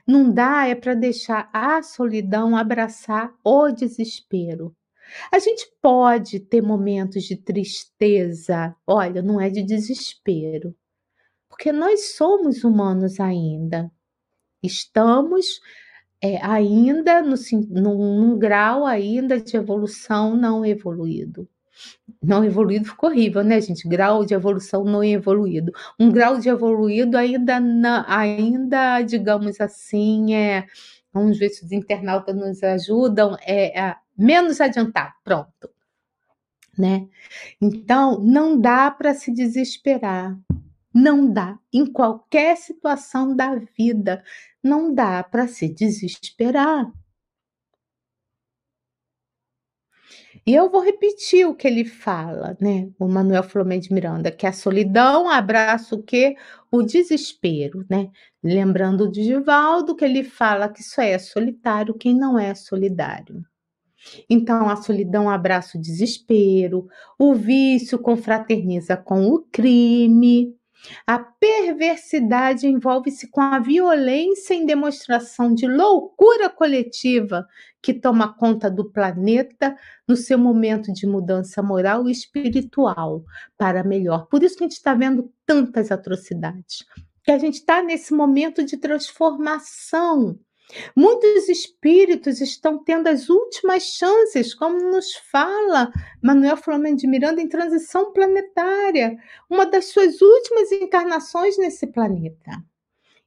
Não 0.06 0.32
dá 0.32 0.66
é 0.66 0.74
para 0.74 0.94
deixar 0.94 1.50
a 1.52 1.82
solidão 1.82 2.56
abraçar 2.56 3.34
o 3.44 3.70
desespero. 3.70 4.74
A 5.32 5.38
gente 5.38 5.68
pode 5.82 6.40
ter 6.40 6.62
momentos 6.62 7.24
de 7.24 7.36
tristeza, 7.36 8.74
olha, 8.86 9.22
não 9.22 9.40
é 9.40 9.50
de 9.50 9.62
desespero, 9.62 10.74
porque 11.48 11.72
nós 11.72 12.16
somos 12.16 12.64
humanos 12.64 13.20
ainda. 13.20 13.90
Estamos 14.62 15.60
é, 16.22 16.38
ainda 16.44 17.22
no, 17.22 17.36
num, 17.70 18.20
num 18.20 18.38
grau 18.38 18.86
ainda 18.86 19.40
de 19.40 19.56
evolução 19.56 20.36
não 20.36 20.64
evoluído. 20.66 21.48
Não 22.22 22.44
evoluído 22.44 22.86
ficou 22.86 23.10
horrível, 23.10 23.44
né, 23.44 23.60
gente? 23.60 23.88
Grau 23.88 24.24
de 24.24 24.34
evolução 24.34 24.84
não 24.84 25.02
evoluído. 25.02 25.72
Um 25.98 26.10
grau 26.10 26.38
de 26.38 26.48
evoluído 26.48 27.16
ainda, 27.16 27.60
ainda 28.06 29.02
digamos 29.02 29.60
assim, 29.60 30.34
é. 30.34 30.66
Vamos 31.12 31.38
ver 31.38 31.48
se 31.48 31.64
os 31.64 31.72
internautas 31.72 32.34
nos 32.36 32.62
ajudam. 32.62 33.36
É, 33.40 33.78
é 33.78 33.96
menos 34.16 34.60
adiantado. 34.60 35.12
Pronto. 35.24 35.70
Né? 36.78 37.08
Então, 37.60 38.20
não 38.20 38.60
dá 38.60 38.90
para 38.90 39.14
se 39.14 39.32
desesperar. 39.32 40.36
Não 40.92 41.30
dá. 41.30 41.58
Em 41.72 41.86
qualquer 41.86 42.56
situação 42.56 43.34
da 43.34 43.54
vida, 43.76 44.22
não 44.62 44.94
dá 44.94 45.22
para 45.22 45.46
se 45.48 45.68
desesperar. 45.68 46.90
E 50.46 50.54
eu 50.54 50.70
vou 50.70 50.80
repetir 50.80 51.44
o 51.46 51.56
que 51.56 51.66
ele 51.66 51.84
fala, 51.84 52.56
né? 52.60 52.88
O 53.00 53.08
Manuel 53.08 53.42
Flamengo 53.42 53.82
de 53.82 53.92
Miranda, 53.92 54.30
que 54.30 54.46
a 54.46 54.52
solidão 54.52 55.28
abraça 55.28 55.94
o 55.96 56.02
quê? 56.02 56.36
O 56.70 56.82
desespero, 56.82 57.84
né? 57.90 58.10
Lembrando 58.42 59.10
de 59.10 59.24
Divaldo, 59.24 59.96
que 59.96 60.04
ele 60.04 60.22
fala 60.22 60.68
que 60.68 60.84
só 60.84 61.02
é 61.02 61.18
solitário 61.18 61.94
quem 61.94 62.14
não 62.14 62.38
é 62.38 62.54
solidário. 62.54 63.42
Então, 64.30 64.68
a 64.68 64.76
solidão 64.76 65.28
abraça 65.28 65.76
o 65.76 65.80
desespero, 65.80 66.86
o 67.18 67.34
vício 67.34 67.98
confraterniza 67.98 68.96
com 68.96 69.26
o 69.26 69.42
crime, 69.50 70.54
a 71.06 71.18
perversidade 71.18 72.66
envolve-se 72.66 73.28
com 73.28 73.40
a 73.40 73.58
violência 73.58 74.54
em 74.54 74.66
demonstração 74.66 75.54
de 75.54 75.66
loucura 75.66 76.48
coletiva 76.48 77.46
que 77.82 77.94
toma 77.94 78.34
conta 78.34 78.70
do 78.70 78.90
planeta 78.90 79.76
no 80.08 80.16
seu 80.16 80.38
momento 80.38 80.92
de 80.92 81.06
mudança 81.06 81.62
moral 81.62 82.08
e 82.08 82.12
espiritual 82.12 83.24
para 83.56 83.84
melhor. 83.84 84.26
Por 84.26 84.42
isso 84.42 84.56
que 84.56 84.64
a 84.64 84.66
gente 84.66 84.76
está 84.76 84.94
vendo 84.94 85.32
tantas 85.44 85.92
atrocidades. 85.92 86.84
Que 87.22 87.30
a 87.30 87.38
gente 87.38 87.54
está 87.54 87.82
nesse 87.82 88.12
momento 88.12 88.64
de 88.64 88.76
transformação 88.76 90.38
Muitos 90.96 91.48
espíritos 91.48 92.40
estão 92.40 92.82
tendo 92.82 93.06
as 93.06 93.28
últimas 93.28 93.84
chances, 93.84 94.54
como 94.54 94.78
nos 94.90 95.14
fala 95.14 95.92
Manuel 96.22 96.56
Flamengo 96.56 96.96
de 96.96 97.06
Miranda, 97.06 97.40
em 97.40 97.48
transição 97.48 98.12
planetária, 98.12 99.16
uma 99.48 99.64
das 99.64 99.86
suas 99.86 100.20
últimas 100.20 100.72
encarnações 100.72 101.56
nesse 101.56 101.86
planeta. 101.86 102.62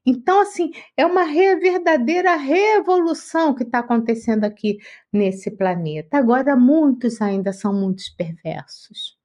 Então, 0.05 0.41
assim, 0.41 0.71
é 0.97 1.05
uma 1.05 1.25
verdadeira 1.25 2.35
revolução 2.35 3.53
que 3.53 3.63
está 3.63 3.79
acontecendo 3.79 4.43
aqui 4.43 4.79
nesse 5.11 5.51
planeta. 5.51 6.17
Agora, 6.17 6.55
muitos 6.55 7.21
ainda 7.21 7.53
são 7.53 7.73
muitos 7.73 8.09
perversos. 8.09 9.17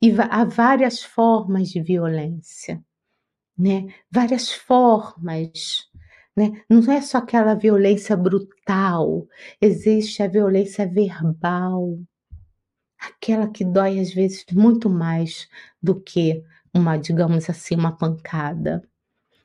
E 0.00 0.10
há 0.30 0.44
várias 0.44 1.02
formas 1.02 1.68
de 1.68 1.80
violência, 1.82 2.82
né? 3.56 3.86
Várias 4.10 4.50
formas 4.52 5.86
né? 6.36 6.62
Não 6.68 6.92
é 6.92 7.00
só 7.00 7.18
aquela 7.18 7.54
violência 7.54 8.16
brutal, 8.16 9.26
existe 9.60 10.22
a 10.22 10.28
violência 10.28 10.86
verbal, 10.86 11.98
aquela 12.98 13.48
que 13.48 13.64
dói 13.64 13.98
às 13.98 14.12
vezes 14.12 14.44
muito 14.52 14.90
mais 14.90 15.48
do 15.82 16.00
que 16.00 16.42
uma, 16.74 16.96
digamos 16.96 17.48
assim, 17.48 17.74
uma 17.74 17.96
pancada. 17.96 18.82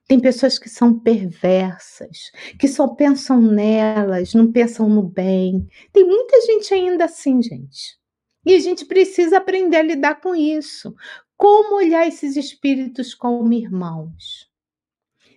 Tem 0.08 0.20
pessoas 0.20 0.60
que 0.60 0.68
são 0.68 1.00
perversas, 1.00 2.32
que 2.60 2.68
só 2.68 2.90
pensam 2.90 3.42
nelas, 3.42 4.34
não 4.34 4.52
pensam 4.52 4.90
no 4.90 5.04
bem. 5.04 5.66
Tem 5.94 6.06
muita 6.06 6.42
gente 6.42 6.74
ainda 6.74 7.06
assim, 7.06 7.42
gente. 7.42 7.98
E 8.46 8.54
a 8.54 8.60
gente 8.60 8.84
precisa 8.86 9.38
aprender 9.38 9.78
a 9.78 9.84
lidar 9.84 10.20
com 10.20 10.36
isso. 10.36 10.94
Como 11.38 11.78
olhar 11.78 12.06
esses 12.06 12.36
espíritos 12.36 13.16
como 13.16 13.54
irmãos? 13.54 14.51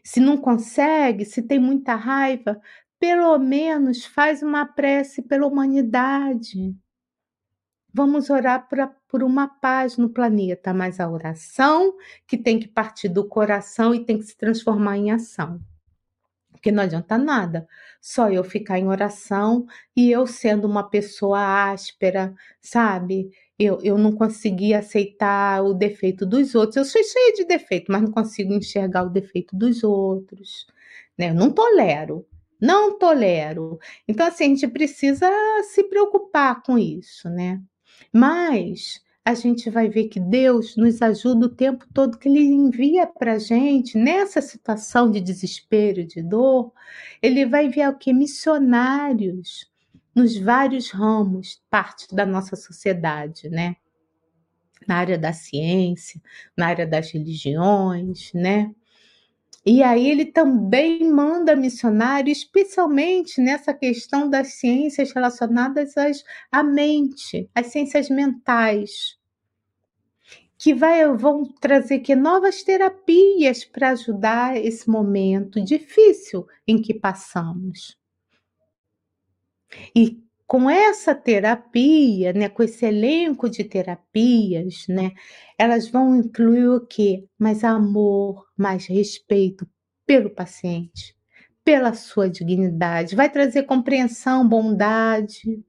Se 0.04 0.20
não 0.20 0.36
consegue, 0.36 1.24
se 1.24 1.42
tem 1.42 1.58
muita 1.58 1.94
raiva, 1.94 2.60
pelo 3.00 3.38
menos 3.38 4.04
faz 4.04 4.42
uma 4.42 4.66
prece 4.66 5.22
pela 5.22 5.46
humanidade. 5.46 6.76
Vamos 7.92 8.28
orar 8.28 8.68
pra, 8.68 8.88
por 9.08 9.22
uma 9.22 9.48
paz 9.48 9.96
no 9.96 10.08
planeta, 10.08 10.74
mas 10.74 11.00
a 11.00 11.08
oração 11.08 11.94
que 12.26 12.36
tem 12.36 12.58
que 12.58 12.68
partir 12.68 13.08
do 13.08 13.26
coração 13.26 13.94
e 13.94 14.04
tem 14.04 14.18
que 14.18 14.24
se 14.24 14.36
transformar 14.36 14.98
em 14.98 15.10
ação. 15.10 15.60
Porque 16.64 16.72
não 16.72 16.82
adianta 16.82 17.18
nada 17.18 17.68
só 18.00 18.30
eu 18.30 18.42
ficar 18.42 18.78
em 18.78 18.88
oração 18.88 19.66
e 19.94 20.10
eu 20.10 20.26
sendo 20.26 20.66
uma 20.66 20.88
pessoa 20.88 21.70
áspera, 21.70 22.34
sabe? 22.58 23.28
eu, 23.58 23.78
eu 23.82 23.98
não 23.98 24.12
consegui 24.12 24.72
aceitar 24.72 25.62
o 25.62 25.74
defeito 25.74 26.24
dos 26.24 26.54
outros. 26.54 26.76
Eu 26.76 26.84
sou 26.86 27.02
cheia 27.04 27.34
de 27.34 27.44
defeito, 27.44 27.92
mas 27.92 28.00
não 28.00 28.10
consigo 28.10 28.54
enxergar 28.54 29.02
o 29.04 29.10
defeito 29.10 29.54
dos 29.54 29.84
outros. 29.84 30.66
Né? 31.18 31.28
Eu 31.28 31.34
não 31.34 31.50
tolero, 31.50 32.26
não 32.58 32.98
tolero. 32.98 33.78
Então, 34.08 34.26
assim, 34.26 34.44
a 34.44 34.48
gente 34.48 34.66
precisa 34.68 35.30
se 35.64 35.84
preocupar 35.84 36.62
com 36.62 36.78
isso, 36.78 37.28
né? 37.28 37.60
Mas 38.10 39.02
a 39.24 39.32
gente 39.32 39.70
vai 39.70 39.88
ver 39.88 40.08
que 40.08 40.20
Deus 40.20 40.76
nos 40.76 41.00
ajuda 41.00 41.46
o 41.46 41.54
tempo 41.54 41.86
todo 41.94 42.18
que 42.18 42.28
Ele 42.28 42.40
envia 42.40 43.06
para 43.06 43.34
a 43.34 43.38
gente 43.38 43.96
nessa 43.96 44.42
situação 44.42 45.10
de 45.10 45.20
desespero, 45.20 46.04
de 46.04 46.22
dor. 46.22 46.72
Ele 47.22 47.46
vai 47.46 47.66
enviar 47.66 47.90
o 47.90 47.96
que? 47.96 48.12
Missionários 48.12 49.72
nos 50.14 50.36
vários 50.36 50.90
ramos, 50.90 51.62
parte 51.70 52.14
da 52.14 52.26
nossa 52.26 52.54
sociedade, 52.54 53.48
né? 53.48 53.76
Na 54.86 54.96
área 54.96 55.18
da 55.18 55.32
ciência, 55.32 56.20
na 56.54 56.66
área 56.66 56.86
das 56.86 57.10
religiões, 57.10 58.30
né? 58.34 58.74
E 59.66 59.82
aí 59.82 60.08
ele 60.08 60.26
também 60.26 61.10
manda 61.10 61.56
missionário, 61.56 62.30
especialmente 62.30 63.40
nessa 63.40 63.72
questão 63.72 64.28
das 64.28 64.54
ciências 64.54 65.10
relacionadas 65.12 65.96
às, 65.96 66.22
à 66.52 66.62
mente, 66.62 67.48
às 67.54 67.68
ciências 67.68 68.10
mentais, 68.10 69.18
que 70.58 70.74
vai, 70.74 71.06
vão 71.16 71.44
trazer 71.60 72.00
que 72.00 72.14
novas 72.14 72.62
terapias 72.62 73.64
para 73.64 73.90
ajudar 73.90 74.56
esse 74.56 74.88
momento 74.88 75.62
difícil 75.62 76.46
em 76.66 76.80
que 76.80 76.92
passamos. 76.92 77.98
E 79.94 80.23
com 80.54 80.70
essa 80.70 81.16
terapia, 81.16 82.32
né, 82.32 82.48
com 82.48 82.62
esse 82.62 82.86
elenco 82.86 83.50
de 83.50 83.64
terapias, 83.64 84.86
né, 84.88 85.10
elas 85.58 85.88
vão 85.88 86.14
incluir 86.14 86.68
o 86.68 86.86
quê? 86.86 87.26
Mais 87.36 87.64
amor, 87.64 88.46
mais 88.56 88.86
respeito 88.86 89.68
pelo 90.06 90.30
paciente, 90.30 91.16
pela 91.64 91.92
sua 91.92 92.30
dignidade, 92.30 93.16
vai 93.16 93.28
trazer 93.28 93.64
compreensão, 93.64 94.48
bondade, 94.48 95.60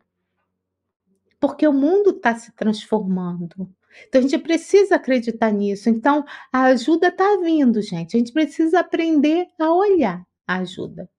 porque 1.40 1.68
o 1.68 1.74
mundo 1.74 2.12
está 2.12 2.36
se 2.36 2.52
transformando. 2.52 3.68
Então 4.08 4.20
a 4.20 4.22
gente 4.22 4.38
precisa 4.38 4.98
acreditar 4.98 5.52
nisso. 5.52 5.90
Então 5.90 6.24
a 6.54 6.66
ajuda 6.66 7.08
está 7.08 7.38
vindo, 7.38 7.82
gente. 7.82 8.16
A 8.16 8.20
gente 8.20 8.32
precisa 8.32 8.82
aprender 8.82 9.48
a 9.60 9.74
olhar 9.74 10.24
a 10.46 10.58
ajuda, 10.58 11.10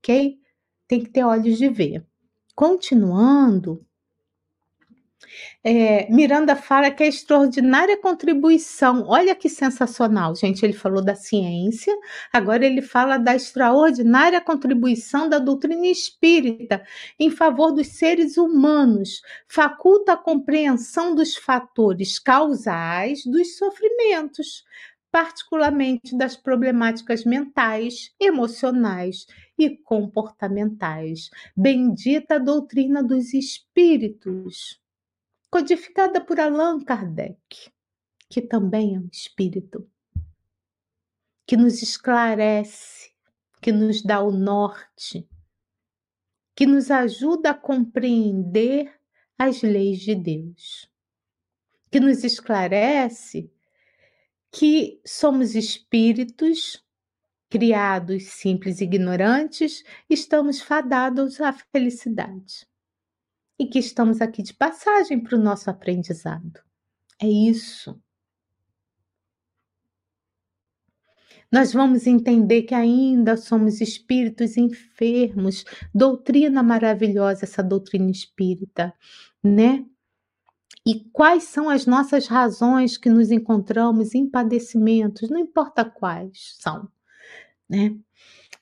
ok? 0.00 0.38
Tem 0.86 1.02
que 1.02 1.08
ter 1.08 1.24
olhos 1.24 1.56
de 1.56 1.70
ver. 1.70 2.04
Continuando, 2.56 3.86
é, 5.62 6.10
Miranda 6.10 6.56
fala 6.56 6.90
que 6.90 7.02
é 7.02 7.06
extraordinária 7.06 8.00
contribuição. 8.00 9.04
Olha 9.06 9.34
que 9.34 9.48
sensacional, 9.48 10.34
gente. 10.34 10.64
Ele 10.64 10.72
falou 10.72 11.04
da 11.04 11.14
ciência, 11.14 11.94
agora 12.32 12.64
ele 12.64 12.80
fala 12.80 13.18
da 13.18 13.34
extraordinária 13.34 14.40
contribuição 14.40 15.28
da 15.28 15.38
doutrina 15.38 15.86
espírita 15.86 16.82
em 17.18 17.30
favor 17.30 17.72
dos 17.72 17.88
seres 17.88 18.38
humanos, 18.38 19.20
faculta 19.46 20.14
a 20.14 20.16
compreensão 20.16 21.14
dos 21.14 21.36
fatores 21.36 22.18
causais 22.18 23.22
dos 23.26 23.58
sofrimentos, 23.58 24.64
particularmente 25.16 26.14
das 26.14 26.36
problemáticas 26.36 27.24
mentais, 27.24 28.14
emocionais 28.20 29.26
e 29.58 29.74
comportamentais. 29.74 31.30
Bendita 31.56 32.34
a 32.34 32.38
doutrina 32.38 33.02
dos 33.02 33.32
espíritos. 33.32 34.78
codificada 35.48 36.20
por 36.20 36.38
Allan 36.38 36.84
Kardec, 36.84 37.72
que 38.28 38.42
também 38.42 38.94
é 38.94 38.98
um 38.98 39.08
espírito, 39.10 39.90
que 41.46 41.56
nos 41.56 41.80
esclarece, 41.80 43.10
que 43.62 43.72
nos 43.72 44.02
dá 44.02 44.20
o 44.20 44.30
norte, 44.30 45.26
que 46.54 46.66
nos 46.66 46.90
ajuda 46.90 47.52
a 47.52 47.54
compreender 47.54 48.92
as 49.38 49.62
leis 49.62 50.00
de 50.00 50.14
Deus, 50.14 50.92
que 51.90 52.00
nos 52.00 52.22
esclarece 52.22 53.50
que 54.58 55.02
somos 55.04 55.54
espíritos 55.54 56.82
criados 57.50 58.24
simples 58.24 58.80
e 58.80 58.84
ignorantes, 58.84 59.84
estamos 60.08 60.62
fadados 60.62 61.42
à 61.42 61.52
felicidade. 61.52 62.66
E 63.58 63.66
que 63.66 63.78
estamos 63.78 64.22
aqui 64.22 64.42
de 64.42 64.54
passagem 64.54 65.22
para 65.22 65.36
o 65.36 65.42
nosso 65.42 65.68
aprendizado. 65.68 66.58
É 67.20 67.28
isso. 67.28 68.00
Nós 71.52 71.74
vamos 71.74 72.06
entender 72.06 72.62
que 72.62 72.74
ainda 72.74 73.36
somos 73.36 73.82
espíritos 73.82 74.56
enfermos. 74.56 75.64
Doutrina 75.94 76.62
maravilhosa, 76.62 77.44
essa 77.44 77.62
doutrina 77.62 78.10
espírita, 78.10 78.94
né? 79.44 79.84
E 80.86 81.00
quais 81.12 81.42
são 81.42 81.68
as 81.68 81.84
nossas 81.84 82.28
razões 82.28 82.96
que 82.96 83.10
nos 83.10 83.32
encontramos 83.32 84.14
em 84.14 84.30
padecimentos, 84.30 85.28
não 85.28 85.40
importa 85.40 85.84
quais 85.84 86.54
são, 86.60 86.88
né? 87.68 87.98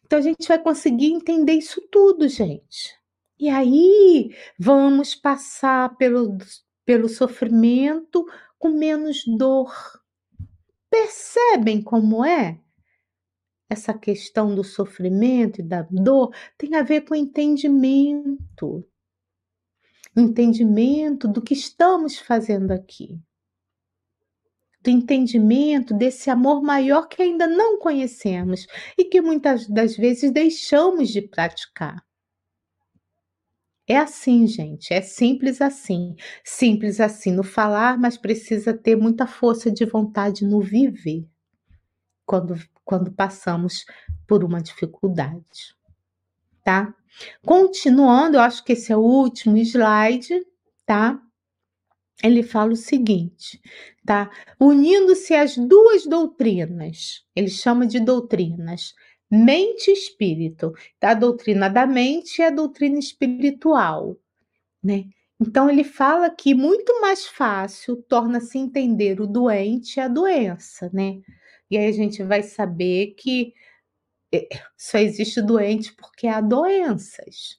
Então 0.07 0.18
a 0.18 0.22
gente 0.22 0.49
vai 0.49 0.59
conseguir 0.59 1.12
entender 1.12 1.53
isso 1.53 1.83
tudo, 1.91 2.27
gente. 2.27 2.99
E 3.39 3.51
aí 3.51 4.35
vamos 4.59 5.14
passar 5.14 5.97
pelo, 5.99 6.39
pelo 6.87 7.11
sofrimento 7.11 8.25
com 8.59 8.70
menos 8.70 9.22
dor. 9.37 9.75
Percebem 10.89 11.83
como 11.83 12.25
é? 12.25 12.59
Essa 13.68 13.93
questão 13.93 14.55
do 14.55 14.64
sofrimento 14.64 15.61
e 15.61 15.62
da 15.62 15.83
dor 15.91 16.35
tem 16.57 16.75
a 16.75 16.83
ver 16.83 17.03
com 17.03 17.14
entendimento. 17.14 18.87
Entendimento 20.16 21.26
do 21.28 21.42
que 21.42 21.55
estamos 21.55 22.18
fazendo 22.18 22.72
aqui 22.72 23.20
do 24.84 24.90
entendimento 24.90 25.94
desse 25.94 26.28
amor 26.28 26.62
maior 26.62 27.09
que 27.09 27.22
ainda 27.22 27.46
não 27.46 27.78
conhecemos 27.78 28.66
e 28.98 29.07
que 29.07 29.18
muitas 29.18 29.66
das 29.66 29.96
vezes 29.96 30.30
deixamos 30.30 31.09
de 31.09 31.22
praticar. 31.22 32.05
É 33.88 33.96
assim, 33.96 34.46
gente, 34.46 34.92
é 34.92 35.00
simples 35.00 35.62
assim. 35.62 36.14
Simples 36.44 37.00
assim 37.00 37.32
no 37.32 37.42
falar, 37.42 37.98
mas 37.98 38.18
precisa 38.18 38.74
ter 38.74 38.94
muita 38.94 39.26
força 39.26 39.70
de 39.70 39.86
vontade 39.86 40.44
no 40.44 40.61
viver 40.61 41.26
quando, 42.26 42.55
quando 42.84 43.11
passamos 43.11 43.86
por 44.26 44.44
uma 44.44 44.61
dificuldade. 44.61 45.74
Tá? 46.62 46.94
Continuando, 47.45 48.37
eu 48.37 48.41
acho 48.41 48.65
que 48.65 48.73
esse 48.73 48.93
é 48.93 48.97
o 48.97 49.01
último 49.01 49.57
slide, 49.59 50.45
tá? 50.87 51.21
ele 52.23 52.43
fala 52.43 52.73
o 52.73 52.77
seguinte, 52.77 53.61
tá? 54.05 54.31
Unindo-se 54.59 55.35
as 55.35 55.57
duas 55.57 56.07
doutrinas, 56.07 57.23
ele 57.35 57.49
chama 57.49 57.87
de 57.87 58.01
doutrinas, 58.01 58.95
mente 59.31 59.89
e 59.91 59.93
espírito, 59.93 60.73
tá? 60.99 61.11
a 61.11 61.15
doutrina 61.15 61.69
da 61.69 61.87
mente 61.87 62.39
e 62.39 62.43
a 62.43 62.51
doutrina 62.51 62.99
espiritual, 62.99 64.17
né? 64.83 65.05
Então 65.41 65.69
ele 65.69 65.85
fala 65.85 66.31
que 66.31 66.55
muito 66.55 67.01
mais 67.01 67.27
fácil 67.27 67.97
torna-se 68.09 68.57
entender 68.57 69.21
o 69.21 69.27
doente 69.27 69.97
e 69.97 70.01
a 70.01 70.09
doença, 70.09 70.89
né? 70.93 71.21
E 71.71 71.77
aí 71.77 71.89
a 71.89 71.93
gente 71.93 72.23
vai 72.23 72.43
saber 72.43 73.15
que 73.19 73.53
só 74.76 74.99
existe 74.99 75.41
doente 75.43 75.93
porque 75.95 76.26
há 76.26 76.41
doenças. 76.41 77.59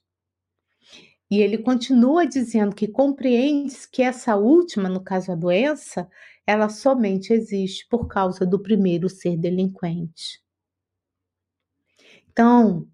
E 1.30 1.40
ele 1.40 1.58
continua 1.58 2.26
dizendo 2.26 2.74
que 2.74 2.86
compreende 2.86 3.74
que 3.90 4.02
essa 4.02 4.36
última, 4.36 4.88
no 4.88 5.02
caso 5.02 5.32
a 5.32 5.34
doença, 5.34 6.08
ela 6.46 6.68
somente 6.68 7.32
existe 7.32 7.86
por 7.88 8.06
causa 8.06 8.46
do 8.46 8.62
primeiro 8.62 9.08
ser 9.08 9.36
delinquente. 9.36 10.40
Então, 12.30 12.86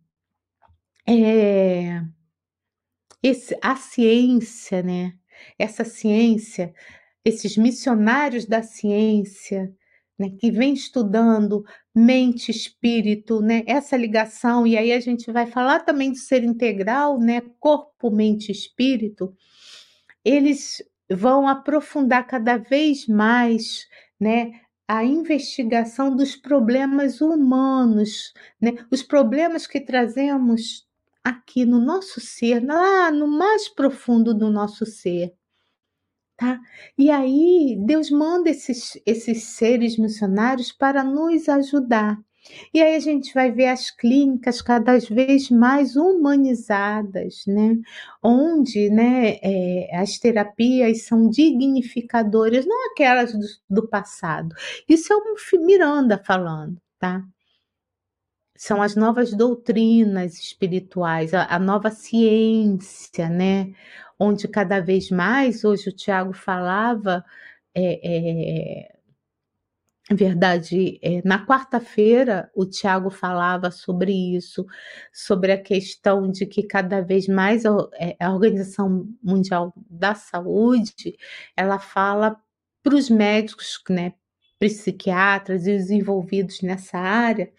é, 1.07 2.03
esse, 3.23 3.59
a 3.61 3.77
ciência, 3.77 4.83
né? 4.83 5.15
Essa 5.59 5.85
ciência, 5.85 6.75
esses 7.25 7.57
missionários 7.57 8.47
da 8.47 8.63
ciência, 8.63 9.75
né, 10.19 10.31
que 10.39 10.51
vem 10.51 10.75
estudando 10.75 11.65
mente, 11.95 12.51
espírito, 12.51 13.41
né, 13.41 13.63
essa 13.67 13.97
ligação, 13.97 14.67
e 14.67 14.77
aí 14.77 14.93
a 14.93 15.01
gente 15.01 15.31
vai 15.33 15.47
falar 15.47 15.81
também 15.81 16.13
do 16.13 16.19
ser 16.19 16.45
integral, 16.45 17.19
né, 17.19 17.43
corpo, 17.59 18.11
mente, 18.11 18.53
espírito, 18.53 19.35
eles 20.25 20.83
vão 21.11 21.49
aprofundar 21.49 22.27
cada 22.27 22.57
vez 22.57 23.07
mais, 23.07 23.87
né, 24.21 24.53
a 24.89 25.05
investigação 25.05 26.15
dos 26.15 26.37
problemas 26.37 27.21
humanos, 27.21 28.33
né, 28.61 28.73
os 28.91 29.03
problemas 29.03 29.67
que 29.67 29.81
trazemos 29.81 30.87
aqui 31.25 31.65
no 31.65 31.81
nosso 31.81 32.21
ser, 32.21 32.65
lá 32.65 33.11
no 33.11 33.27
mais 33.27 33.69
profundo 33.69 34.35
do 34.35 34.51
nosso 34.51 34.85
ser. 34.85 35.33
Tá? 36.43 36.59
E 36.99 37.09
aí 37.09 37.77
Deus 37.87 38.11
manda 38.11 38.51
esses, 38.51 39.01
esses 39.07 39.45
seres 39.45 39.97
missionários 39.97 40.73
para 40.73 41.05
nos 41.05 41.49
ajudar. 41.49 42.19
E 42.75 42.83
aí 42.83 42.97
a 42.97 42.99
gente 42.99 43.33
vai 43.33 43.53
ver 43.53 43.69
as 43.69 43.93
clínicas 43.93 44.61
cada 44.61 44.99
vez 44.99 45.49
mais 45.51 45.95
humanizadas, 45.95 47.45
né? 47.47 47.77
Onde 48.21 48.91
né, 48.91 49.39
é, 49.41 49.97
as 49.97 50.19
terapias 50.19 51.05
são 51.05 51.31
dignificadoras, 51.31 52.67
não 52.67 52.91
aquelas 52.91 53.33
do, 53.33 53.47
do 53.71 53.89
passado. 53.89 54.53
Isso 54.89 55.13
é 55.13 55.17
o 55.17 55.65
Miranda 55.65 56.21
falando, 56.27 56.77
tá? 56.99 57.23
São 58.57 58.83
as 58.83 58.97
novas 58.97 59.33
doutrinas 59.33 60.35
espirituais, 60.41 61.33
a, 61.35 61.47
a 61.55 61.59
nova 61.61 61.91
ciência, 61.93 63.29
né? 63.29 63.73
Onde 64.23 64.47
cada 64.47 64.79
vez 64.79 65.11
mais, 65.11 65.65
hoje 65.65 65.89
o 65.89 65.93
Tiago 65.93 66.33
falava, 66.33 67.25
é, 67.75 68.93
é, 68.93 70.15
verdade, 70.15 71.01
é, 71.03 71.21
na 71.25 71.45
quarta-feira 71.45 72.49
o 72.55 72.65
Tiago 72.65 73.11
falava 73.11 73.73
sobre 73.73 74.13
isso, 74.13 74.65
sobre 75.13 75.51
a 75.51 75.61
questão 75.61 76.31
de 76.31 76.47
que 76.47 76.63
cada 76.63 77.01
vez 77.01 77.27
mais 77.27 77.67
a, 77.67 77.77
é, 77.95 78.17
a 78.21 78.33
Organização 78.33 79.09
Mundial 79.21 79.75
da 79.91 80.15
Saúde, 80.15 81.17
ela 81.57 81.81
fala 81.81 82.37
para 82.81 82.95
os 82.95 83.11
médicos, 83.11 83.83
né, 83.91 84.13
psiquiatras 84.61 85.67
e 85.67 85.75
os 85.75 85.91
envolvidos 85.91 86.61
nessa 86.63 86.97
área 86.97 87.53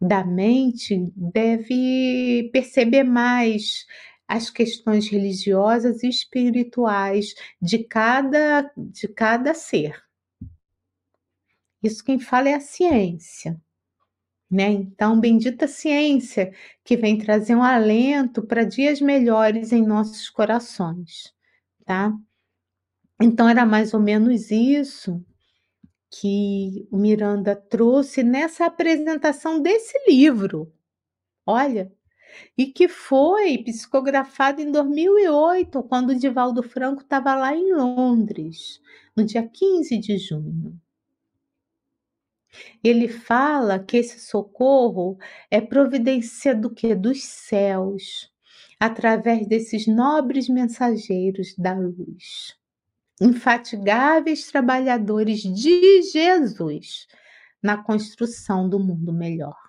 da 0.00 0.24
mente 0.24 1.12
deve 1.14 2.48
perceber 2.50 3.02
mais 3.02 3.84
as 4.28 4.50
questões 4.50 5.08
religiosas 5.08 6.02
e 6.02 6.08
espirituais 6.08 7.34
de 7.60 7.78
cada, 7.78 8.70
de 8.76 9.08
cada 9.08 9.54
ser. 9.54 10.04
Isso 11.82 12.04
quem 12.04 12.20
fala 12.20 12.50
é 12.50 12.54
a 12.54 12.60
ciência. 12.60 13.58
Né? 14.50 14.70
Então, 14.70 15.18
bendita 15.18 15.66
ciência 15.66 16.54
que 16.84 16.96
vem 16.96 17.18
trazer 17.18 17.54
um 17.54 17.62
alento 17.62 18.42
para 18.46 18.64
dias 18.64 19.00
melhores 19.00 19.72
em 19.72 19.86
nossos 19.86 20.30
corações, 20.30 21.34
tá? 21.84 22.14
Então, 23.20 23.48
era 23.48 23.66
mais 23.66 23.92
ou 23.92 24.00
menos 24.00 24.50
isso 24.50 25.22
que 26.10 26.88
o 26.90 26.96
Miranda 26.96 27.54
trouxe 27.54 28.22
nessa 28.22 28.66
apresentação 28.66 29.60
desse 29.60 29.98
livro. 30.08 30.72
Olha, 31.44 31.92
e 32.56 32.66
que 32.66 32.88
foi 32.88 33.58
psicografado 33.58 34.60
em 34.60 34.70
2008, 34.70 35.82
quando 35.84 36.10
o 36.10 36.18
Divaldo 36.18 36.62
Franco 36.62 37.02
estava 37.02 37.34
lá 37.34 37.54
em 37.54 37.72
Londres, 37.72 38.80
no 39.16 39.24
dia 39.24 39.46
15 39.46 39.98
de 39.98 40.18
junho. 40.18 40.80
Ele 42.82 43.08
fala 43.08 43.78
que 43.78 43.96
esse 43.96 44.20
socorro 44.20 45.18
é 45.50 45.60
providência 45.60 46.54
do 46.54 46.70
que? 46.70 46.94
Dos 46.94 47.22
céus, 47.24 48.32
através 48.80 49.46
desses 49.46 49.86
nobres 49.86 50.48
mensageiros 50.48 51.54
da 51.56 51.74
luz, 51.74 52.56
infatigáveis 53.20 54.50
trabalhadores 54.50 55.42
de 55.42 56.02
Jesus 56.02 57.06
na 57.62 57.76
construção 57.76 58.68
do 58.68 58.78
mundo 58.78 59.12
melhor. 59.12 59.67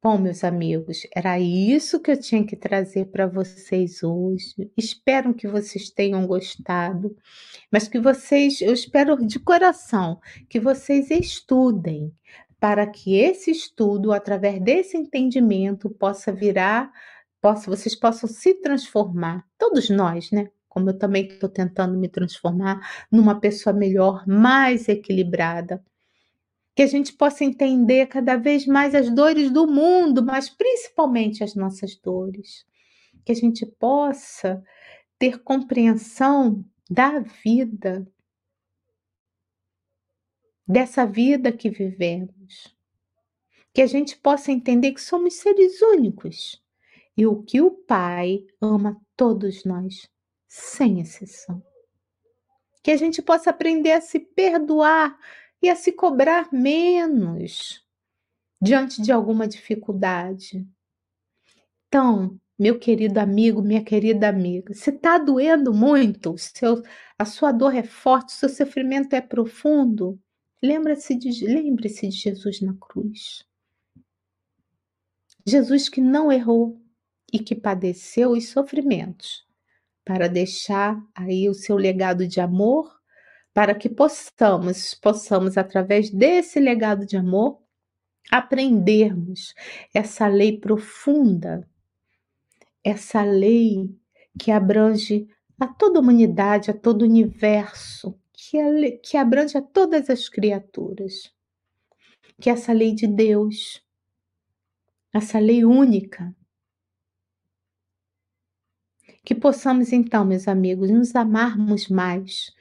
Bom, 0.00 0.16
meus 0.16 0.44
amigos, 0.44 1.08
era 1.12 1.40
isso 1.40 2.00
que 2.00 2.12
eu 2.12 2.20
tinha 2.20 2.46
que 2.46 2.54
trazer 2.54 3.06
para 3.06 3.26
vocês 3.26 4.04
hoje. 4.04 4.70
Espero 4.76 5.34
que 5.34 5.48
vocês 5.48 5.90
tenham 5.90 6.24
gostado, 6.24 7.16
mas 7.70 7.88
que 7.88 7.98
vocês, 7.98 8.60
eu 8.60 8.72
espero 8.72 9.16
de 9.26 9.40
coração 9.40 10.20
que 10.48 10.60
vocês 10.60 11.10
estudem 11.10 12.14
para 12.60 12.86
que 12.86 13.16
esse 13.16 13.50
estudo, 13.50 14.12
através 14.12 14.60
desse 14.62 14.96
entendimento, 14.96 15.90
possa 15.90 16.30
virar, 16.32 16.92
possa, 17.40 17.68
vocês 17.68 17.96
possam 17.96 18.28
se 18.28 18.54
transformar, 18.54 19.44
todos 19.58 19.90
nós, 19.90 20.30
né? 20.30 20.48
Como 20.68 20.90
eu 20.90 20.98
também 20.98 21.26
estou 21.26 21.48
tentando 21.48 21.98
me 21.98 22.08
transformar 22.08 23.06
numa 23.10 23.40
pessoa 23.40 23.72
melhor, 23.74 24.24
mais 24.28 24.88
equilibrada 24.88 25.82
que 26.78 26.82
a 26.82 26.86
gente 26.86 27.12
possa 27.12 27.42
entender 27.42 28.06
cada 28.06 28.36
vez 28.36 28.64
mais 28.64 28.94
as 28.94 29.10
dores 29.10 29.50
do 29.50 29.66
mundo, 29.66 30.24
mas 30.24 30.48
principalmente 30.48 31.42
as 31.42 31.56
nossas 31.56 31.96
dores. 31.96 32.64
Que 33.24 33.32
a 33.32 33.34
gente 33.34 33.66
possa 33.66 34.62
ter 35.18 35.42
compreensão 35.42 36.64
da 36.88 37.18
vida, 37.18 38.06
dessa 40.64 41.04
vida 41.04 41.50
que 41.50 41.68
vivemos. 41.68 42.72
Que 43.74 43.82
a 43.82 43.86
gente 43.88 44.16
possa 44.16 44.52
entender 44.52 44.92
que 44.92 45.00
somos 45.00 45.34
seres 45.34 45.82
únicos 45.82 46.64
e 47.16 47.26
o 47.26 47.42
que 47.42 47.60
o 47.60 47.72
Pai 47.72 48.46
ama 48.60 48.96
todos 49.16 49.64
nós, 49.64 50.08
sem 50.46 51.00
exceção. 51.00 51.60
Que 52.84 52.92
a 52.92 52.96
gente 52.96 53.20
possa 53.20 53.50
aprender 53.50 53.90
a 53.90 54.00
se 54.00 54.20
perdoar 54.20 55.18
e 55.62 55.68
a 55.68 55.76
se 55.76 55.92
cobrar 55.92 56.48
menos 56.52 57.84
diante 58.60 59.00
de 59.02 59.12
alguma 59.12 59.46
dificuldade. 59.46 60.66
Então, 61.86 62.38
meu 62.58 62.78
querido 62.78 63.18
amigo, 63.20 63.62
minha 63.62 63.84
querida 63.84 64.28
amiga, 64.28 64.74
se 64.74 64.90
está 64.90 65.16
doendo 65.16 65.72
muito, 65.72 66.36
seu, 66.36 66.82
a 67.18 67.24
sua 67.24 67.52
dor 67.52 67.74
é 67.74 67.82
forte, 67.82 68.30
o 68.30 68.36
seu 68.36 68.48
sofrimento 68.48 69.14
é 69.14 69.20
profundo, 69.20 70.20
lembre-se 70.62 71.14
de, 71.14 71.46
lembre 71.46 71.88
de 71.88 72.10
Jesus 72.10 72.60
na 72.60 72.74
cruz. 72.74 73.46
Jesus 75.46 75.88
que 75.88 76.00
não 76.00 76.30
errou 76.30 76.80
e 77.32 77.38
que 77.38 77.54
padeceu 77.54 78.32
os 78.32 78.48
sofrimentos 78.48 79.46
para 80.04 80.28
deixar 80.28 81.00
aí 81.14 81.48
o 81.48 81.54
seu 81.54 81.76
legado 81.76 82.26
de 82.26 82.40
amor 82.40 82.97
para 83.52 83.74
que 83.74 83.88
possamos, 83.88 84.94
possamos 84.94 85.56
através 85.56 86.10
desse 86.10 86.60
legado 86.60 87.04
de 87.04 87.16
amor 87.16 87.60
aprendermos 88.30 89.54
essa 89.92 90.26
lei 90.26 90.58
profunda, 90.58 91.68
essa 92.84 93.22
lei 93.22 93.90
que 94.38 94.50
abrange 94.50 95.28
a 95.58 95.66
toda 95.66 95.98
a 95.98 96.02
humanidade, 96.02 96.70
a 96.70 96.74
todo 96.74 97.02
o 97.02 97.06
universo, 97.06 98.18
que, 98.32 98.56
é, 98.56 98.90
que 98.92 99.16
abrange 99.16 99.58
a 99.58 99.62
todas 99.62 100.08
as 100.08 100.28
criaturas, 100.28 101.32
que 102.40 102.48
é 102.48 102.52
essa 102.52 102.72
lei 102.72 102.94
de 102.94 103.06
Deus, 103.06 103.82
essa 105.12 105.38
lei 105.38 105.64
única. 105.64 106.34
Que 109.24 109.34
possamos 109.34 109.92
então, 109.92 110.24
meus 110.24 110.46
amigos, 110.46 110.90
nos 110.90 111.14
amarmos 111.14 111.88
mais, 111.88 112.52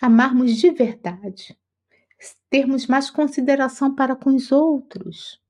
amarmos 0.00 0.56
de 0.56 0.70
verdade, 0.70 1.58
termos 2.48 2.86
mais 2.86 3.10
consideração 3.10 3.94
para 3.94 4.16
com 4.16 4.34
os 4.34 4.50
outros. 4.50 5.40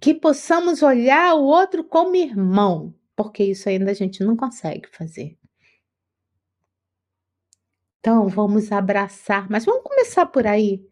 Que 0.00 0.14
possamos 0.14 0.82
olhar 0.82 1.34
o 1.34 1.44
outro 1.44 1.82
como 1.82 2.16
irmão, 2.16 2.94
porque 3.14 3.44
isso 3.44 3.68
ainda 3.68 3.90
a 3.90 3.94
gente 3.94 4.22
não 4.22 4.36
consegue 4.36 4.88
fazer. 4.88 5.38
Então, 8.00 8.28
vamos 8.28 8.70
abraçar, 8.70 9.50
mas 9.50 9.64
vamos 9.64 9.82
começar 9.82 10.26
por 10.26 10.46
aí. 10.46 10.86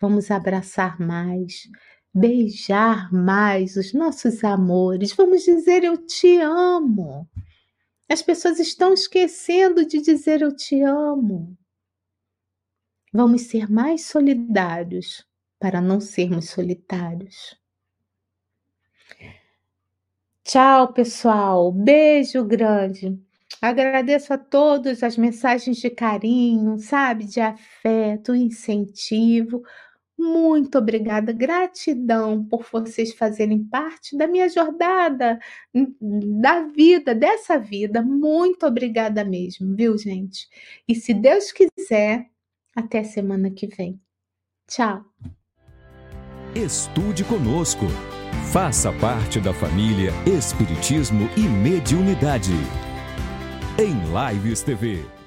Vamos 0.00 0.30
abraçar 0.30 1.00
mais, 1.00 1.68
beijar 2.14 3.12
mais 3.12 3.76
os 3.76 3.92
nossos 3.92 4.42
amores, 4.44 5.12
vamos 5.12 5.42
dizer 5.42 5.84
eu 5.84 5.96
te 5.96 6.38
amo. 6.38 7.28
As 8.10 8.22
pessoas 8.22 8.58
estão 8.58 8.92
esquecendo 8.92 9.86
de 9.86 10.00
dizer 10.00 10.42
eu 10.42 10.52
te 10.52 10.82
amo. 10.82 11.56
Vamos 13.12 13.42
ser 13.42 13.70
mais 13.70 14.04
solidários 14.06 15.24
para 15.60 15.80
não 15.80 16.00
sermos 16.00 16.50
solitários. 16.50 17.56
Tchau, 20.42 20.92
pessoal. 20.92 21.70
Beijo 21.70 22.44
grande. 22.44 23.16
Agradeço 23.62 24.32
a 24.32 24.38
todos 24.38 25.04
as 25.04 25.16
mensagens 25.16 25.76
de 25.76 25.90
carinho, 25.90 26.78
sabe, 26.78 27.26
de 27.26 27.40
afeto, 27.40 28.34
incentivo. 28.34 29.62
Muito 30.20 30.76
obrigada, 30.76 31.32
gratidão 31.32 32.44
por 32.44 32.66
vocês 32.70 33.14
fazerem 33.14 33.64
parte 33.64 34.14
da 34.18 34.26
minha 34.26 34.50
jornada, 34.50 35.40
hum, 35.74 35.94
da 36.42 36.64
vida, 36.66 37.14
dessa 37.14 37.58
vida. 37.58 38.02
Muito 38.02 38.66
obrigada 38.66 39.24
mesmo, 39.24 39.74
viu, 39.74 39.96
gente? 39.96 40.46
E 40.86 40.94
se 40.94 41.14
Deus 41.14 41.50
quiser, 41.50 42.26
até 42.76 43.02
semana 43.02 43.50
que 43.50 43.66
vem. 43.66 43.98
Tchau. 44.68 45.02
Estude 46.54 47.24
conosco. 47.24 47.86
Faça 48.52 48.92
parte 48.92 49.40
da 49.40 49.54
família 49.54 50.12
Espiritismo 50.26 51.30
e 51.34 51.40
Mediunidade. 51.40 52.52
Em 53.78 53.94
Lives 54.34 54.62
TV. 54.62 55.19